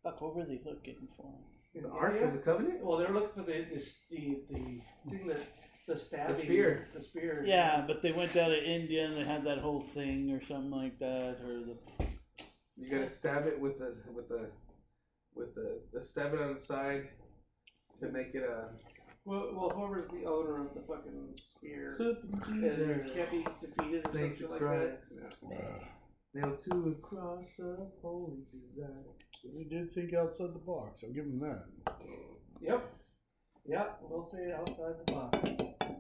[0.03, 1.33] fuck what were they looking for?
[1.75, 2.83] In The Ark of the Covenant.
[2.83, 5.41] Well, they're looking for the the the, the thing that
[5.87, 6.89] the stabbing, spear.
[6.95, 7.45] the spear.
[7.47, 10.73] Yeah, but they went down to India and they had that whole thing or something
[10.73, 11.77] like that or the
[12.77, 14.51] You gotta stab it with the with the
[15.35, 17.09] with the, the stab it on the side
[18.01, 18.69] to make it a.
[19.25, 24.09] Well, well, whoever's the owner of the fucking spear Super and can't be defeated or
[24.09, 25.01] Snakes something of like that.
[25.01, 25.15] Christ.
[25.51, 25.67] Yeah.
[26.35, 28.89] Nailed to a cross of holy desire.
[29.43, 31.03] They did think outside the box.
[31.03, 31.65] I'll give them that.
[32.61, 32.85] Yep.
[33.67, 33.99] Yep.
[34.03, 35.39] We'll say outside the box.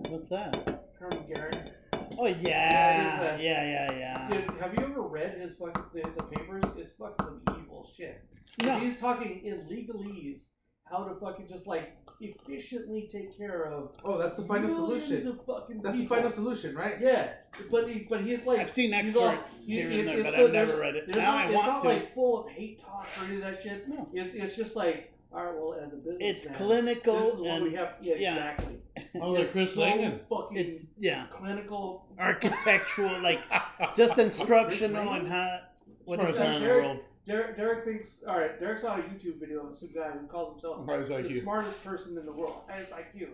[0.08, 0.84] what's that?
[1.00, 1.70] Herman Goering.
[2.18, 4.30] Oh Yeah, yeah, it is, yeah, yeah, yeah.
[4.30, 6.64] Dude, have you ever read his fucking the, the papers?
[6.76, 8.22] It's fucking some evil shit.
[8.62, 8.78] No.
[8.78, 10.40] He's talking in legalese
[10.84, 15.26] how to fucking just like efficiently take care of Oh, that's the final solution.
[15.28, 16.94] Of fucking That's the final solution, right?
[17.00, 17.32] Yeah,
[17.70, 20.30] but he, but he's like I've seen he's all- experts here it- and there, but
[20.36, 21.04] the- I've never read it.
[21.06, 21.88] There's Now not, I it's want not to.
[21.88, 23.88] like full of hate talk or any of that shit.
[23.88, 24.08] No.
[24.14, 27.40] It's it's just like all right, well, as a business, It's man, clinical This is
[27.40, 27.94] what and we have.
[28.00, 28.34] Yeah, yeah.
[28.34, 28.76] exactly.
[29.20, 30.20] Oh, like It's Chris so Langan.
[30.28, 32.06] Fucking it's yeah, clinical.
[32.18, 33.40] architectural like
[33.96, 35.60] just instructional and how
[36.04, 36.84] what is Smartest that, in the Derek?
[36.84, 36.98] world.
[37.26, 38.20] Derek, Derek thinks.
[38.28, 41.14] All right, Derek saw a YouTube video of some guy who calls himself Highest the
[41.16, 41.42] IQ.
[41.42, 43.28] smartest person in the world, highest IQ,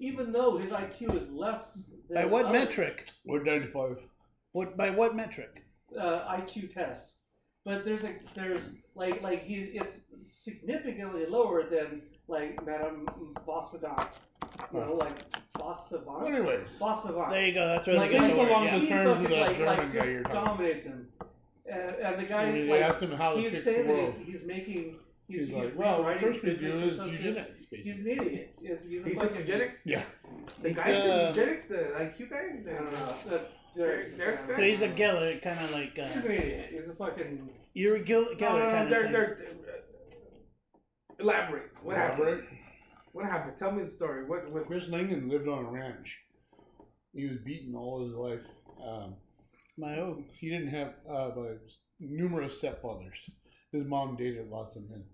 [0.00, 1.78] even though his IQ is less.
[2.08, 2.60] Than by what others.
[2.60, 3.08] metric?
[3.24, 4.04] We're 95.
[4.52, 5.64] What by what metric?
[5.98, 7.18] uh, IQ test,
[7.64, 13.06] but there's a there's like like he it's significantly lower than like Madame
[13.44, 14.06] vos Savant,
[14.72, 15.18] you know, like
[15.58, 16.78] vos Savant, Well, anyways.
[16.78, 17.30] vos Savant.
[17.30, 17.66] There you go.
[17.68, 18.50] That's where like they get things the word.
[18.50, 18.74] along Yeah.
[18.78, 21.08] the she terms of fucking, that like, German like, guy just you're talking dominates him,
[21.66, 23.86] and, and the guy When they like, asked him how to he's fix the saying
[23.86, 24.96] that world, he's, he's making
[25.26, 27.20] he's, he's, he's, like, well, the first review physics or is some shit.
[27.20, 28.12] eugenics, He's basically.
[28.12, 28.54] an idiot.
[28.60, 29.86] He's, he's He's like eugenics.
[29.86, 30.02] Yeah.
[30.62, 32.42] The He's, guy said uh, eugenics, the IQ guy.
[32.64, 33.40] The, I don't know.
[33.76, 36.68] That, Derek- Derek's Derek's So he's a Geller, kind of like He's uh, idiot.
[36.72, 37.48] He's a fucking.
[37.74, 41.70] you're a Gil- No, Geller no, no, kind Derek, of Derek, uh, elaborate.
[41.82, 42.20] What happened?
[42.22, 42.44] Elaborate.
[43.12, 43.56] What happened?
[43.56, 44.24] Tell me the story.
[44.26, 44.50] What?
[44.50, 44.66] What?
[44.66, 46.18] Chris Langan lived on a ranch.
[47.12, 48.44] He was beaten all his life.
[48.86, 49.14] Um,
[49.76, 50.26] My own.
[50.32, 51.54] he didn't have uh, by
[51.98, 53.28] numerous stepfathers.
[53.72, 55.04] His mom dated lots of men,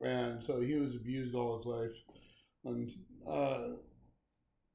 [0.00, 1.96] and so he was abused all his life.
[2.64, 2.90] And
[3.28, 3.76] uh,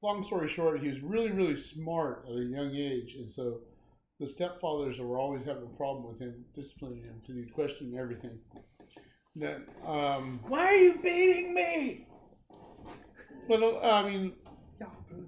[0.02, 3.60] long story short, he was really, really smart at a young age, and so
[4.20, 8.38] the stepfathers were always having a problem with him disciplining him because he questioned everything.
[9.36, 12.06] That um, Why are you beating me?
[13.48, 14.32] but uh, I mean,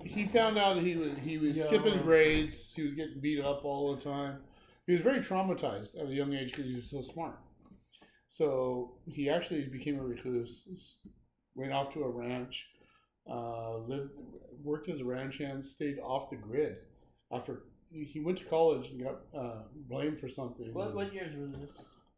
[0.05, 1.65] he found out that he was he was Yeah.
[1.65, 2.75] skipping grades.
[2.75, 4.41] He was getting beat up all the time.
[4.87, 7.39] He was very traumatized at a young age because he was so smart.
[8.29, 10.67] So he actually became a recluse.
[11.55, 12.67] Went off to a ranch,
[13.29, 14.11] uh, lived,
[14.63, 16.77] worked as a ranch hand, stayed off the grid.
[17.33, 20.73] After he went to college and got uh, blamed for something.
[20.73, 21.77] What what years was this?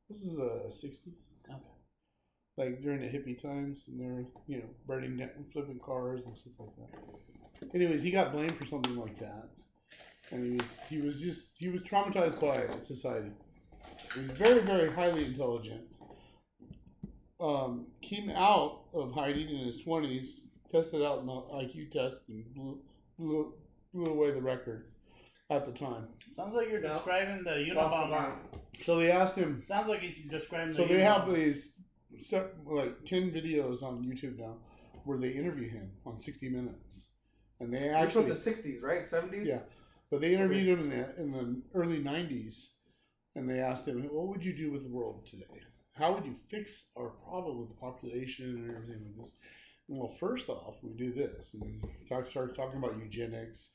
[0.08, 1.14] This is the sixties.
[1.48, 1.58] Okay.
[2.58, 6.52] Like during the hippie times, and they're you know burning down, flipping cars and stuff
[6.58, 7.74] like that.
[7.74, 9.48] Anyways, he got blamed for something like that,
[10.30, 13.30] and he was he was just he was traumatized by society.
[14.14, 15.82] He was very very highly intelligent.
[17.40, 22.80] Um, came out of hiding in his twenties, tested out an IQ test, and blew,
[23.18, 23.52] blew
[23.94, 24.86] blew away the record
[25.50, 26.08] at the time.
[26.30, 26.94] Sounds like you're No.
[26.94, 28.38] describing the Lost Unabomber.
[28.80, 31.34] So they asked him Sounds like he's describing So the they have Unabomber.
[31.34, 31.74] these
[32.20, 34.56] sep- like ten videos on YouTube now
[35.04, 37.08] where they interview him on sixty minutes,
[37.60, 39.02] and they They're actually from the '60s, right?
[39.02, 39.46] '70s.
[39.46, 39.60] Yeah.
[40.10, 42.70] but they interviewed him in the in the early nineties,
[43.34, 45.60] and they asked him, "What would you do with the world today?
[45.94, 49.34] How would you fix our problem with the population and everything like this?"
[49.94, 53.70] Well, first off, we do this, and he talk, starts talking about eugenics,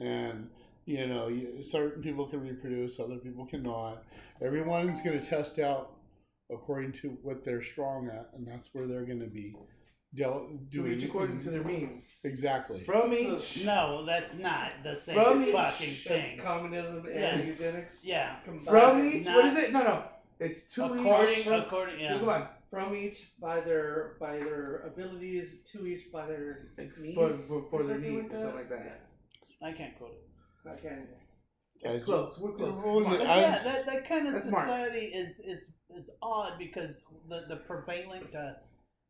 [0.00, 0.48] and
[0.84, 1.30] you know,
[1.62, 4.02] certain people can reproduce, other people cannot.
[4.42, 5.92] Everyone's going to test out
[6.50, 9.54] according to what they're strong at, and that's where they're going to be
[10.12, 12.18] del- To doing each according to their means.
[12.24, 12.80] exactly.
[12.80, 13.64] From each.
[13.64, 16.38] No, that's not the same From each- fucking That's thing.
[16.38, 17.40] communism and Yeah.
[17.42, 18.04] eugenics.
[18.04, 18.40] Yeah.
[18.44, 18.66] combined.
[18.66, 19.26] From each.
[19.26, 19.72] Not- what is it?
[19.72, 20.04] No, no.
[20.40, 21.46] It's to According, each.
[21.46, 22.18] according, yeah.
[22.18, 22.48] Come on.
[22.70, 27.14] From each by their by their abilities, to each by their needs.
[27.14, 29.00] For, for, for or their something needs or something like that.
[29.62, 30.68] I can't quote it.
[30.70, 31.00] I can't.
[31.82, 32.38] It's Guys, close.
[32.38, 32.76] We're close.
[32.84, 33.18] What was it?
[33.18, 34.70] But I yeah, was- that, that kind of That's Marx.
[34.70, 38.38] society is, is is odd because the the prevalent uh,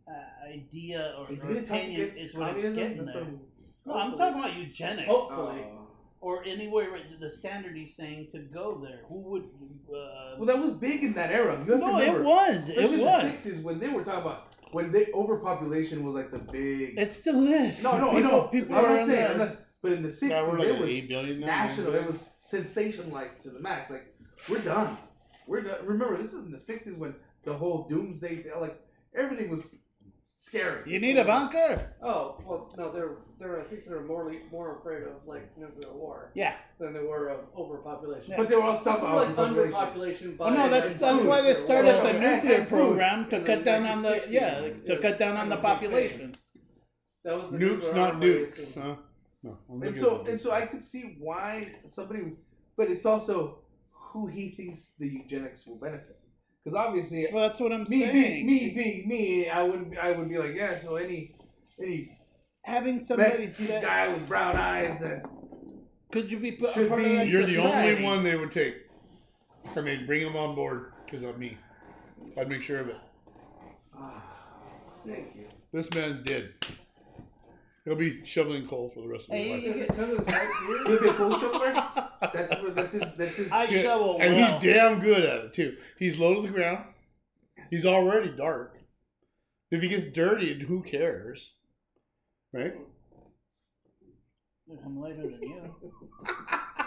[0.08, 2.74] uh, idea or, Is or gonna talk opinion against is what it's communism?
[2.82, 3.24] getting That's there.
[3.24, 3.40] some-
[3.86, 5.64] No, I'm talking about eugenics Hopefully.
[5.66, 5.79] Oh.
[6.20, 9.00] Or anywhere where the standard he's saying to go there.
[9.08, 9.42] Who would?
[9.42, 11.54] Uh, Well, that was big in that era.
[11.64, 12.20] You have to no, remember.
[12.20, 12.56] it was.
[12.68, 13.42] Especially It in was.
[13.44, 16.98] the '60s when they were talking about when they overpopulation was like the big.
[16.98, 17.82] It still is.
[17.82, 18.42] no, no, I people, know.
[18.48, 19.26] People I'm are not saying.
[19.26, 21.46] the- I'm not, but in the '60s, Yeah, like it was eight billion now.
[21.46, 21.94] national.
[21.94, 23.90] It was sensationalized to the max.
[23.90, 24.14] Like
[24.48, 24.96] we're done.
[25.46, 25.78] We're done.
[25.84, 27.14] Remember, this is in the '60s when
[27.44, 28.78] the whole doomsday, like
[29.14, 29.76] everything was
[30.45, 30.82] scary.
[30.91, 31.93] You need a bunker.
[32.03, 33.61] Oh well, no, they're they're.
[33.61, 36.55] I think they're more more afraid of like nuclear war Yeah.
[36.78, 38.34] than they were of overpopulation.
[38.36, 40.32] But they were also talking like about overpopulation.
[40.32, 40.36] underpopulation.
[40.38, 42.68] By Well, no, that's like, that's food why they started the And- nuclear food.
[42.68, 45.49] program to In cut the down on the 1960s, yeah to it cut down on
[45.51, 46.01] the kind of big thing.
[46.01, 46.32] population.
[47.24, 48.76] That was the Nukes, nuclear not arm race dukes.
[48.76, 48.97] and- Huh?
[49.43, 49.59] No.
[49.70, 52.32] I'm And so of and so I could see why somebody,
[52.76, 53.59] but it's also
[53.91, 56.18] who he thinks the eugenics will benefit.
[56.64, 58.12] Because obviously, Well, that's what I'm me saying.
[58.12, 60.78] being me being me, I would I would be like, yeah.
[60.78, 61.34] So any
[61.82, 62.18] any
[62.64, 65.22] having somebody Mexican guy with brown eyes that
[66.12, 68.52] could you be put Should part be- of that You're the only one they would
[68.52, 68.76] take.
[69.76, 71.56] I mean, bring him on board because of me.
[72.38, 72.96] I'd make sure of it.
[73.96, 74.22] ah,
[75.06, 75.46] thank you.
[75.72, 76.52] This man's dead.
[77.84, 79.64] He'll be shoveling coal for the rest of his Hey, life.
[79.64, 80.86] Is it because of his white beard?
[80.86, 81.72] He'll be a cool shoveler.
[82.34, 83.50] That's what that's his that's his.
[83.52, 84.60] I Yeah, shovel and well.
[84.60, 85.76] he's damn good at it too.
[85.98, 86.84] He's low to the ground.
[87.70, 88.78] He's already dark.
[89.70, 91.54] If he gets dirty, who cares?
[92.52, 92.74] Right?
[94.84, 95.74] I'm lighter than you.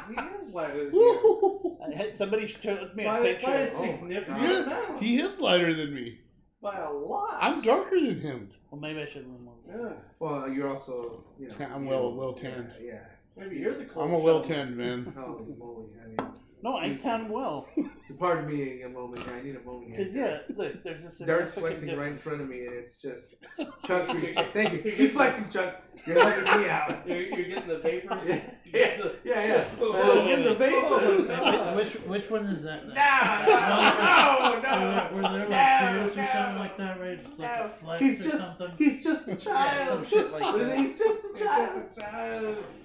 [0.09, 0.15] He
[0.45, 1.77] is lighter than you.
[1.93, 3.47] I had somebody took me a By, picture.
[3.47, 5.01] by a Oh, significant Yeah, amount.
[5.01, 6.19] he is lighter than me.
[6.61, 7.37] by a lot.
[7.41, 8.51] I'm darker than him.
[8.73, 9.53] Well, maybe I should remove.
[9.69, 9.75] it.
[9.79, 9.93] Yeah.
[10.17, 11.53] Well, you're also you know.
[11.71, 12.71] I'm you well- know, well tanned.
[12.81, 13.01] Yeah.
[13.37, 14.55] Maybe you're the cold I'm a well shovel.
[14.55, 15.13] tanned man.
[15.15, 15.85] Holy moly!
[16.03, 16.33] I mean,
[16.63, 17.03] No, I Excuse me.
[17.03, 17.67] can well.
[18.19, 19.23] pardon me a moment.
[19.27, 19.35] here.
[19.35, 19.87] I need a moment.
[19.89, 19.97] here.
[19.97, 22.95] Because yeah, look, there's a Dart's significant flexing right in front of me, and it's
[23.01, 23.35] just
[23.85, 24.07] Chuck.
[24.13, 24.93] you- Thank you.
[24.93, 25.81] Keep flexing, Chuck.
[26.05, 27.01] You're helping me out.
[27.07, 28.23] You're, you're getting the vapors.
[28.27, 29.65] Yeah, You're getting the- yeah, yeah.
[29.79, 31.75] Oh, Uh, get the vapors.
[31.75, 32.87] Which which one is that?
[32.87, 37.19] No, no, no, Were there no, like Prius or no, something like that, right?
[37.25, 37.65] It's like no.
[37.65, 38.71] a flex He's or just, something.
[38.77, 39.89] he's just a Yeah, child.
[39.89, 40.77] some shit like that.
[40.77, 41.83] He's just a child.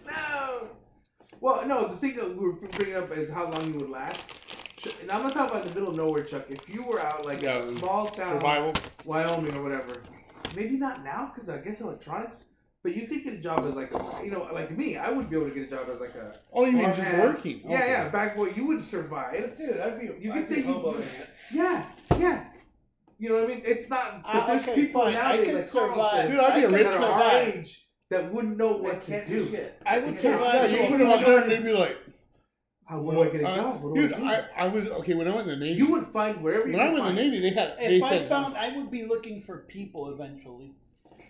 [0.07, 0.69] No.
[1.41, 1.89] Well, no.
[1.89, 4.23] The thing that we were bringing up is how long you would last.
[5.03, 6.51] And I'm not talking about the middle of nowhere, Chuck.
[6.51, 8.73] If you were out like in Yeah, a small town, Survival.
[9.05, 10.03] Wyoming or whatever,
[10.55, 12.45] maybe not now because I guess electronics.
[12.85, 14.97] But you could get a job as like a, you know, like me.
[14.97, 17.01] I would be able to get a job as like a Oh, you mean just
[17.01, 17.23] farmhand.
[17.35, 17.61] working?
[17.69, 17.89] Yeah, Okay.
[17.91, 18.51] yeah, back boy.
[18.55, 19.57] You would survive.
[19.57, 20.07] Dude, I'd be.
[20.07, 21.85] You I'd can be say you- hoboing you- Yeah,
[22.19, 22.45] yeah.
[23.19, 23.63] You know what I mean?
[23.65, 24.23] It's not.
[24.23, 25.17] But Uh, there's okay, people fine.
[25.17, 26.11] I can like survive.
[26.13, 27.57] said, Dude, I'd be a I rich can our survive.
[27.57, 29.45] age that wouldn't know what to can't do.
[29.45, 29.81] do shit.
[29.85, 30.15] I would Yeah.
[30.15, 30.71] Yeah, survive.
[30.71, 31.27] you to put a him out point.
[31.27, 31.97] there and they'd be like,
[32.87, 33.83] How would I get a Uh, job?
[33.83, 34.25] What do dude, I do?
[34.25, 35.79] I, I was okay when I went in the Navy.
[35.79, 37.23] you would find wherever you when I could went in the.
[37.23, 37.77] Navy, they had.
[37.79, 40.75] they If I said, found, I would be looking for people eventually.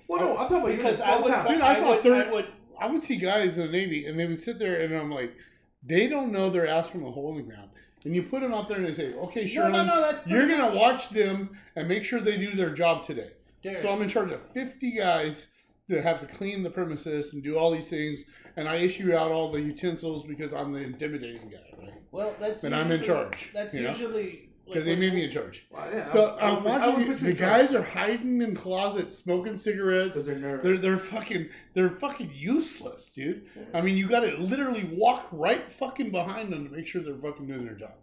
[0.06, 1.52] Well, no, I'm talking about Because you I in a would, town.
[1.52, 2.46] Dude, I I, saw would, third- I would,
[2.80, 5.34] I would see guys in the Navy, and they would sit there, and I'm like,
[5.82, 7.70] they don't know their ass from a hole in the ground.
[8.04, 9.64] And you put them out there, and they say, "Okay, sure.
[9.68, 12.70] no, no, no, that's you're pretty gonna watch them and make sure they do their
[12.70, 13.30] job today."
[13.64, 15.48] Derek, So I'm in charge of 50 guys
[15.88, 18.24] that have to clean the premises and do all these things,
[18.56, 21.94] and I issue out all the utensils because I'm the intimidating guy, right?
[22.10, 23.90] well, that's and I'm in charge, That's you know?
[23.90, 25.66] usually Because they made me in charge.
[25.70, 27.82] Well, yeah, So I- I I'm I would watching put you, you the guys are
[27.82, 30.08] hiding in closets, smoking cigarettes.
[30.10, 30.62] because they're nervous.
[30.64, 33.46] They're they're fucking they're fucking useless, dude.
[33.72, 37.16] I mean, you got to literally walk right fucking behind them to make sure they're
[37.16, 37.94] fucking doing their job.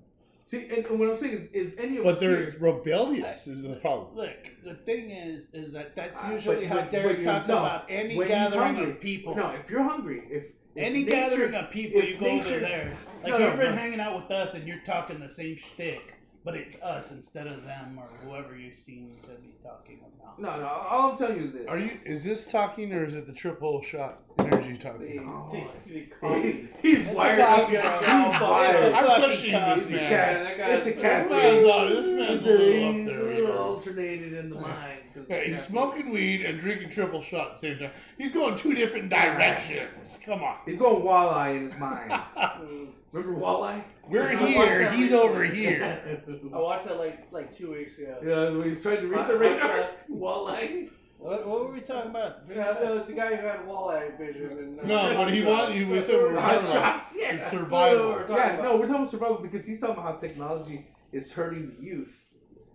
[0.48, 3.48] See, and, and what I'm saying is, is any of But us they're here, rebellious
[3.48, 4.16] is the problem.
[4.16, 4.30] Look,
[4.64, 7.58] the thing is, is that that's Uh, usually but- how but- Derek you- talks no,
[7.58, 9.36] about any gathering hungry- of people.
[9.36, 12.60] no, if you're hungry, if, if any nature- gathering of people, you go nature- over
[12.60, 12.94] there.
[13.24, 13.82] Like No, no, you've been no.
[13.82, 16.14] hanging out with us, and you're talking the same shtick,
[16.46, 20.40] but it's us instead of them or whoever you seem to be talking about.
[20.40, 20.68] No, no.
[20.68, 21.68] All I'm telling you is this.
[21.68, 21.98] Are you?
[22.06, 25.20] Is this talking or is it the triple shot energy talking?
[25.28, 25.50] Oh.
[25.52, 26.68] The- the He's, coffee.
[26.82, 27.40] he's It's a wired.
[27.40, 28.76] coffee He's around now, but wired.
[28.76, 29.74] it's a I'm fucking pushing coffee.
[29.76, 30.10] this It's the man.
[30.10, 30.58] cat.
[30.58, 31.30] Yeah, that It's the guy's- cat.
[31.30, 33.44] This man's on- this man's He's a little a, up he's there, a little you
[33.48, 33.58] know.
[33.58, 35.00] alternated in the mind.
[35.14, 37.92] 'cause Yeah, he's smoking weed and drinking triple shot at the same time.
[38.18, 40.20] He's going two different directions.
[40.26, 40.58] Come on.
[40.66, 42.12] He's going walleye in his mind.
[42.36, 42.88] Mm.
[43.16, 43.82] Remember walleye?
[44.10, 44.92] We're I here.
[44.92, 45.18] He's recently.
[45.30, 46.22] over here.
[46.54, 48.18] I watched that like like two weeks ago.
[48.22, 49.68] yeah, when he's trying to read the hot radar.
[49.84, 50.00] shots.
[50.12, 50.90] Walleye.
[51.18, 52.40] What, what were we talking about?
[52.54, 54.52] Yeah, the, the guy who had walleye vision.
[54.52, 55.92] And, uh, No, but he hot was- he shots.
[55.96, 57.14] was- So we were we're talking Hot about- shots.
[57.18, 57.36] Yeah.
[57.38, 58.10] That's survival.
[58.10, 58.64] what we're talking Yeah, about.
[58.64, 62.22] no, we're talking about survival because he's talking about how technology is hurting the youth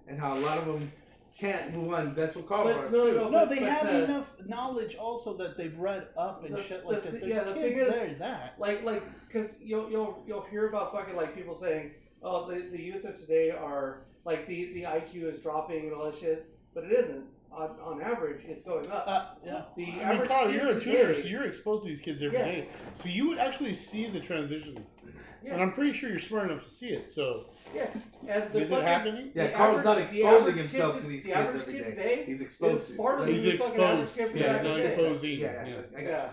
[0.09, 0.91] and how a lot of them
[1.39, 2.15] can't move on.
[2.15, 4.95] That's what Carl But brought no, no, No, but- they but, have uh, enough knowledge
[4.97, 7.21] also that they've read up and The- shit like the- that.
[7.21, 8.55] the- There's yeah, the kids thing is- there that.
[8.59, 12.81] like like because you'll you'll you'll hear about fucking like people saying oh the, the
[12.83, 16.85] youth of today are like the the IQ is dropping and all that shit but
[16.85, 19.63] it isn't on, on average it's going up Uh, yeah.
[19.77, 22.01] the I mean, average Carl, kid you're a today, tutor, so you're exposed to these
[22.01, 22.45] kids every Yeah.
[22.45, 22.69] day.
[22.95, 24.85] So you would actually see the transition.
[25.45, 25.55] Yeah.
[25.55, 27.11] And I'm pretty sure you're smart enough to see it.
[27.11, 27.87] So yeah
[28.29, 29.31] and the is it happening?
[29.35, 31.61] Yeah, the Carl's not average- the exposing himself to these the kids every day.
[31.61, 31.91] every kid day.
[32.17, 34.17] today He's exposed is to smarter these than He's the exposed.
[34.17, 35.29] kid Yeah, back no, he's the day.
[35.29, 35.67] Yeah, Yeah.
[35.69, 36.25] yeah, I got Yeah.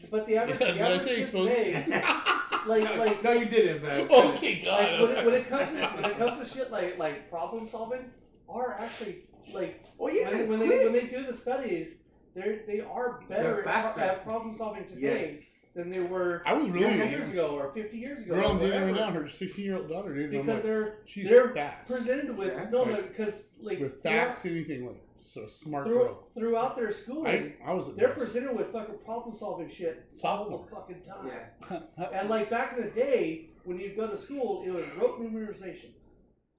[0.00, 1.52] you, but the average, Did the average say kids exposed?
[1.52, 1.86] today
[2.66, 4.06] like no, like no, you didn't, man.
[4.10, 4.80] Oh, okay, God.
[4.80, 7.68] like when, it- when it comes to when it comes to shit like like problem
[7.68, 8.04] solving
[8.48, 11.88] are actually like oh yeah, when, when they when they do the studies,
[12.34, 15.42] they they are better at, at problem solving today yes.
[15.74, 18.34] Than they were I was 10 really years ago or 50 years ago.
[18.36, 18.92] Girl, I'm dating whatever.
[19.04, 19.20] right now.
[19.22, 20.30] Her 16 year old daughter, dude.
[20.30, 21.86] because like, they're she's they're fast.
[21.90, 22.68] presented with Yeah.
[22.70, 26.28] no, Like, no, because like with throughout, facts, anything like so smart through, girl.
[26.38, 28.18] throughout their schooling, I, I was they're best.
[28.20, 31.26] presented with fucking problem solving shit all the fucking time.
[31.70, 31.80] Yeah.
[32.20, 35.90] And like back in the day, when you'd go to school, it was rote memorization.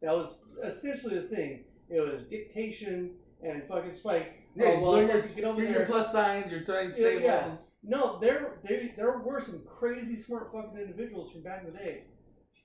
[0.01, 1.63] That was essentially the thing.
[1.89, 3.11] It was dictation
[3.43, 5.77] and fucking just like Yeah, oh, you well, learn your, get over your, there.
[5.79, 7.23] your plus signs, your times Yeah, tables.
[7.23, 7.71] yes.
[7.83, 12.03] No, there, there, there were some crazy smart fucking individuals from back in the day,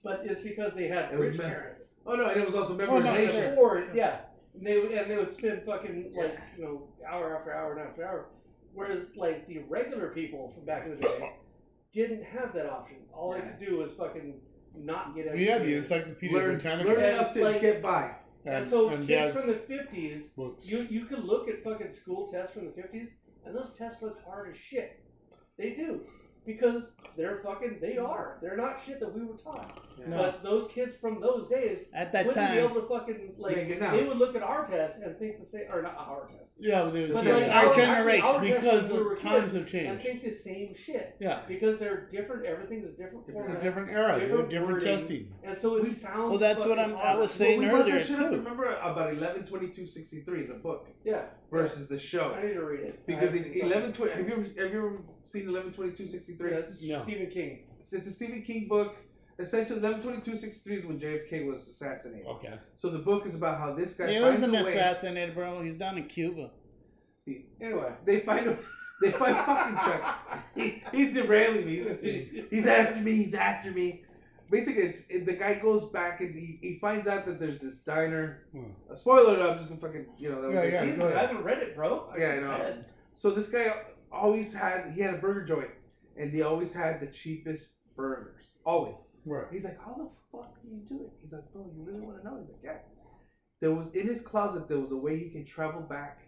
[0.05, 1.87] but it's because they had It rich me- parents.
[2.07, 3.55] Oh no, and it was also oh, no, memorization.
[3.55, 3.57] sure.
[3.57, 4.21] Or yeah,
[4.55, 7.87] and they would, and they would spend fucking like you know hour after hour and
[7.89, 8.27] after hour,
[8.73, 11.33] whereas like the regular people from back in the day
[11.93, 12.99] didn't have that option.
[13.13, 14.41] All they could do was fucking
[14.77, 15.79] not get We had the educated.
[15.79, 18.15] Encyclopedia learn, Britannica learn And, enough to like- get by.
[18.47, 20.29] And, so and kids from the fifties,
[20.63, 23.11] you you can look at fucking school tests from the fifties,
[23.45, 25.03] and those tests look hard as shit.
[25.59, 26.01] They do.
[26.53, 28.39] Because they're fucking they are.
[28.41, 29.79] They're not shit that we were taught.
[29.99, 30.17] Yeah.
[30.17, 33.69] But those kids from those days At that wouldn't be able to fucking like Make
[33.69, 33.91] it now.
[33.93, 36.53] they would look at our tests and think the same or not our test.
[36.59, 39.15] yeah, but it was But just like our our- generation actually, our because we were
[39.15, 41.17] the times kids have And think the same shit.
[41.21, 43.63] Yeah, Because they're different everything is different Different- it's a format.
[43.63, 44.99] different era, Different different, different wording.
[44.99, 45.33] testing.
[45.45, 47.19] And so it We- sounds Well, that's what I'm- I hard.
[47.19, 48.37] was Well, saying we earlier, that shit up, too.
[48.39, 51.25] remember about eleven twenty two sixty three, the book Yeah.
[51.51, 52.33] versus the show.
[52.33, 53.07] I need to read it.
[53.07, 54.99] Because in haven't- eleven twenty, have you ever have you ever
[55.31, 56.51] seen eleven twenty two sixty three?
[56.51, 57.03] Yeah, it's No.
[57.05, 57.59] Stephen King.
[57.79, 58.97] It's a Stephen King book.
[59.39, 62.27] Essentially, eleven twenty two sixty three is when JFK was assassinated.
[62.27, 62.55] Okay.
[62.75, 64.73] So the book is about how this guy he finds wasn't a way.
[64.73, 65.63] assassinated, bro.
[65.63, 66.51] He's down in Cuba.
[67.61, 67.93] Anyway.
[68.05, 68.59] They find him.
[69.01, 70.19] They find fucking Chuck.
[70.55, 71.77] He, he's derailing me.
[71.77, 72.03] He's,
[72.51, 73.13] he's after me.
[73.13, 74.03] He's after me.
[74.51, 77.79] Basically, it's it, the guy goes back and he, he finds out that there's this
[77.79, 78.43] diner.
[78.53, 78.73] Hmm.
[78.91, 79.51] A spoiler alert!
[79.53, 80.43] I'm just gonna fucking you know.
[80.43, 80.85] That Yeah, yeah.
[80.85, 81.09] Jesus, go.
[81.17, 82.13] I haven't read it, bro.
[82.19, 82.57] Yeah, I know.
[82.59, 82.85] said.
[83.15, 83.75] So this guy
[84.13, 85.71] always had he had a burger joint,
[86.17, 88.53] and they always had the cheapest burgers.
[88.65, 88.97] Always.
[89.25, 89.47] Right.
[89.53, 91.13] He's like, how the fuck do you do it?
[91.21, 92.39] He's like, bro, you really want to know?
[92.41, 92.79] He's like, yeah.
[93.61, 94.69] There was in his closet.
[94.69, 96.21] There was a way he can travel back,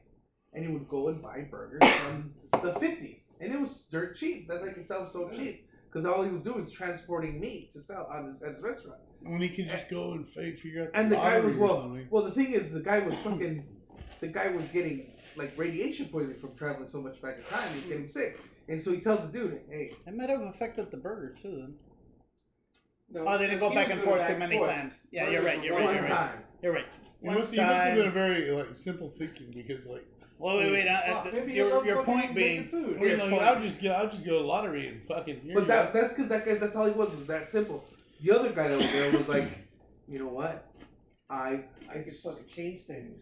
[0.53, 4.49] and he would go and buy burgers from the fifties, and it was dirt cheap.
[4.49, 7.81] That's like it sounds so cheap because all he was doing was transporting meat to
[7.81, 9.01] sell on his, at his restaurant.
[9.23, 10.91] When he could just go and fi- figure out.
[10.95, 11.97] And the guy was well.
[12.11, 13.65] Well, the thing is, the guy was fucking.
[14.21, 17.69] The guy was getting like radiation poisoning from traveling so much back in time.
[17.75, 18.39] He's getting sick,
[18.69, 21.51] and so he tells the dude, "Hey, It might have affected the burger too.
[21.51, 21.75] Then.
[23.11, 24.71] No, Oh, they didn't go back and forth back too many forth.
[24.71, 25.07] times.
[25.11, 25.65] Yeah, Burgers you're right.
[25.65, 25.85] You're right.
[25.85, 26.11] one You're right.
[26.11, 26.87] time." You're right.
[27.21, 30.05] He One must, he must have been a very like simple thinking because like
[30.39, 30.89] Well, wait, wait.
[30.89, 32.63] Uh, uh, maybe your your point being.
[32.63, 33.01] making food.
[33.01, 35.41] you Your know, point- I'll just get I'll just go to lottery and fucking.
[35.41, 35.99] Here But that go.
[36.01, 37.85] that's because that guy that's all he was was that simple.
[38.21, 39.49] The other guy that was there was like,
[40.09, 40.67] you know what,
[41.31, 43.21] I I I, can fucking change things.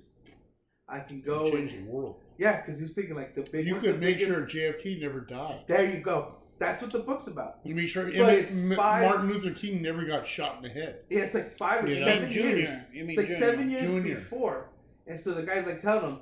[0.91, 2.17] I can go change and the world.
[2.39, 3.67] yeah, because he was thinking like the big.
[3.67, 5.65] You could make biggest- sure JFK never died.
[5.67, 6.35] There you go.
[6.59, 7.61] That's what the book's about.
[7.65, 10.69] You make sure But it's M- five- Martin Luther King never got shot in the
[10.69, 11.01] head.
[11.09, 12.57] Yeah, it's like five or You seven Junior.
[12.57, 12.69] years.
[12.93, 13.41] You It's like junior.
[13.41, 14.15] seven years Junior.
[14.17, 14.69] before,
[15.07, 16.19] and so the guy's like telling him,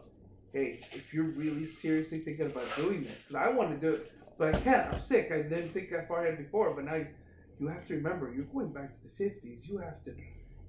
[0.53, 4.13] "Hey, if you're really seriously thinking about doing this, because I want to do it,
[4.39, 4.93] but I can't.
[4.95, 5.33] I'm sick.
[5.33, 7.07] I didn't think that far ahead before, but now you,
[7.59, 9.67] you have to remember, you're going back to the '50s.
[9.69, 10.15] You have to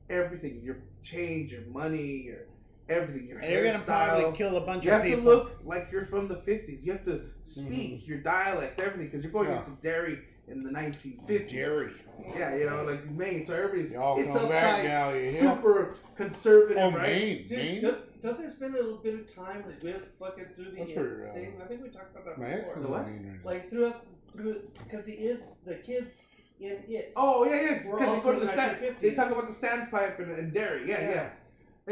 [0.10, 2.46] everything, your change, your money, your
[2.90, 4.36] everything, your And you're gonna probably hairstyle.
[4.36, 6.84] kill a bunch You of have to look like you're from the 50s.
[6.84, 9.58] You have to speak your dialect, everything, because you're going Yeah.
[9.58, 11.52] into Derry in the 1950s.
[11.52, 11.94] Jerry.
[12.36, 13.46] Yeah, you know, like Maine.
[13.46, 17.02] So everybody's Y'all it's come back uptight, now, super conservative, Oh, right?
[17.02, 17.46] Maine.
[17.48, 17.82] Dude, Maine?
[17.82, 19.82] don't, don't they spend a little bit of time with
[20.20, 21.54] fucking through the That's it where, uh, thing?
[21.64, 22.84] I think we talked about that My ex is before.
[22.84, 23.08] The what?
[23.08, 23.46] in Maine right.
[23.46, 26.22] Like throughout through because the is the kids
[26.60, 27.14] in it.
[27.16, 27.74] Oh yeah, yeah.
[27.78, 28.78] Because they go to the in stand.
[28.82, 29.00] 1950s.
[29.00, 30.90] They talk about the standpipe and, and Derry.
[30.90, 31.30] Yeah, yeah, Yeah.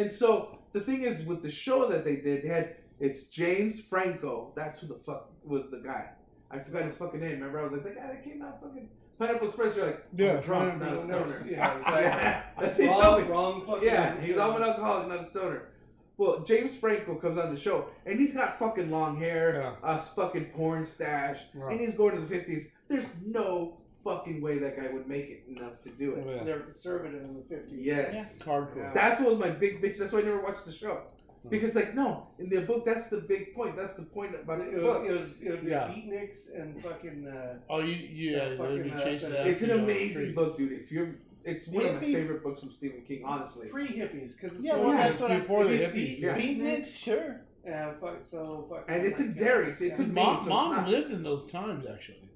[0.02, 3.80] And so the thing is, with the show that they did, they had it's James
[3.80, 4.52] Franco.
[4.56, 6.10] That's who the fuck was the guy.
[6.49, 7.31] I forgot his fucking name.
[7.34, 8.89] Remember, I was like the guy that came out fucking
[9.19, 9.76] Pineapple Express.
[9.76, 11.45] You're like, I'm Yeah, a drunk, not a stoner.
[11.49, 12.02] Yeah, exactly.
[12.03, 13.27] Yeah, that's what he told wrong, me.
[13.30, 13.88] wrong fucking.
[13.88, 15.69] Yeah, he's I'm an alcoholic, not a stoner.
[16.18, 20.45] Well, James Franco comes on the show, and he's got fucking long hair, a fucking
[20.45, 21.68] porn stash, Yeah.
[21.69, 22.72] and he's going to the fifties.
[22.88, 23.77] There's no
[24.08, 26.24] fucking way that guy would make it enough to do it.
[26.28, 26.44] Oh, yeah.
[26.44, 27.86] They were conservative in the fifties.
[27.86, 28.78] Yes, It's hardcore.
[28.78, 28.92] Yeah.
[28.94, 29.98] that's what was my big bitch.
[29.98, 31.02] That's why I never watched the show
[31.50, 33.76] because, like, no, in the book, that's the big point.
[33.78, 35.06] That's the point about It the was, book.
[35.08, 35.88] it was it would be Yeah.
[35.88, 39.52] beatniks and fucking uh, Oh, you, you Yeah, yeah, fucking, be uh, chasing the- after
[39.52, 40.36] It's an you amazing streets.
[40.36, 40.72] book, dude.
[40.74, 41.16] If you're,
[41.46, 43.70] it's one of my favorite books from Stephen King, honestly.
[43.70, 45.40] Free hippies because Yeah, so well, that's what I'm.
[45.42, 46.20] before the beat- hippies.
[46.20, 46.38] Yeah.
[46.38, 47.42] Beatniks, sure.
[47.66, 48.86] Yeah, fuck, so fuck.
[48.90, 49.34] And it's oh in.
[49.34, 49.96] Derry, it's Yeah.
[49.96, 52.27] in Maine, Mom, so mom lived in those times actually,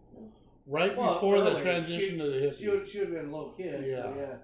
[0.72, 1.62] right Well, before the early.
[1.62, 2.58] transition She- to the hippies.
[2.60, 3.86] She would, she would have been a little kid.
[3.86, 4.04] Yeah.
[4.08, 4.36] but yeah.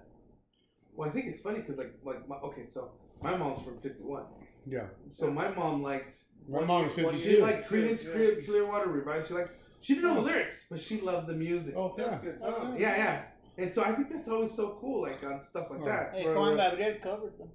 [0.94, 2.92] Well, I think it's funny because, like, like my, okay, so
[3.22, 4.24] my mom's from '51,
[4.66, 6.14] yeah, so my mom liked
[6.48, 7.42] my mom was one fifty She two.
[7.42, 8.12] liked Creedence Yeah.
[8.12, 9.22] Clear, Clearwater Revival.
[9.26, 9.50] She like
[9.80, 10.32] she didn't know the Oh.
[10.32, 11.74] lyrics, but she loved the music.
[11.76, 12.80] Oh That's yeah, good Oh, songs.
[12.80, 13.22] Yeah, yeah.
[13.58, 15.84] And so I think that's always so cool, like on stuff like Oh.
[15.84, 16.14] that.
[16.14, 16.70] Hey, Right, Juan right.
[16.70, 17.48] Gabriel covered them.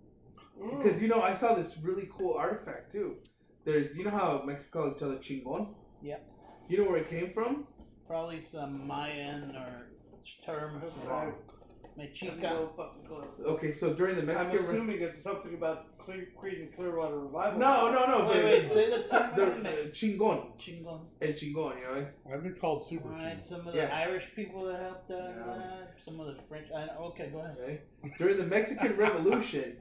[0.61, 0.77] Mm.
[0.77, 3.17] Because you know, I saw this really cool artifact too.
[3.65, 5.73] There's, you know how Mexico call each other chingon.
[6.01, 6.17] Yeah.
[6.69, 7.67] You know where it came from?
[8.13, 9.87] Probably some Mayan or
[10.45, 10.79] term.
[11.07, 11.33] Wrong.
[11.97, 12.41] Mexica.
[12.43, 13.23] No fucking clue.
[13.43, 14.75] Okay, so during the Mexican I'm Mexican.
[14.75, 17.59] Re- assuming it's something about Clear, Creed and Clearwater Revival.
[17.59, 18.27] no, no, no.
[18.29, 19.63] Wait, the- wait, say the the, term.
[19.63, 21.05] the chingon, Chingon.
[21.23, 21.75] el chingon.
[21.79, 22.07] You know.
[22.31, 23.09] I've been called super.
[23.09, 23.47] Alright, King.
[23.49, 23.95] some of the Yeah.
[23.97, 25.43] Irish people that helped uh, Yeah.
[25.47, 26.67] that, some of the French.
[26.71, 27.57] I, okay, go ahead.
[27.63, 27.81] Okay.
[28.19, 29.77] During the Mexican Revolution,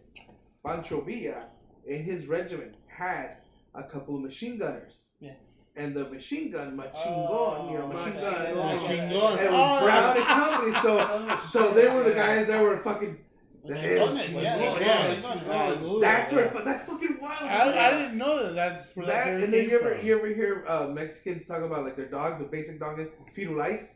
[0.66, 1.48] Pancho Villa
[1.86, 3.36] and his regiment had
[3.74, 5.08] a couple of machine gunners.
[5.20, 5.32] Yeah.
[5.74, 6.92] And the machine gun, machingon,
[7.30, 8.54] Oh, you know, machine machine gun.
[8.54, 8.76] gun.
[8.76, 9.38] Machine Oh, gun.
[9.38, 10.26] It Oh, was Brown and.
[10.26, 13.16] Company, so Oh, so they were the guys that were fucking.
[13.64, 17.42] The The Chingones, hell, yeah, yeah, That's where that's fucking wild.
[17.48, 18.54] I, I didn't know that.
[18.56, 20.04] That's where that, that and then you ever from.
[20.06, 23.00] you ever hear uh, Mexicans talk about like their dog, the basic dog,
[23.32, 23.94] fetal lice.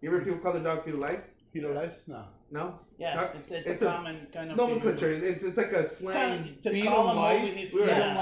[0.00, 1.22] You ever hear people call their dog fetal lice?
[1.52, 2.04] Peter Lice?
[2.08, 2.24] No.
[2.50, 5.10] No, Yeah, Chuck, it's, it's, it's a a common kind of nomenclature.
[5.10, 6.14] It's, it's like a It's slang.
[6.14, 7.54] kind of, to Fetal call them what we lice.
[7.56, 7.70] need.
[7.72, 7.86] Yeah.
[7.86, 8.14] Fetal Yeah.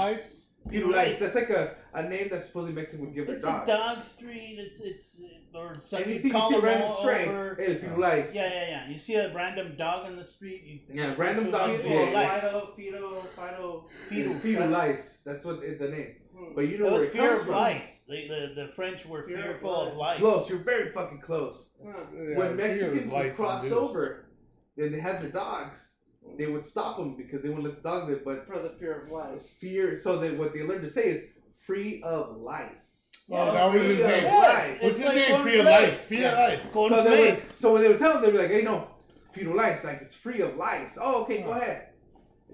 [0.67, 0.73] Lice.
[0.73, 1.19] Fetal lice.
[1.19, 3.61] That's like a, a name that supposedly Mexican would give It's a dog.
[3.63, 4.55] It's a dog street.
[4.59, 5.21] It's it's
[5.53, 7.27] or some, and you you see, you see a random stray.
[7.27, 8.35] over- Hey, fetal lice.
[8.35, 8.89] Yeah, yeah, yeah.
[8.89, 10.63] You see a random dog in the street.
[10.65, 10.79] You.
[10.93, 12.05] Yeah, random dog it as Jay.
[12.07, 13.85] Fido, Fido, Fido.
[14.09, 15.21] Fetal, fetal lice.
[15.25, 16.15] That's what it, the name.
[16.37, 16.53] Hmm.
[16.53, 17.55] But you know It where was it fear comes of from.
[17.55, 18.03] lice.
[18.07, 19.97] The, the the French were Fear fearful of lice.
[19.97, 20.19] lice.
[20.19, 20.49] Close.
[20.49, 21.69] You're very fucking close.
[21.83, 21.91] Huh.
[22.15, 24.25] Yeah, when Mexicans would cross over,
[24.75, 25.93] then they had their dogs.
[26.37, 28.19] They would stop them because they wouldn't let the dogs in.
[28.25, 29.41] But For the fear of life.
[29.59, 29.97] fear.
[29.97, 31.23] So they, what they learned to say is
[31.65, 33.09] free of lice.
[33.31, 34.23] Oh, Yeah, that was his free of name.
[34.25, 34.69] lice.
[34.73, 35.25] It's What's his like name?
[35.43, 35.65] Peter cornflakes.
[35.91, 36.07] Lice.
[36.07, 36.33] Free Yeah.
[36.47, 36.71] Lice.
[36.73, 38.87] So, they would, so when they would tell them, they'd be like, "Hey, no,
[39.31, 39.83] fetal lice.
[39.83, 41.89] Like it's free of lice." Oh, okay, go ahead.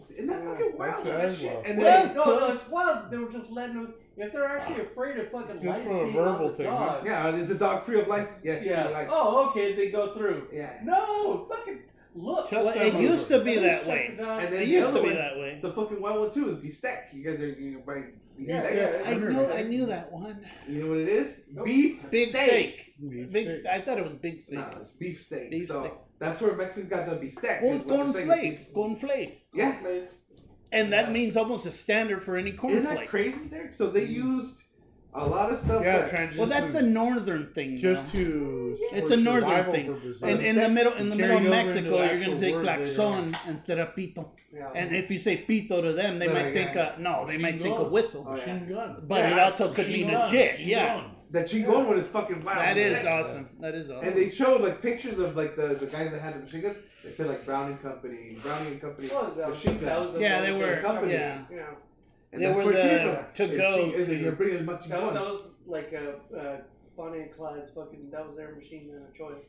[0.09, 1.05] Isn't that Yeah, fucking wild?
[1.05, 1.53] that's That, shit.
[1.53, 1.65] wild.
[1.67, 2.15] And then Yes.
[2.15, 2.39] No, Close.
[2.41, 3.11] no, it's wild.
[3.11, 3.93] They were just letting them.
[4.15, 6.65] If they're actually afraid of fucking Just lice for a being verbal on the thing,
[6.67, 7.05] dog.
[7.05, 8.31] yeah, is the dog free of lice?
[8.43, 8.93] Yes, free of Yes.
[8.93, 9.07] lice.
[9.11, 9.75] Oh, okay.
[9.75, 10.47] They go through.
[10.53, 10.79] yeah.
[10.83, 11.79] No, fucking
[12.15, 12.51] look.
[12.51, 14.15] Well, it used to be Let that way.
[14.17, 15.59] And then It the used to be one- that way.
[15.61, 17.13] The fucking wild one too is Bistec.
[17.13, 18.47] You guys are you buy Bistec.
[18.47, 19.53] Yeah, Yeah, yeah, I I've know.
[19.53, 20.45] I knew that one.
[20.67, 21.41] You know what it is?
[21.51, 21.65] Nope.
[21.65, 22.73] Beef Big steak.
[22.73, 22.93] steak.
[23.09, 23.51] Beef Big.
[23.51, 23.67] steak.
[23.71, 24.59] I thought it was big steak.
[24.59, 25.51] No, it's beef steak.
[25.51, 25.93] Beef so steak.
[26.19, 27.61] that's where Mexicans got the bistec.
[27.63, 28.73] well, it's what they're saying is cornflakes.
[28.73, 29.45] Cornflakes.
[29.53, 29.73] Yeah.
[29.79, 30.19] Place.
[30.71, 32.85] And that means almost a standard for any cornflakes.
[32.85, 33.73] Isn't that crazy, Derek?
[33.73, 34.13] So they mm.
[34.13, 34.62] used
[35.15, 35.83] a lot of stuff.
[35.83, 36.39] Yeah, that, transition.
[36.39, 37.77] Well, that's a northern thing.
[37.77, 38.19] just though.
[38.19, 38.77] to.
[38.91, 39.87] It's a northern thing.
[39.93, 40.21] purposes.
[40.23, 42.51] And in the middle, in the middle of Carried over into Mexico, you're gonna say
[42.53, 44.29] word later claxon instead of pito.
[44.53, 44.69] Yeah.
[44.75, 47.25] And if you say pito to them, they Then might I think, got uh, no,
[47.27, 48.25] they might think a whistle.
[48.27, 48.53] Oh, yeah.
[48.53, 49.03] Machine gun.
[49.07, 50.51] But it also could mean a dick.
[50.53, 51.11] machine Yeah, gun.
[51.31, 52.59] the chingon one is fucking wild.
[52.59, 53.19] that is Yeah.
[53.19, 53.49] awesome.
[53.59, 54.07] That is awesome.
[54.07, 56.77] And they showed like pictures of like the, the guys that had the machine guns.
[57.03, 60.15] They said like Browning Company, Browning and Company Well, machine guns.
[60.17, 61.13] Yeah, they were- companies.
[61.13, 61.41] yeah.
[62.33, 62.35] Yeah.
[62.35, 63.33] and they that's were where the came from.
[63.33, 66.15] to And go chi- and You're bringing as much That, was- that was like a
[66.37, 66.57] uh,
[66.97, 68.09] Bonnie and Clyde's fucking.
[68.11, 69.45] That was their machine gun of choice.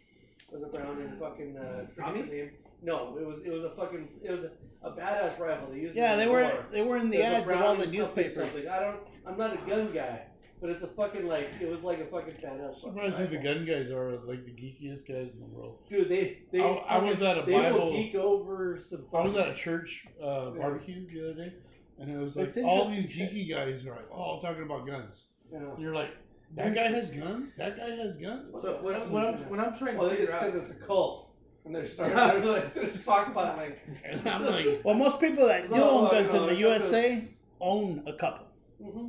[0.50, 1.56] Was a Browning fucking.
[1.56, 2.22] Uh, Tommy?
[2.22, 2.50] the name.
[2.82, 5.68] No, it was it was a fucking it was a, a badass rifle.
[5.72, 5.96] They used.
[5.96, 6.66] it Yeah, in they the were war.
[6.70, 8.34] they were in the It was a ads of all the newspapers.
[8.34, 8.68] something.
[8.68, 8.96] I don't.
[9.26, 10.22] I'm not a gun guy,
[10.60, 12.74] but it's a fucking like it was like a fucking badass.
[12.76, 15.78] fucking Surprised who the gun guys are like the geekiest guys in the world.
[15.88, 16.60] Dude, they they.
[16.60, 17.92] I, I was at a They will Bible.
[17.92, 19.04] geek over some.
[19.14, 21.54] I was at a church uh, barbecue the other day,
[21.98, 23.28] and it was like It's all these interesting.
[23.28, 25.58] geeky guys are like, "Oh, talking about guns." Yeah.
[25.58, 26.10] And you're like,
[26.56, 27.54] "That guy has guns.
[27.56, 30.24] That guy has guns." But what, I'm- what I'm what I'm trying to Well, figure
[30.26, 30.52] it's out.
[30.52, 31.30] because it's a cult,
[31.64, 32.16] and they're starting.
[32.16, 33.78] they're like they're just talking about it like.
[34.04, 37.22] And I'm like, Well, most people that do No, own guns in the like USA
[37.60, 38.46] own a couple.
[38.82, 39.08] hmm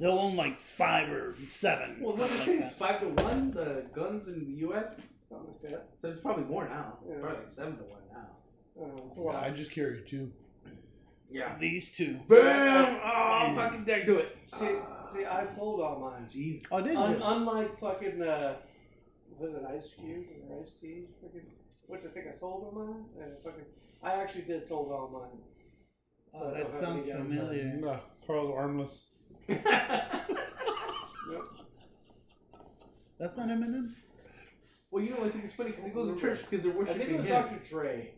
[0.00, 1.98] They'll own like five or seven.
[2.00, 2.88] Well, what they something say like it's that.
[2.88, 3.50] five to one.
[3.52, 5.00] The guns in the U.S.
[5.28, 5.88] Something like that.
[5.94, 6.98] So it's probably more now.
[7.08, 7.16] Yeah.
[7.20, 8.26] Probably like seven to one now.
[8.76, 9.42] I don't know, it's a yeah, lot.
[9.44, 10.30] I just carry two.
[11.30, 11.56] Yeah.
[11.58, 12.18] These two.
[12.28, 13.00] Bam!
[13.04, 14.36] Oh, fucking dare do it.
[14.58, 14.68] See,
[15.12, 16.28] see, I sold all mine.
[16.30, 16.64] Jesus.
[16.70, 17.20] Oh, did Un- you?
[17.24, 18.56] unlike fucking, uh,
[19.38, 21.06] was it Ice Cube or Ice-T?
[21.22, 21.40] Fucking,
[21.86, 23.04] what do you think I sold all mine?
[23.20, 23.64] And fucking,
[24.02, 25.40] I actually did sold all mine.
[26.32, 27.64] So Oh, that sounds familiar.
[27.80, 27.80] left.
[27.84, 29.02] Nah, Carl's armless.
[31.30, 31.42] Yep.
[33.18, 33.92] That's not Eminem.
[34.90, 37.00] well, you know, I think it's funny because he goes to church because they're worshiping
[37.02, 37.58] I worshiping think it was him.
[37.58, 37.68] Dr.
[37.68, 38.13] Dre.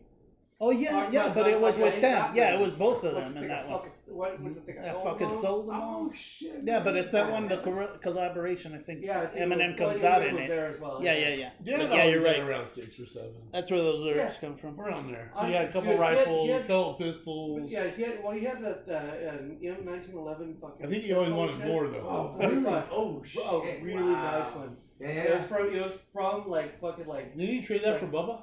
[0.59, 2.35] Oh yeah, Talking yeah, about but it was like with them.
[2.35, 3.77] Yeah, it was both of them in that one.
[3.77, 5.41] fucking, what, what do you think I I sold fucking them all?
[5.43, 6.07] sold them all.
[6.09, 6.61] Oh shit.
[6.63, 8.01] Yeah, but it's that one, the Badass.
[8.01, 8.73] collaboration.
[8.73, 10.47] I think Yeah, I think Eminem it was, comes well, out Eminem in was it.
[10.47, 10.99] there as well.
[11.03, 11.49] Yeah, yeah, yeah.
[11.63, 12.39] Yeah, But yeah, you're right.
[12.39, 13.33] Around six or seven.
[13.53, 14.79] That's where those lyrics come from.
[14.81, 15.31] Around there.
[15.35, 17.71] I- He had a couple dude, he had- rifles, he a had- couple pistols.
[17.71, 18.23] Yeah, he had.
[18.23, 20.85] Well, he had that uh, um, you know, 1911 fucking.
[20.85, 21.67] I think he always pistol wanted shit.
[21.67, 22.07] more though.
[22.09, 22.55] Oh, Really?
[22.55, 22.83] really?
[22.91, 23.43] Oh shit.
[23.45, 24.39] Oh, really wow.
[24.39, 24.77] nice one.
[24.99, 25.35] Yeah, It yeah.
[25.37, 25.69] was from.
[25.75, 27.37] It was from like fucking like.
[27.37, 28.41] Did he trade that for Bubba?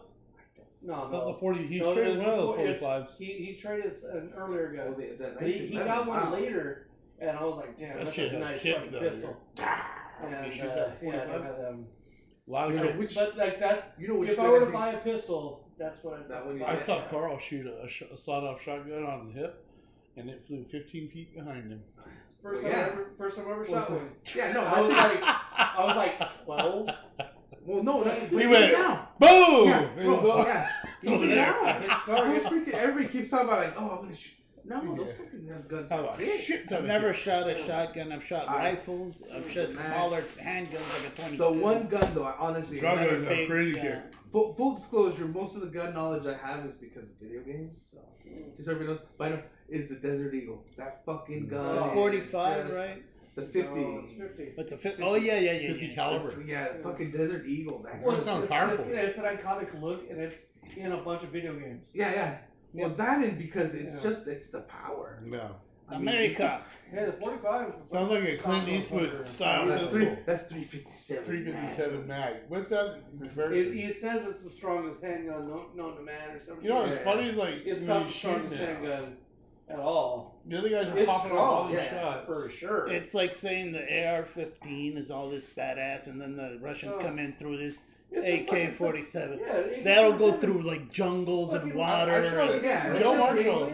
[0.85, 1.33] No, no.
[1.33, 1.67] The forty.
[1.67, 3.13] He no, traded one of those forty fives.
[3.17, 4.89] He he traded an earlier gun.
[4.89, 6.33] Oh, the, the he, he got one wow.
[6.33, 6.89] later,
[7.19, 9.37] and I was like, damn, that that's shit a nice kick, though, pistol.
[10.23, 11.87] And, you shoot uh, that yeah, um,
[12.47, 13.95] a lot of you know, which, but like that.
[13.99, 16.73] You know if I were to buy a pistol, that's what I'd that buy.
[16.73, 17.09] I saw yeah.
[17.11, 19.67] Carl shoot a, a sawed-off shotgun on the hip,
[20.17, 21.81] and it flew 15 feet behind him.
[22.43, 22.87] First well, time, yeah.
[22.87, 24.11] I ever, first time I ever shot one.
[24.35, 26.89] Yeah, no, I was like, I was like 12.
[27.65, 29.09] well, no, not, but He even went, now.
[29.19, 29.69] Boom!
[29.69, 30.71] Yeah, It bro, was all- yeah.
[31.01, 31.47] it's over Even there.
[31.47, 31.79] now.
[31.81, 34.31] Hit Those freaking, everybody keeps talking about like, oh, I'm gonna shoot.
[34.67, 35.15] No, those Yeah.
[35.25, 36.41] fucking guns How are about big.
[36.41, 37.23] shit ton I've never kick.
[37.23, 38.13] shot a shotgun.
[38.13, 39.23] I've shot I- rifles.
[39.35, 39.87] I've shot Man.
[39.87, 41.37] smaller handguns like a 22.
[41.37, 43.97] The one gun though, I honestly, Shotguns Big, are crazy yeah.
[44.01, 44.15] kick.
[44.33, 47.79] full, full disclosure, most of the gun knowledge I have is because of video games.
[47.93, 47.99] So
[48.57, 50.65] just so everybody knows, but I know is the Desert Eagle.
[50.79, 51.65] That fucking gun.
[51.77, 53.03] It's a 45, just- right?
[53.35, 53.81] The No, 50.
[53.81, 54.53] it's fifty.
[54.57, 55.69] It's a fi- Oh yeah, yeah, yeah.
[55.73, 55.95] 50 yeah.
[55.95, 56.43] caliber.
[56.47, 57.83] Yeah, the fucking Desert Eagle.
[57.83, 58.21] That Well, gun.
[58.21, 58.85] it sounds it's, powerful.
[58.87, 60.41] It's, it's an iconic look, and it's
[60.77, 61.87] in a bunch of video games.
[61.93, 62.39] Yeah, yeah.
[62.73, 64.03] Well, that and because it's Yeah.
[64.03, 65.21] just it's the power.
[65.25, 65.57] No.
[65.89, 66.61] I mean, America.
[66.91, 67.73] Hey, the forty-five.
[67.87, 69.99] Sounds like a Clint Eastwood style That's pistol.
[70.01, 70.17] three.
[70.27, 71.25] That's three fifty seven.
[71.25, 72.35] 357 mag.
[72.49, 73.73] What's that in It, comparison?
[73.73, 76.63] he says it's the strongest handgun known, known to man, or something.
[76.65, 77.05] You know what's Yeah.
[77.05, 79.17] funny is like it's when not you the shoot strongest now, handgun
[79.69, 80.41] at all.
[80.47, 82.27] The other guys are It's popping off all strong, these yeah, shots.
[82.27, 82.87] For sure.
[82.89, 87.01] It's like saying the AR-15 is all this badass, and then the Russians Oh.
[87.03, 87.79] come in through this
[88.17, 89.41] It's AK-47.
[89.41, 92.13] Yeah, That'll go through like jungles and water.
[92.13, 92.19] I
[92.53, 93.71] and- Yeah, Joe that's just Marshall.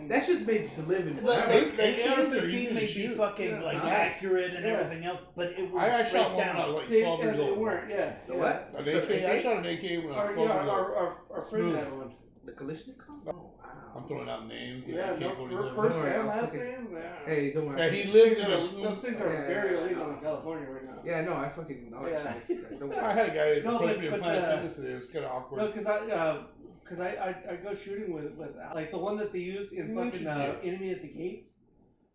[0.00, 1.16] made- That's just made to live in.
[1.16, 1.48] The, forever.
[1.52, 3.62] They- the, they the can't AR-15 easy to may be fucking Yeah.
[3.62, 3.84] like Nice.
[4.16, 4.72] accurate and Yeah.
[4.80, 6.56] everything else, but it will I, I break shot one when down.
[6.56, 7.58] I was like They, 12 years and they old.
[7.58, 8.12] weren't, yeah.
[8.26, 8.38] The yeah.
[8.40, 8.74] what?
[8.78, 10.68] An So, AK, I shot an AK when I was 12 yeah, years old.
[10.70, 11.76] our, our, our friend Smooth.
[11.76, 12.14] had one.
[12.46, 13.28] The Kalashnikov.
[13.28, 13.50] Oh.
[13.94, 14.02] Oh wow.
[14.02, 14.84] I'm throwing out names.
[14.86, 15.36] Yeah, no, AK-47.
[15.36, 16.88] fir- first Don't worry, and I'll last fucking- name.
[16.92, 17.12] Yeah.
[17.26, 17.78] Hey, don't worry.
[17.80, 18.76] Yeah, he lives in Those a.
[18.76, 20.14] those things are Yeah, very illegal yeah.
[20.14, 21.02] in California right now.
[21.04, 22.34] Yeah, no, I fucking all Yeah.
[22.46, 22.80] shit.
[22.80, 24.76] Don't I had a guy that No, approached but- me at but, Planet uh, Fitness
[24.76, 24.92] today.
[24.92, 25.58] It was kind of awkward.
[25.58, 26.42] No, because I, uh,
[26.88, 29.90] cause I, I, I go shooting with, with like the one that they used in
[29.90, 30.56] You fucking uh.
[30.62, 31.52] Enemy at the Gates.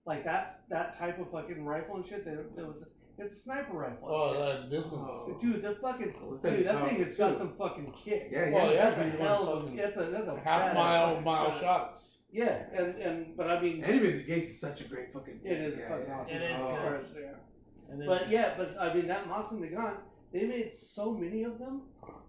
[0.05, 2.25] Like that's that type of fucking rifle and shit.
[2.25, 2.83] That, that was
[3.19, 4.07] It's a sniper rifle.
[4.09, 5.01] Oh, uh, that distance.
[5.03, 5.37] Oh.
[5.39, 8.29] Dude, the fucking oh, dude, that oh, thing has got some fucking kick.
[8.31, 11.21] Yeah, Oh, yeah, that's a hell of a that's a that's a half badass mile,
[11.21, 11.59] mile gun.
[11.59, 12.17] shots.
[12.31, 15.41] Yeah, and and but I mean, And even the gates is such a great fucking.
[15.43, 16.17] it is yeah, fucking yeah.
[16.19, 16.35] awesome.
[16.35, 16.79] It is of good.
[16.79, 18.05] course, yeah.
[18.07, 19.97] But it's- yeah, but I mean that Mosin-Nagant,
[20.31, 21.81] they made so many of them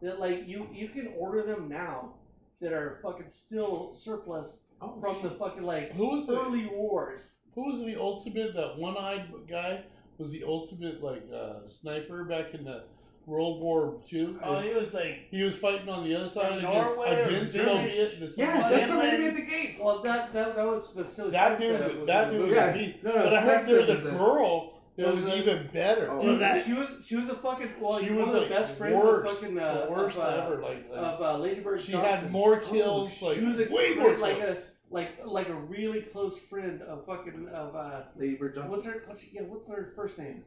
[0.02, 2.14] that like you you can order them now
[2.60, 7.34] that are fucking still surplus Oh, from the fucking like Who was the early wars.
[7.54, 8.54] Who was the ultimate?
[8.54, 9.84] That one-eyed guy
[10.20, 12.84] was the ultimate like uh, sniper back in the
[13.26, 14.38] World War Two.
[14.42, 17.88] oh, he was like, he was fighting on the other side against, Norway against Germany?
[17.90, 18.20] Soviet.
[18.20, 19.12] The Yeah, that's what Finland.
[19.12, 19.80] they did at the gates.
[19.82, 21.98] Well, that that, that was Vasily that dude.
[21.98, 22.40] was That in dude.
[22.42, 22.54] movie.
[22.54, 22.72] Yeah.
[22.72, 23.04] beat.
[23.04, 26.10] No, no, but I heard Sensev there's a girl that was was a- even better.
[26.10, 28.40] Oh, Dude, that- she was she was a fucking well, she one was of the
[28.40, 30.60] like best friends worst, of fucking uh, the worst of, uh, ever.
[30.60, 32.10] Like, like of uh, Lady Bird she Johnson.
[32.22, 33.12] had more kills.
[33.22, 34.56] Oh, like she was a way great- more like kills.
[34.58, 34.60] a
[34.90, 38.70] like like a really close friend of fucking of uh Lady Bird Johnson.
[38.70, 40.42] what's her what's yeah what's her first name?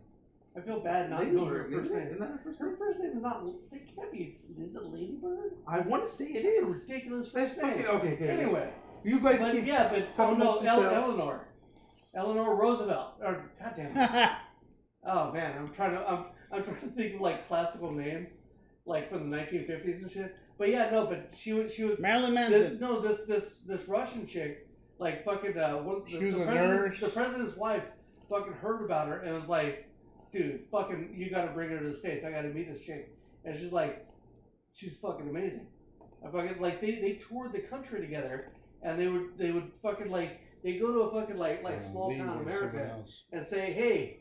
[0.56, 2.08] I feel bad not knowing her first name.
[2.08, 2.70] Isn't that her first name?
[2.72, 3.44] Her first name is not.
[3.72, 4.38] It can't be.
[4.62, 5.54] Is it Lady Bird?
[5.68, 6.82] I want to say it It's a is.
[6.88, 7.72] ridiculous That's first name.
[7.78, 8.14] fucking okay.
[8.14, 8.30] okay.
[8.30, 8.70] Anyway,
[9.04, 9.66] you guys but keep.
[9.66, 11.10] yeah, but oh talking no, amongst El- yourselves.
[11.18, 11.48] Eleanor,
[12.14, 13.98] Eleanor Roosevelt, or goddamn.
[13.98, 14.30] it.
[15.06, 18.28] Oh man, I'm trying to I'm I'm trying to think of like classical name,
[18.86, 20.36] like from the 1950s and shit.
[20.58, 22.80] But yeah, no, but she was she was Marilyn this, Manson.
[22.80, 24.68] no this this this Russian chick,
[25.00, 27.00] like fucking uh, one, the, She was the a president's, nurse.
[27.00, 27.86] the president's wife,
[28.30, 29.90] fucking heard about her and was like,
[30.32, 32.24] dude, fucking, you got to bring her to the states.
[32.24, 33.16] I got to meet this chick,
[33.46, 34.06] and she's like,
[34.74, 35.68] she's fucking amazing.
[36.26, 38.52] I fucking like they they toured the country together,
[38.84, 41.90] and they would they would fucking like they go to a fucking like like Yeah,
[41.92, 44.20] small town America and say, hey.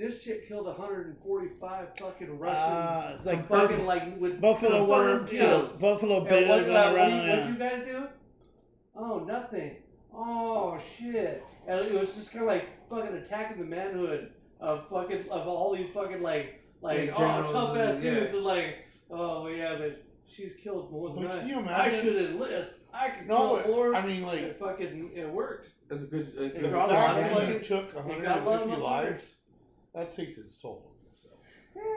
[0.00, 2.58] This chick killed 145 fucking Russians.
[2.58, 5.78] Ah, it's like fucking Buff- like with Buffalo Worm, kills.
[5.78, 7.10] Buffalo And Bill what, going uh, what, around.
[7.10, 7.28] you- yeah.
[7.40, 8.06] what'd you guys do?
[8.96, 9.76] Oh, nothing.
[10.14, 11.44] Oh shit!
[11.68, 15.76] And it was just kind of like fucking attacking the manhood of fucking of all
[15.76, 18.14] these fucking like like Yeah, oh tough ass and- yeah.
[18.20, 18.76] dudes and like
[19.10, 21.38] oh yeah, but she's killed more than But I.
[21.40, 22.72] can you I should enlist.
[22.92, 23.94] I could No, kill more.
[23.94, 25.68] I mean like it fucking it worked.
[25.90, 26.32] That's a good.
[26.38, 28.44] Uh, It good the got a lot of that fucking- took it got a of
[28.46, 28.82] 150 motherfuckers.
[28.82, 29.34] lives,
[29.94, 30.92] that takes its toll.
[31.12, 31.28] So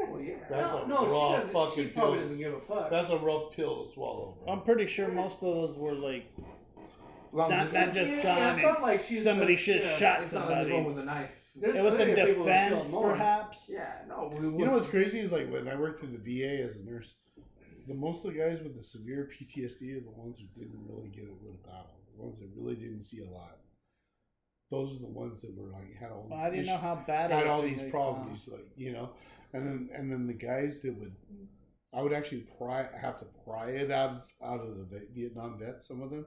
[0.10, 0.36] well, yeah.
[0.50, 1.48] That's no, a no, raw she doesn't.
[1.48, 2.22] She fucking probably pill.
[2.24, 2.90] doesn't give a fuck.
[2.90, 4.38] that's a rough pill to swallow.
[4.44, 4.54] Bro.
[4.54, 6.26] I'm pretty sure most of those were like
[7.32, 7.94] Long Not- distance.
[7.96, 9.98] just yeah, gone yeah, it's and not like she's somebody the- should yeah.
[9.98, 10.70] shot It's not like somebody.
[10.70, 11.30] you're going with a knife.
[11.56, 13.12] There's It was in plenty of people that killed defense, more.
[13.12, 13.70] perhaps.
[13.74, 14.32] Yeah, no.
[14.36, 16.80] We, You know what's crazy is like when I worked in the VA as a
[16.80, 17.14] nurse,
[17.88, 21.10] the most of the guys with the severe PTSD are the ones who didn't really
[21.10, 21.98] get it with a battle.
[22.16, 23.58] The ones that really didn't see a lot.
[24.74, 27.04] Those are the ones that were like had all these Well, I didn't know how
[27.06, 28.14] bad had it all was these when they saw.
[28.14, 29.12] problems, like you know,
[29.54, 31.14] and then and then the guys that would,
[31.94, 35.88] I would actually pry have to pry it out of out of the Vietnam vets.
[35.88, 36.26] Some of them,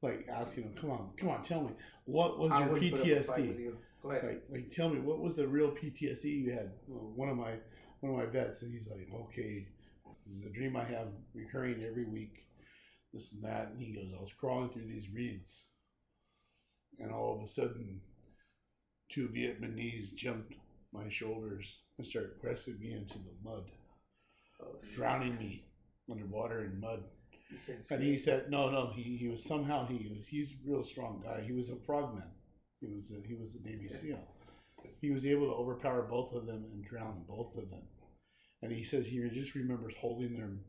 [0.00, 1.72] like asking them, "Come on, come on, tell me
[2.06, 3.60] what was I your wouldn't put up a fight with PTSD?
[3.60, 3.78] you.
[4.02, 4.24] Go ahead.
[4.24, 7.52] Like, like tell me what was the real PTSD you had?" Well, one of my
[8.00, 9.66] one of my vets, and he's like, "Okay,
[10.26, 12.46] this is a dream I have recurring every week,
[13.12, 15.64] this and that." And he goes, "I was crawling through these reeds,
[16.98, 18.00] and all of a sudden."
[19.12, 20.54] two Vietnamese jumped
[20.92, 23.64] my shoulders and started pressing me into the mud,
[24.60, 25.64] uh, Oh, drowning me
[26.10, 27.04] underwater in mud.
[27.90, 31.20] And he said, "No, no, he, he was somehow he was he's a real strong
[31.22, 31.42] guy.
[31.42, 32.24] He was a frogman.
[32.80, 34.26] He was a, he was a Navy SEAL.
[35.00, 37.82] He was able to overpower both of them and drown both of them.
[38.62, 40.60] And he says he just remembers holding them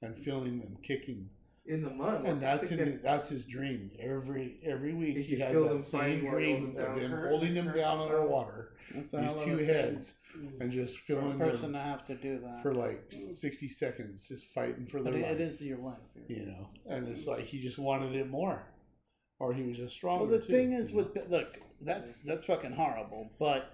[0.00, 1.28] and feeling them kicking,
[1.66, 2.24] in the mud.
[2.24, 5.16] and that's the in, thing that's his dream every every week.
[5.16, 7.98] He He has feel that same fighting while dream of them Hurt- holding them down
[7.98, 10.60] so underwater, That's a these two heads, Mm.
[10.60, 12.60] and just thing for a person to have to do that.
[12.62, 15.32] for like sixty seconds, just fighting for but their it, life.
[15.32, 15.98] it is your life.
[16.28, 18.62] you know, and it's like he just wanted it more,
[19.38, 20.24] or he was just stronger.
[20.26, 21.08] Well, the too, thing is you know?
[21.14, 23.30] with look, that's that's fucking horrible.
[23.38, 23.73] But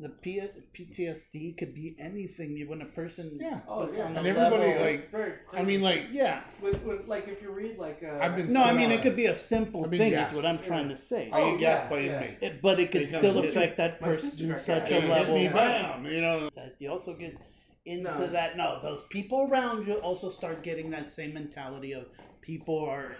[0.00, 0.40] the P-
[0.74, 2.56] PTSD could be anything.
[2.56, 5.32] You when a person yeah, Oh yeah, And everybody, level- like- very.
[5.52, 6.42] I mean, like yeah.
[6.62, 9.16] with, with like if you read like uh, I've been No, I mean it could
[9.16, 10.12] be a simple I mean, thing.
[10.12, 10.30] yes.
[10.30, 11.30] Is what I'm trying to say.
[11.32, 12.22] Oh, get gassed yeah, by yeah.
[12.22, 12.42] inmates.
[12.46, 13.48] It- but it could They still to me.
[13.48, 14.92] affect that person sister to such gassed.
[14.92, 15.34] a It level.
[15.34, 15.52] me, Yeah.
[15.52, 16.48] bam, you know.
[16.78, 17.36] You also get
[17.84, 18.26] into No.
[18.28, 18.56] that.
[18.56, 22.06] No, those people around you also start getting that same mentality of
[22.40, 23.16] people are,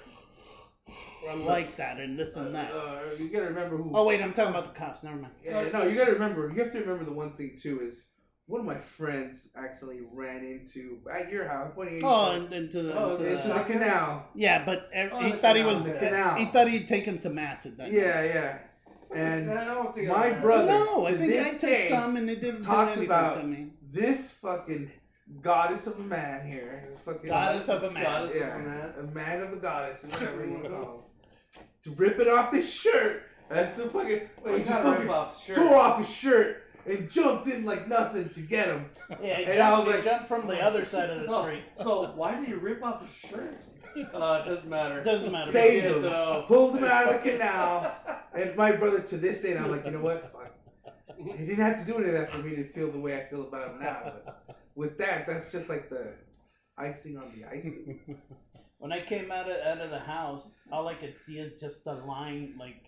[1.29, 2.73] are like that and this and that.
[2.73, 3.91] Uh, you gotta remember who.
[3.95, 5.03] Oh wait, I'm talking about the cops.
[5.03, 5.33] Never mind.
[5.45, 6.49] Yeah, no, you gotta remember.
[6.55, 8.05] You have to remember the one thing too is
[8.47, 11.71] one of my friends accidentally ran into at your house.
[11.75, 12.03] What do you?
[12.05, 14.27] Oh, and into the, Oh, into the into the the canal.
[14.35, 16.35] yeah, but ev- Oh, he the thought he was the canal.
[16.37, 17.77] he thought he'd taken some acid.
[17.77, 18.59] That Yeah, yeah.
[19.15, 22.63] And I don't think my brother- no, I think I took some and it didn't
[22.63, 23.71] do anything about to me.
[23.93, 24.91] this fucking
[25.43, 28.03] goddess of a man here, this fucking Goddess of a man.
[28.05, 28.93] Goddess of yeah, a man.
[28.99, 30.83] a man of the goddess, or whatever you want to call
[31.57, 33.23] him, to rip it off his shirt.
[33.49, 34.21] That's the fucking.
[34.45, 35.57] Wait, you just fucking rip off shirt.
[35.57, 38.87] tore off his shirt and jumped in like nothing to get him.
[39.23, 41.43] Yeah, he And jumped, I was like- jumped from the other side of the So,
[41.47, 41.63] street.
[41.79, 43.57] so why did you rip off his shirt?
[44.15, 45.03] Uh, doesn't matter.
[45.03, 45.51] Doesn't matter.
[45.51, 46.45] Saved him, though.
[46.47, 47.93] pulled him out of the canal,
[48.33, 50.31] and my brother to this day, and I'm like, you know what?
[50.33, 50.55] Fuck.
[51.25, 53.25] He didn't have to do any of that for me to feel the way I
[53.29, 54.01] feel about him now.
[54.05, 56.13] But with that, that's just like the
[56.79, 58.01] icing on the icing.
[58.79, 61.87] When I came out of out of the house, all I could see is just
[61.87, 62.85] a line like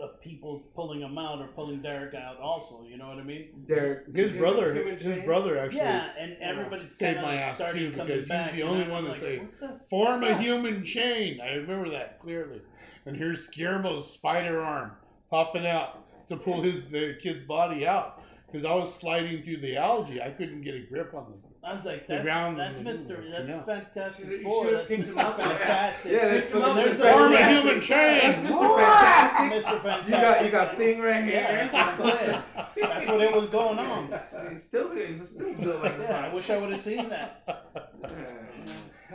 [0.00, 2.38] of people pulling him out or pulling Derek out.
[2.40, 3.66] Also, you know what I mean?
[3.68, 7.22] Derek, His Human- brother, human his brother actually yeah, and uh, everybody's saved kind of
[7.24, 9.38] my like ass, started too, coming because he's the only I'm one to like, say,
[9.38, 11.42] "What the form a human chain.
[11.42, 12.62] I remember that clearly.
[13.04, 14.92] And here's Guillermo's spider arm
[15.28, 19.76] popping out to pull his the kid's body out because I was sliding through the
[19.76, 20.20] algae.
[20.22, 21.40] I couldn't get a grip on them.
[21.64, 23.62] I was like, that's, ground that's was Mister, that's yeah.
[23.62, 24.64] Fantastic You Four.
[24.64, 25.14] should've That's Mister.
[25.14, 26.12] Fantastic.
[26.12, 28.18] Yeah, that's Pick him fucking up There's and a- Form a human chain.
[28.18, 28.76] That's Mr.
[28.78, 29.48] Fantastic.
[29.50, 30.08] Mister Fantastic.
[30.08, 31.34] You got you got thing right here.
[31.34, 32.42] Yeah, that's what I'm saying.
[32.80, 34.20] That's what it was going on.
[34.50, 37.44] He's still he's still built like a Yeah, I wish I would have seen that.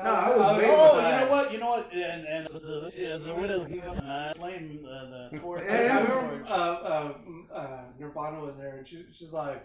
[0.03, 1.21] No, I was waiting Oh, for you that.
[1.25, 1.51] know what?
[1.53, 1.93] You know what?
[1.93, 5.63] And and the, the, the widow's uh, flame uh, the torch.
[5.67, 7.13] Yeah, I remember uh, uh,
[7.53, 9.63] uh, Nirvana was there, and she, she's like,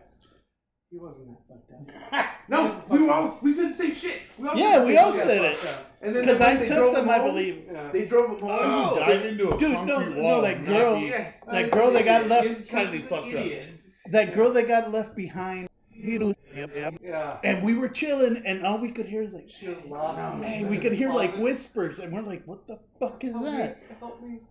[0.91, 2.27] he wasn't that fucked up.
[2.49, 4.23] No, we were all we said the same shit.
[4.37, 5.23] We all Yeah, said the we same all shit.
[5.23, 5.59] said it.
[6.03, 7.27] And then Because I they took drove some, him I home.
[7.29, 7.63] believe.
[7.73, 7.91] Yeah.
[7.93, 8.51] They drove him home.
[8.61, 10.43] Oh, They- dive into a Dude, concrete no, no, wall.
[10.43, 11.33] that and girl- not yeah.
[11.51, 13.33] That girl that got left- He's- he's Totally an fucked up.
[13.35, 13.77] idiot.
[14.11, 15.69] That girl that got left behind.
[16.03, 16.95] He was, yep, yep.
[17.03, 17.39] Yeah.
[17.45, 20.45] And we were chilling, and all we could hear is like, She was lost.
[20.45, 23.81] hey, we could hear like whispers, and we're like, what the fuck is that?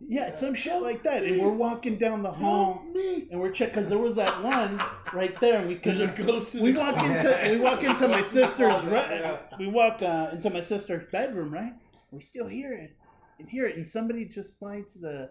[0.07, 1.23] Yeah, some shit like that.
[1.23, 2.83] And we're walking down the hall,
[3.29, 4.81] and we're check because there was that one
[5.13, 6.19] right there, and we There's could.
[6.19, 9.39] a ghost We walk into we walk into my sister's right.
[9.59, 11.73] We walk uh, into my sister's bedroom, right?
[12.11, 12.91] We still hear it
[13.39, 15.29] and hear it, and somebody just slides the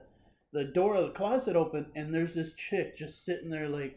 [0.52, 3.96] the door of the closet open, and there's this chick just sitting there like like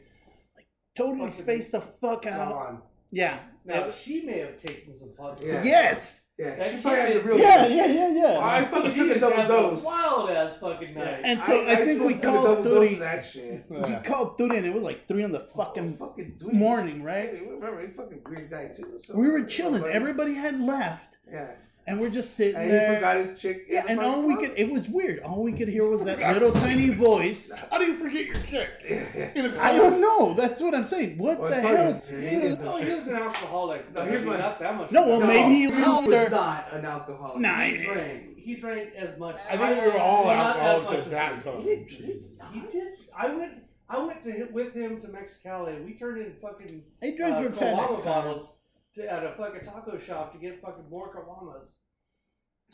[0.95, 2.52] totally Fucking spaced the fuck out.
[2.53, 2.82] Gone.
[3.11, 3.40] Yeah.
[3.65, 5.48] Now she may have taken some fucking.
[5.48, 5.64] Yeah.
[5.64, 6.20] Yes.
[6.40, 7.40] Yeah, That she probably had the kid- real.
[7.40, 8.40] Yeah, yeah, yeah, yeah.
[8.41, 9.84] I fucking She took a is double having dose.
[9.84, 11.22] Wild ass fucking night.
[11.24, 12.99] And so I, think we took a called double dose duty.
[13.02, 13.65] that shit.
[13.70, 16.52] We called duty, and it was like three in the fucking Oh, fucking dude.
[16.53, 17.30] morning, right?
[17.36, 18.95] Hey, remember, he fucking weird guy too.
[18.99, 19.84] So We were chilling.
[19.84, 21.52] Everybody- Everybody had left, Yeah,
[21.85, 22.89] and we're just sitting and there.
[22.89, 23.65] he forgot his chick.
[23.68, 25.19] Yeah, and all we could, it was weird.
[25.19, 27.51] All we could hear was that little tiny voice.
[27.72, 28.69] How do you forget your chick?
[28.89, 29.31] Yeah, yeah.
[29.35, 29.77] In a I closet?
[29.77, 30.34] don't know.
[30.34, 31.18] That's what I'm saying.
[31.18, 31.93] What Well, the hell?
[31.93, 33.93] his- he didn't No, he was an alcoholic.
[33.93, 34.91] No, No, here's here's my- not that much.
[34.91, 37.39] No, well, No, maybe he he was was not an alcoholic.
[37.41, 38.38] Nah, he he- drank.
[38.38, 39.38] He drank as much.
[39.49, 41.61] I think we were all well, as alcoholics much at as that we- time.
[41.61, 42.23] He did.
[42.53, 42.88] He did.
[43.18, 43.51] I went.
[43.89, 45.84] I went to him, with him to Mexicali.
[45.85, 48.03] We turned in fucking He drank uh, from time time.
[48.03, 48.53] bottles
[48.95, 51.70] to, at a fucking taco shop to get fucking more Caguamas.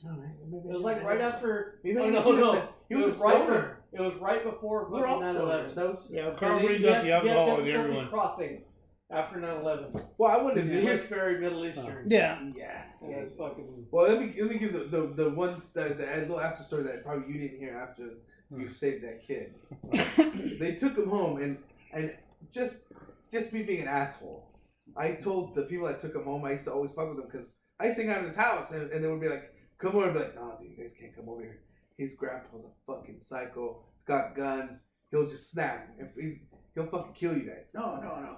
[0.06, 1.80] Oh, it was like right after.
[1.84, 2.68] Maybe oh, he no, was no.
[2.88, 3.36] he It was a was right.
[3.44, 3.78] stoner.
[3.92, 5.36] It was right before We're all 9/11.
[5.36, 5.76] stoners.
[5.76, 7.66] That was, Yeah, Because Carl he- brings he up had- the he had alcohol and
[7.66, 8.08] difficulty everyone.
[8.10, 8.64] crossing
[9.12, 10.06] after 9/11.
[10.18, 12.04] well, I wanted Because to he was very Middle Eastern.
[12.06, 12.08] Oh.
[12.08, 12.40] Yeah.
[12.56, 13.20] Yeah, It yeah.
[13.22, 13.88] was fucking.
[13.92, 16.84] Well, let me let me give the the, the ones that the little after story
[16.84, 18.04] that probably you didn't hear after
[18.52, 18.68] you hmm.
[18.68, 19.56] saved that kid.
[20.60, 21.58] they took him home and
[21.92, 22.16] and
[22.52, 22.78] just
[23.32, 24.49] just me being an asshole.
[25.00, 27.26] I told the people that took him home I used to always fuck with him
[27.32, 29.54] because I used to hang out at his house and, and they would be like,
[29.78, 31.62] "Come over," and be like, "No, dude, you guys can't come over here.
[31.98, 33.86] His grandpa's a fucking psycho.
[33.96, 34.84] He's got guns.
[35.10, 35.88] He'll just snap.
[35.98, 36.40] If he's
[36.76, 38.38] he'll fucking kill you guys." No, no, no.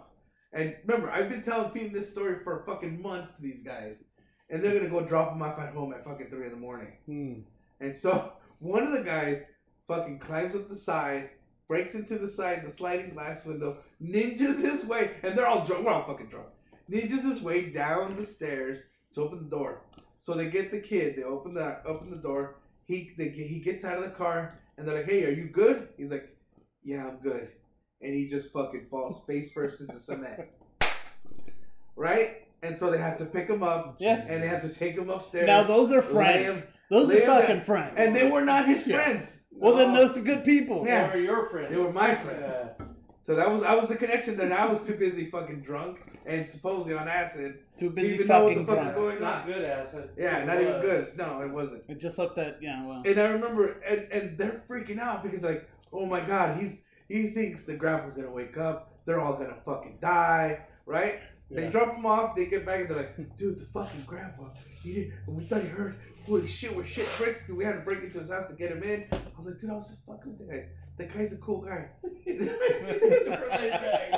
[0.54, 4.04] And remember, I've been telling feeding this story for fucking months to these guys,
[4.50, 6.94] and they're gonna go drop him off at home at fucking three in the morning.
[7.08, 7.40] Hmm.
[7.80, 9.44] And so one of the guys
[9.88, 11.32] fucking climbs up the side,
[11.68, 15.86] breaks into the side, the sliding glass window, ninjas his way, and they're all drunk.
[15.86, 16.48] We're all fucking drunk.
[16.90, 18.80] Ninjas his way down the stairs
[19.14, 19.82] to open the door.
[20.20, 21.16] So they get the kid.
[21.16, 22.56] They open the open the door.
[22.86, 25.90] He they, he gets out of the car, and they're like, "Hey, are you good?"
[25.98, 26.36] He's like,
[26.84, 27.50] "Yeah, I'm good."
[28.02, 30.42] And he just fucking falls face first into cement.
[31.96, 32.48] Right?
[32.64, 34.24] And so they have to pick him up, Yeah.
[34.28, 35.48] and they have to take him upstairs.
[35.48, 36.60] Now those are friends.
[36.60, 37.66] him- Those are fucking down.
[37.66, 37.94] friends.
[37.98, 38.98] and they were not his Yeah.
[39.04, 39.42] friends.
[39.52, 40.84] well, then those are good people.
[40.86, 41.08] Yeah.
[41.12, 41.72] They were your friends.
[41.72, 42.42] They were my friends.
[42.80, 42.86] Yeah.
[43.24, 44.52] So that was I was the connection there.
[44.52, 48.44] I was too busy fucking drunk and supposedly on acid Too to busy even know
[48.44, 48.96] what fucking the fuck was drunk.
[49.10, 49.48] going Not on.
[49.48, 50.10] good acid.
[50.18, 51.18] Yeah, It not even good.
[51.18, 51.84] No, it wasn't.
[51.88, 52.58] It just left that.
[52.62, 52.86] Yeah.
[52.86, 53.02] Well.
[53.06, 57.28] And I remember, and, and they're freaking out because like, oh my god, he's he
[57.28, 59.00] thinks the grandpa's gonna wake up.
[59.06, 61.20] They're all gonna fucking die, right?
[61.52, 62.34] They drop him off.
[62.36, 64.46] They get back and they're like, dude, the fucking grandpa.
[64.82, 65.14] He did.
[65.28, 65.98] We thought he heard.
[66.26, 67.44] Holy shit, we're shit bricks.
[67.50, 69.06] We had to break into his house to get him in.
[69.12, 70.66] I was like, dude, I was just fucking with the guys.
[70.98, 71.90] The guy's a cool guy.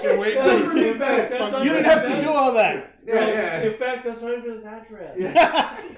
[0.04, 3.00] Yeah, wait, Yeah, so- in fact, that's not You didn't have to do all that.
[3.06, 3.62] Yeah, yeah.
[3.62, 5.16] In fact, that's not even his address.
[5.18, 5.78] Yeah.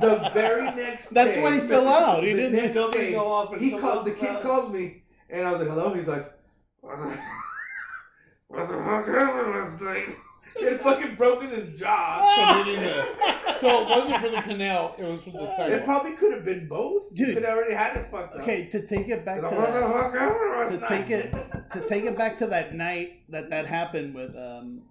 [0.00, 2.22] the very next That's day, when he fell out.
[2.22, 4.28] He the didn't- next Something day, go off and he someone called the else kid
[4.30, 4.42] out.
[4.42, 5.94] calls me and I was like, hello.
[5.94, 6.32] He's like,
[6.80, 10.16] What the fuck happened last night?
[10.60, 12.20] He had fucking broken his jaw.
[12.36, 15.48] So, they didn't, so it wasn't for the canal, it was for the side.
[15.48, 15.84] It sidewalk.
[15.84, 17.08] probably could have been both.
[17.14, 17.28] Dude.
[17.28, 18.42] You could have already had it fucked up.
[18.42, 20.88] Okay, to take it back to like, what the that, fuck to night?
[20.88, 21.32] take it
[21.72, 24.82] to take it back to that night that that happened with um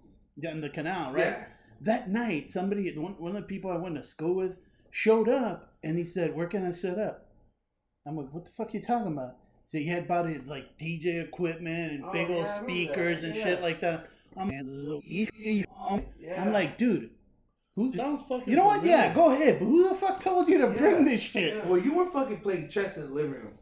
[0.42, 1.24] in the canal, right?
[1.24, 1.44] Yeah.
[1.82, 4.56] That night, somebody one, one of the people I went to school with
[4.90, 7.26] showed up and he said, "Where can I set up?"
[8.06, 9.36] I'm like, "What the fuck you talking about?"
[9.68, 12.70] So he had bought it like DJ equipment and Oh, big yeah, old I remember
[12.70, 13.44] speakers that, and yeah.
[13.44, 14.08] shit like that.
[14.36, 14.48] I'm,
[16.52, 17.10] like, dude,
[17.76, 18.80] who's Sounds fucking you know what?
[18.80, 18.96] familiar.
[19.04, 19.58] Yeah, go ahead.
[19.58, 21.56] But who the fuck told you to bring this shit?
[21.56, 21.66] Yeah.
[21.66, 23.52] Well, you were fucking playing chess in the living room.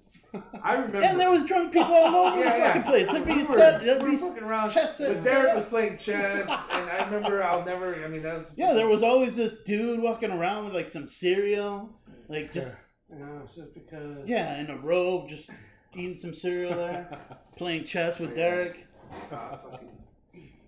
[0.62, 1.00] I remember.
[1.02, 2.66] And there was drunk people all over Yeah, the yeah.
[2.66, 3.06] fucking place.
[3.10, 4.70] There'd We be were- set, there'd were be fucking around.
[4.70, 5.56] chess set- But Derek up.
[5.56, 8.04] was playing chess, and I remember I'll never.
[8.04, 8.52] I mean, that was.
[8.56, 11.90] Yeah, there was always this dude walking around with like some cereal,
[12.28, 12.76] like just
[13.10, 14.28] No, it's just because.
[14.28, 15.48] yeah, in a robe, just
[15.94, 17.18] eating some cereal there,
[17.56, 18.86] playing chess with Derek.
[19.32, 19.88] Ah, fucking.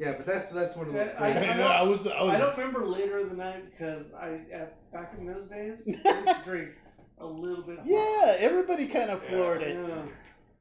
[0.01, 1.09] Yeah, but that's that's one of those.
[1.19, 3.71] I- great- I, know, I was, I was, I don't remember later in the night
[3.71, 6.71] because I at, back in those days I used to drink
[7.19, 7.81] a little bit.
[7.85, 9.77] Yeah, everybody kind of floored it.
[9.77, 9.95] Yeah.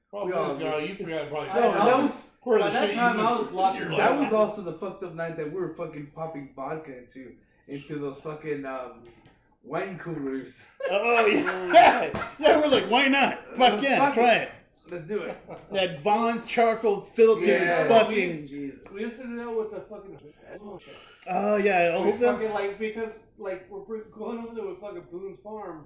[0.09, 1.49] probably all just go, you forgot probably.
[1.51, 3.89] I- no, I that was- was by that shit time I was- was locked that
[3.91, 7.31] like- was also the fucked up night that we were fucking popping vodka into
[7.69, 9.03] into those fucking um,
[9.63, 10.65] wine coolers.
[10.91, 12.09] Oh yeah,
[12.39, 12.59] yeah.
[12.59, 13.39] We're like, why not?
[13.55, 14.41] Fuck yeah, Fuck try it.
[14.41, 14.51] it.
[14.91, 15.37] Let's do it.
[15.71, 18.47] That Vaughn's charcoal filtered Yeah, fucking.
[18.47, 18.79] Jesus.
[18.93, 20.17] We used to do that with the fucking.
[21.27, 25.03] Oh yeah, We oh, them- fucking like because like we're going over there with fucking
[25.11, 25.85] Boone's Farm.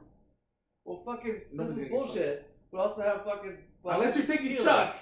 [0.86, 2.50] Well, fucking Nobody's this is bullshit.
[2.72, 3.58] We also have fucking.
[3.84, 4.66] well, Unless you're taking tequila.
[4.66, 4.98] Chuck,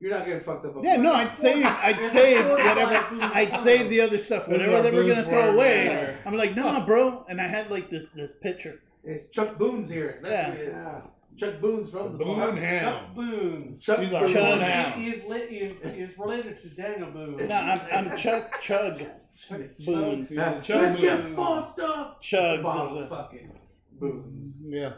[0.00, 0.74] you're not getting fucked up.
[0.82, 4.90] Yeah, no, I'd save, I'd save whatever, I'd save the other stuff, whatever are they
[4.90, 5.86] were gonna throw away.
[5.86, 6.16] yeah.
[6.26, 8.80] I'm like, nah, bro, and I had like this this picture.
[9.04, 10.18] It's Chuck Boone's here.
[10.22, 11.00] That's Yeah.
[11.38, 11.46] Who it is.
[11.46, 11.50] Yeah.
[11.52, 12.56] Chuck Boone's from the Boone farm.
[12.56, 12.80] Ham.
[12.84, 13.82] Chuck Boone's.
[13.82, 14.32] Chuck He's our Boone's.
[14.32, 14.60] Chug.
[14.60, 15.00] Ham.
[15.00, 17.36] He, he's, li- he's, he's related to Daniel Boone.
[17.48, 17.80] No, I'm,
[18.10, 18.98] I'm Chuck Chug
[19.36, 20.30] Chuck, Boone's.
[20.30, 21.36] Yeah, Let's Chuck get Boone.
[21.36, 22.22] fucked up.
[22.22, 23.52] Chugs is a, fucking
[23.98, 24.56] Boone's.
[24.62, 24.92] Yeah.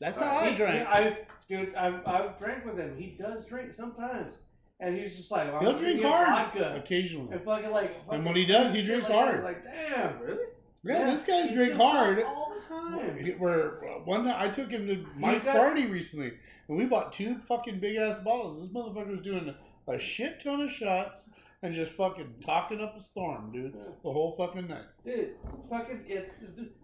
[0.00, 0.88] that's uh, how I He- drank.
[0.88, 1.18] I,
[1.48, 2.94] dude, I've, I've drank with him.
[2.96, 4.36] He does drink sometimes,
[4.80, 7.32] and he's just like, I'm He'll gonna drink hard vodka occasionally.
[7.32, 8.04] and fucking like.
[8.06, 9.24] Fucking when he does, he shit drinks like that.
[9.24, 9.34] hard.
[9.36, 10.44] It's Like, damn, Really?
[10.84, 12.22] Yeah, this guy's drink hard.
[12.24, 13.16] all the time.
[13.16, 16.32] He- Where one time I took him to Mike's got- party recently,
[16.68, 18.60] and we bought two fucking big ass bottles.
[18.60, 19.54] This motherfucker was doing
[19.86, 21.30] a shit ton of shots
[21.62, 24.86] and just fucking talking up a storm, dude, the whole fucking night.
[25.04, 25.36] Dude,
[25.70, 26.32] fucking it.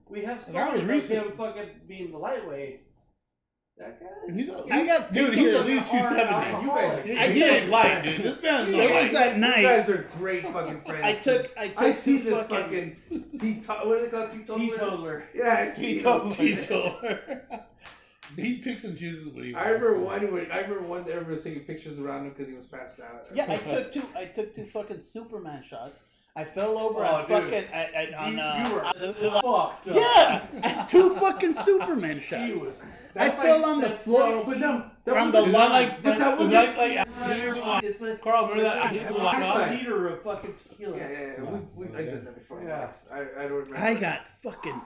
[0.08, 1.30] We have And that was stories of recent.
[1.32, 2.84] him fucking being the lightweight.
[3.78, 4.06] That guy.
[4.26, 5.54] And he's a, I got dude, he's pictures.
[5.60, 6.34] at least two Hard seventy.
[6.50, 7.06] alcoholic.
[7.06, 8.16] You guys are I great get fucking light, friends.
[8.16, 8.24] dude.
[8.26, 9.12] This man's There was light.
[9.12, 9.62] that You night.
[9.62, 11.04] guys are great fucking friends.
[11.04, 13.88] I took, I took I see two this fucking fucking teetotal.
[13.88, 14.30] What are they called?
[14.32, 14.68] Teetotaler?
[14.70, 15.24] Teetotaler.
[15.34, 16.20] Yeah, I see Teetotaler.
[16.24, 16.30] them.
[16.32, 17.40] Teetotaler.
[18.36, 19.66] he picks and chooses what he wants.
[19.66, 20.32] I remember one.
[20.32, 21.04] when- I remember one.
[21.04, 23.26] that Everybody was taking pictures around him because he was passed out.
[23.32, 24.02] Yeah, I took two.
[24.16, 25.98] I took two fucking Superman shots.
[26.36, 27.30] I fell over Oh, on dude.
[27.50, 28.94] fucking at, at, on you, uh, you were on-
[29.42, 29.96] fucked up.
[29.96, 32.58] yeah, two fucking Superman He shots.
[32.60, 32.74] was.
[33.18, 34.36] I that's fell like- on the floor.
[34.36, 37.84] like- But no, that From the a- line, like- but that was that's a- like-
[37.84, 38.94] It's a Carl, remember that?
[38.94, 39.22] It's I a, to a
[39.58, 39.70] that.
[39.78, 40.96] liter of fucking tequila.
[40.96, 41.42] Yeah, yeah, yeah.
[41.76, 42.62] We, we, I did that before.
[42.62, 42.90] Yeah.
[43.12, 43.76] I, I don't remember.
[43.76, 44.80] I got fucking.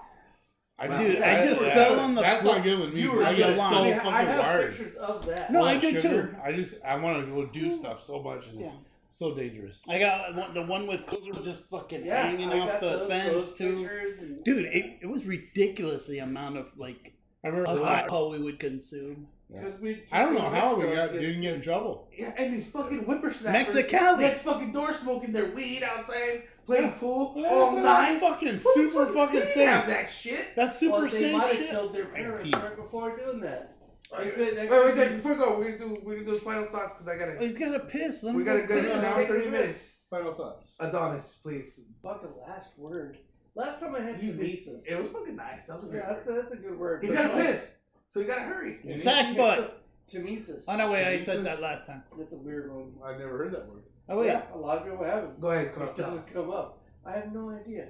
[0.78, 2.54] I Dude, I just yeah, fell on the That's floor.
[2.54, 3.02] That's not good with me.
[3.02, 3.74] You were I on get so line.
[3.74, 4.70] I, mean, fucking I have wired.
[4.76, 5.52] pictures of that.
[5.52, 6.36] No, All I that do sugar, too.
[6.42, 8.70] I just I want to go do stuff so much, and Yeah.
[9.10, 9.82] so dangerous.
[9.88, 13.08] I got the one with Cooler just fucking yeah, hanging I off got the those,
[13.08, 13.88] fence those too.
[14.20, 17.12] and- Dude, it, it was ridiculous the amount of like
[17.44, 17.84] I remember.
[17.84, 19.26] alcohol we would consume.
[19.52, 20.04] Because we.
[20.10, 22.08] I don't know how we got didn't get in trouble.
[22.16, 24.20] Yeah, and these fucking whippersnappers Mexicali.
[24.20, 28.20] next fucking door smoking their weed outside, playing pool, Yeah, all that's nice.
[28.20, 30.54] fucking Who super fucking we didn't have that shit.
[30.56, 31.70] That's super Well, they safe might have shit.
[31.70, 33.76] killed their parents right before doing that.
[34.10, 36.14] They Wait, could- they wait, could wait, be- before we go, we're gonna do we're
[36.20, 37.38] gonna do final thoughts because I Oh, gotta.
[37.46, 38.22] he's got to piss.
[38.22, 38.94] Let We gotta go go piss.
[38.94, 39.96] an hour Take thirty minutes.
[40.08, 40.72] Final thoughts.
[40.80, 41.80] Adonis, please.
[42.02, 43.18] Fucking last word.
[43.54, 44.82] Last time I had You did- Tmesis.
[44.86, 45.66] It was fucking nice.
[45.66, 45.96] That was a good.
[45.96, 47.02] Yeah, that's a, that's a good word.
[47.02, 47.72] He's But gotta like, piss,
[48.08, 48.96] so you gotta hurry.
[48.96, 49.82] Sack butt.
[50.10, 50.64] Tmesis.
[50.68, 52.02] Oh no, wait, I said that last time.
[52.18, 52.92] That's a weird one.
[53.04, 53.82] I never heard that word.
[54.08, 55.40] Oh wait, Yeah, a lot of people haven't.
[55.40, 55.90] Go ahead, Carl.
[55.90, 56.82] It doesn't come up.
[57.06, 57.88] I have no idea.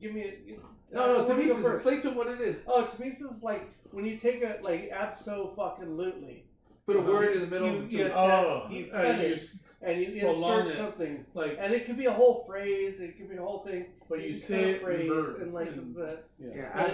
[0.00, 0.30] Give me a.
[0.46, 0.58] give-
[0.92, 1.82] No, I no, wanna go Tmesis, first.
[1.82, 2.60] explain to him what it is.
[2.66, 6.44] Oh, Tmesis is like when you take a like abso fucking lutely.
[6.86, 9.38] Put a word in the middle You, of you, the Oh, you uh, cut it
[9.38, 10.76] just- and you prolong insert it.
[10.76, 13.00] something, like and it could be a whole phrase.
[13.00, 13.86] It could be a whole thing.
[14.08, 15.42] but you cut say a it phrase in verb.
[15.42, 16.92] and like and- it's a, Yeah, But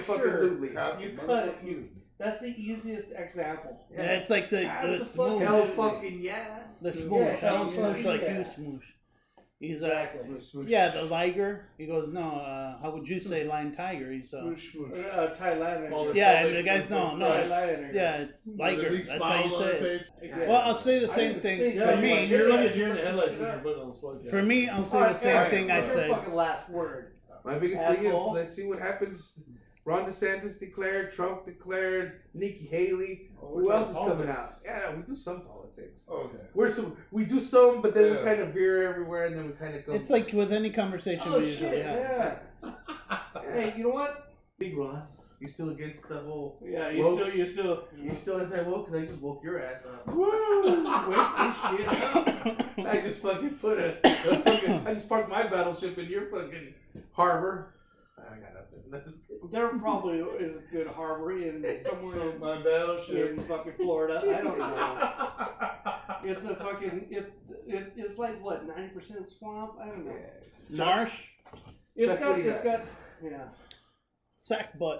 [0.00, 0.68] for absolutely.
[0.72, 0.98] sure.
[1.00, 1.88] You cut it, you-
[2.18, 3.84] that's the easiest example.
[3.92, 6.60] yeah, it's like the the smoosh, Hell fucking yeah.
[6.80, 7.26] the smoosh.
[7.26, 8.38] Yeah, hell smoosh like yeah.
[8.38, 8.82] you smoosh.
[9.58, 10.20] He's Exactly.
[10.20, 10.68] uh, Smoosh, smoosh.
[10.68, 11.68] yeah, the liger.
[11.78, 12.20] He goes, no.
[12.32, 14.12] Uh, how would you say lion tiger?
[14.12, 15.14] He's uh, Smoosh, smoosh.
[15.16, 15.90] Uh, Thailander.
[15.92, 17.94] All the yeah, and the guys no, no, it's, Thailander.
[17.94, 18.90] yeah, it's With a liger.
[18.90, 20.10] big That's how you say it.
[20.22, 20.48] Yeah.
[20.48, 22.20] Well, I'll say the same thing think for that me.
[22.20, 24.30] was- You're like a in the yeah, headlights when you're putting on this.
[24.30, 26.10] For me, I'll say All the same Eric, thing I what's your said.
[26.10, 27.12] fucking last word.
[27.44, 29.40] My biggest thing is let's see what happens.
[29.86, 33.25] Ron DeSantis declared, Trump declared, Nikki Haley.
[33.42, 34.36] Oh, Who else is talking coming out?
[34.36, 34.60] politics.
[34.64, 36.04] Yeah, we do some politics.
[36.08, 36.38] Oh, okay.
[36.54, 39.52] We're some, we do some, but then we kind of veer everywhere, and then we
[39.52, 39.92] kind of go.
[39.92, 41.84] It's like with any conversation Oh we shit!
[41.84, 42.38] have.
[42.62, 42.70] Yeah.
[43.52, 44.32] Hey, you know what?
[44.58, 45.02] big Ron.
[45.38, 46.58] You still against the whole?
[46.64, 47.20] Yeah, you Woke.
[47.20, 47.84] still, you still.
[47.96, 48.86] You still anti woke?
[48.86, 50.06] Because I just woke your ass up.
[50.08, 50.84] Woo!
[51.08, 52.86] Wake this shit up.
[52.86, 54.86] I just fucking put a, a fucking.
[54.86, 56.74] I just parked my battleship in your fucking
[57.12, 57.68] harbor.
[58.36, 58.90] I got nothing.
[58.90, 59.18] That's just,
[59.50, 63.30] There probably is a good harbor in somewhere in, My battleship.
[63.38, 64.20] in fucking Florida.
[64.22, 65.10] I don't know.
[66.24, 67.32] It's a fucking it.
[67.68, 69.74] it it's like what nine percent swamp.
[69.80, 70.12] I don't know.
[70.70, 70.76] yeah.
[70.84, 71.12] Marsh,
[71.94, 72.28] It's Chuck, got.
[72.30, 72.78] what do you It's got?
[72.80, 72.86] got.
[73.22, 73.48] Yeah.
[74.40, 74.98] sackbut.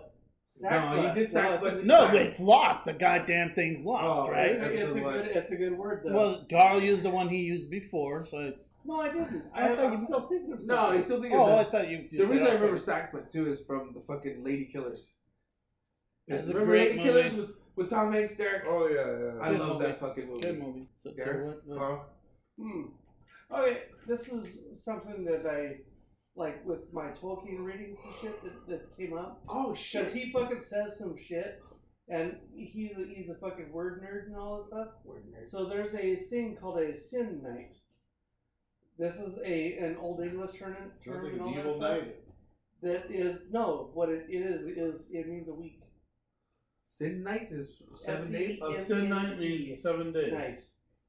[0.60, 1.14] Sack you butt.
[1.16, 1.84] did sack it's butt.
[1.84, 2.84] No, it's lost.
[2.84, 4.52] The goddamn thing's lost, Oh, right?
[4.52, 5.26] It's a, it's a good.
[5.26, 6.12] It's a good word though.
[6.14, 8.52] Well, Carl used the one he used before, so.
[8.86, 9.44] No, I didn't.
[9.54, 10.98] I I, thought I'm you- still thinking of No, something.
[10.98, 11.70] I still think Oh, I it's.
[11.70, 11.96] thought you.
[11.96, 12.88] A, you the said reason I remember first.
[12.88, 15.12] Sackbut too is from the fucking Ladykillers.
[16.28, 17.40] That's a remember great Ladykillers movie.
[17.40, 18.64] with, with Tom Hanks, Derek?
[18.66, 19.40] Oh yeah, yeah.
[19.42, 19.84] I Good love movie.
[19.86, 20.40] that fucking movie.
[20.42, 20.88] Good movie.
[20.94, 22.06] So, so Derek, what, what- Carl?
[22.60, 22.82] Hmm.
[23.54, 25.76] Okay, this is something that I
[26.34, 29.42] like with my Tolkien readings and shit that, that came up.
[29.48, 30.12] Oh Because shit!
[30.12, 31.60] he fucking says some shit,
[32.08, 34.88] and he's a, he's a fucking word nerd and all this stuff.
[35.04, 35.48] Word nerd.
[35.48, 37.74] So there's a thing called a sennight.
[38.98, 40.74] This is a an old English term,
[41.04, 41.90] term Sounds like and an all that evil stuff.
[41.90, 42.16] night.
[42.82, 45.80] That is no, what it is is it means a week.
[46.86, 48.60] Sennight is seven days.
[48.60, 50.32] A sennight means seven days.
[50.32, 50.58] night.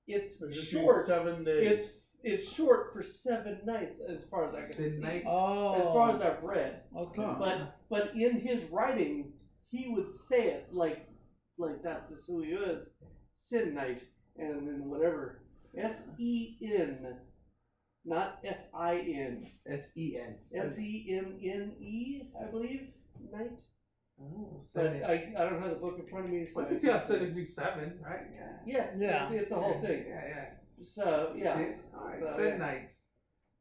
[0.07, 1.05] It's It short.
[1.05, 1.71] seven days.
[1.71, 4.99] It's it's short for seven nights as far as I can Sin see.
[5.01, 5.23] night?
[5.27, 5.75] Oh.
[5.79, 6.81] As far as I've read.
[6.95, 7.21] Okay.
[7.39, 9.33] But but in his writing,
[9.69, 11.07] he would say it like
[11.57, 12.89] like that's just who he is.
[13.37, 14.01] Sennight,
[14.37, 15.43] and then whatever.
[15.77, 17.17] S E N,
[18.07, 19.45] not S I N.
[19.67, 20.35] S E N.
[20.55, 22.87] S E N N E, I believe.
[23.31, 23.61] Night.
[24.21, 26.67] Oh, But I, I don't have the book in front of me, so I I
[26.69, 27.21] can see how can't Sin say.
[27.25, 28.21] would be seven, right?
[28.33, 28.55] Yeah.
[28.65, 29.31] Yeah, Yeah.
[29.31, 30.05] it's a whole thing.
[30.07, 30.45] Yeah, yeah.
[30.83, 31.65] So yeah, See?
[31.95, 32.19] All right.
[32.19, 32.57] So, Sin yeah.
[32.57, 33.01] nights.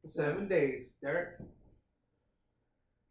[0.07, 1.41] Seven days, Derek.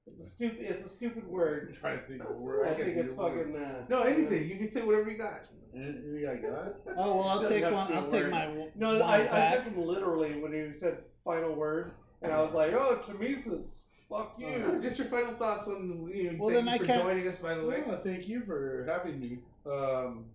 [0.08, 1.70] it's a stupid it's a stupid word.
[1.70, 2.68] I'm trying to think of a word.
[2.68, 3.52] I can't think it's of a word.
[3.54, 3.56] fucking.
[3.64, 4.48] Uh, No, anything.
[4.50, 5.42] You can say whatever you got.
[5.76, 6.76] Anything I got?
[6.98, 7.88] Oh well, I'll take one.
[7.90, 10.80] be a I'll take my w- No, one I, I took him literally when he
[10.80, 11.92] said final word,
[12.22, 13.66] and I was like, "Oh, Tmesis,
[14.10, 16.78] fuck you." Uh, Just your final thoughts on you know, Well, thank then you I
[16.78, 17.84] for can't- joining us by the way.
[17.86, 19.40] Well, thank you for having me.
[19.66, 20.26] Um,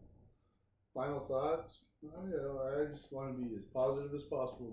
[0.92, 1.78] final thoughts.
[2.04, 4.72] Oh, yeah, I just want to be as positive as possible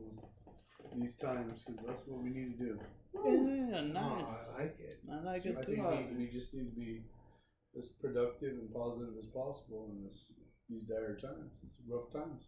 [0.94, 2.80] in these times because that's what we need to do.
[3.26, 4.04] Yeah, nice.
[4.06, 5.00] Oh, I like it.
[5.12, 6.08] I like I it think too.
[6.18, 7.04] we, we just need to be
[7.78, 10.32] as productive and positive as possible in this
[10.70, 11.52] these dire times.
[11.64, 12.44] It's rough times.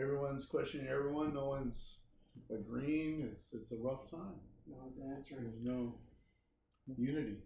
[0.00, 1.34] Everyone's questioning everyone.
[1.34, 1.98] No one's
[2.50, 3.28] agreeing.
[3.32, 4.38] It's it's a rough time.
[4.68, 5.44] No one's answering.
[5.44, 5.94] There's no
[6.96, 7.36] unity.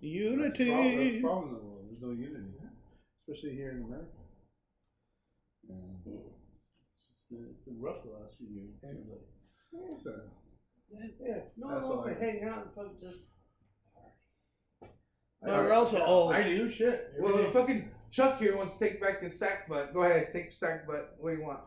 [0.00, 0.42] Unity.
[0.42, 1.20] That's the problem, that's the Unity.
[1.22, 1.84] problem in the world.
[1.88, 2.52] There's no unity,
[3.28, 4.18] especially here in America.
[5.68, 5.98] And
[6.54, 6.66] it's,
[6.96, 8.70] it's been, it's been rough the last few years.
[8.82, 9.98] It seems like.
[10.02, 10.10] So,
[10.90, 13.18] Yeah, uh, no one That's wants to I- hang out and fucking just.
[15.40, 16.32] Well, we're also old.
[16.34, 17.12] I do shit.
[17.18, 17.58] Well, Every if day.
[17.60, 21.04] fucking Chuck here wants to take back his sackbut, go ahead, take your sackbut.
[21.18, 21.60] What do you want?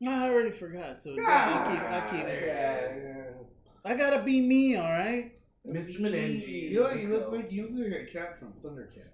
[0.00, 1.00] No, I already forgot.
[1.00, 1.82] So Ah, I'll keep.
[1.84, 2.26] I'll keep.
[2.26, 3.34] there.
[3.84, 5.32] Yeah, I gotta be me, all right.
[5.66, 5.98] Mr.
[6.00, 6.46] Menenges.
[6.72, 9.12] You look, you look like you look like a cat from Thundercats.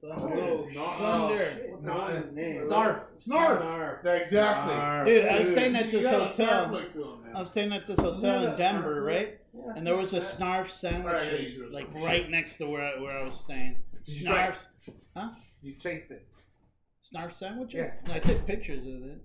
[0.00, 0.34] Thunder.
[0.34, 0.82] Oh, no.
[0.84, 1.66] Thunder.
[1.70, 2.56] What the No, his name?
[2.58, 3.02] Snarf.
[3.24, 3.62] Snarf.
[3.62, 4.04] Snarf.
[4.22, 4.74] Exactly.
[4.74, 5.06] Snarf.
[5.06, 6.28] Dude, I was staying at this hotel.
[6.28, 7.18] snarf look to him.
[7.34, 9.06] I was staying at this hotel in Denver, Snarf.
[9.06, 9.38] right?
[9.54, 9.72] Yeah.
[9.76, 13.16] And there was a snarf sandwich, sandwiches, yeah, like right next to where I, where
[13.16, 13.76] I was staying.
[14.04, 14.52] Did you try
[15.60, 16.26] You chased it.
[17.02, 17.74] snarf sandwiches.
[17.74, 17.90] Yeah.
[18.04, 19.20] And I took pictures of it,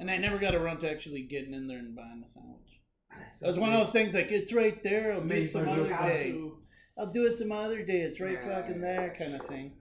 [0.00, 2.58] and I never got around to actually getting in there and buying a sandwich.
[3.40, 5.12] It was one of those things like it's right there.
[5.14, 6.40] I'll do it some other look day.
[6.98, 8.00] I'll do it some other day.
[8.02, 9.72] It's right Yeah, fucking there, kind of thing.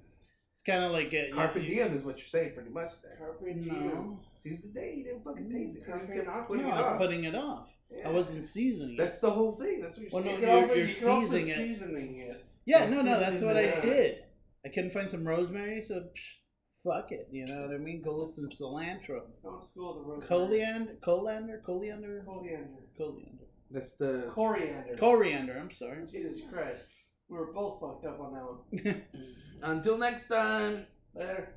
[0.54, 2.92] It's kind of like a, Carpe you- diem is what you're saying, pretty much.
[3.02, 3.16] There.
[3.18, 3.68] Carpe diem.
[3.88, 4.96] No, Seize the day.
[4.98, 5.86] You didn't fucking mm, taste it.
[5.86, 6.62] 'cause Carpe you kept noctem.
[6.62, 6.98] no, it I was off.
[6.98, 7.70] putting it off.
[7.90, 8.10] Yeah.
[8.10, 8.98] I wasn't seasoning.
[8.98, 9.82] That's the whole thing.
[9.82, 10.36] That's what you're Well, saying.
[10.36, 11.56] can you're- also, you're you can also seasoning it.
[11.58, 12.46] seasoning it.
[12.66, 14.24] Yeah, Yeah, no, no, that's what I did.
[14.66, 16.36] I couldn't find some rosemary, so psh,
[16.84, 17.28] fuck it.
[17.32, 18.02] You know what I mean?
[18.04, 19.22] Go with some cilantro.
[19.44, 20.28] Don't school the rosemary.
[20.28, 22.82] Coriander, coriander, coriander, Coriander.
[22.98, 24.26] coriander, That's the.
[24.30, 24.96] Coriander.
[24.98, 25.58] coriander.
[25.58, 26.06] I'm sorry.
[26.12, 26.88] Jesus Christ.
[27.30, 29.04] We were both fucked up on that one.
[29.64, 30.86] Until next time.
[31.16, 31.54] Later.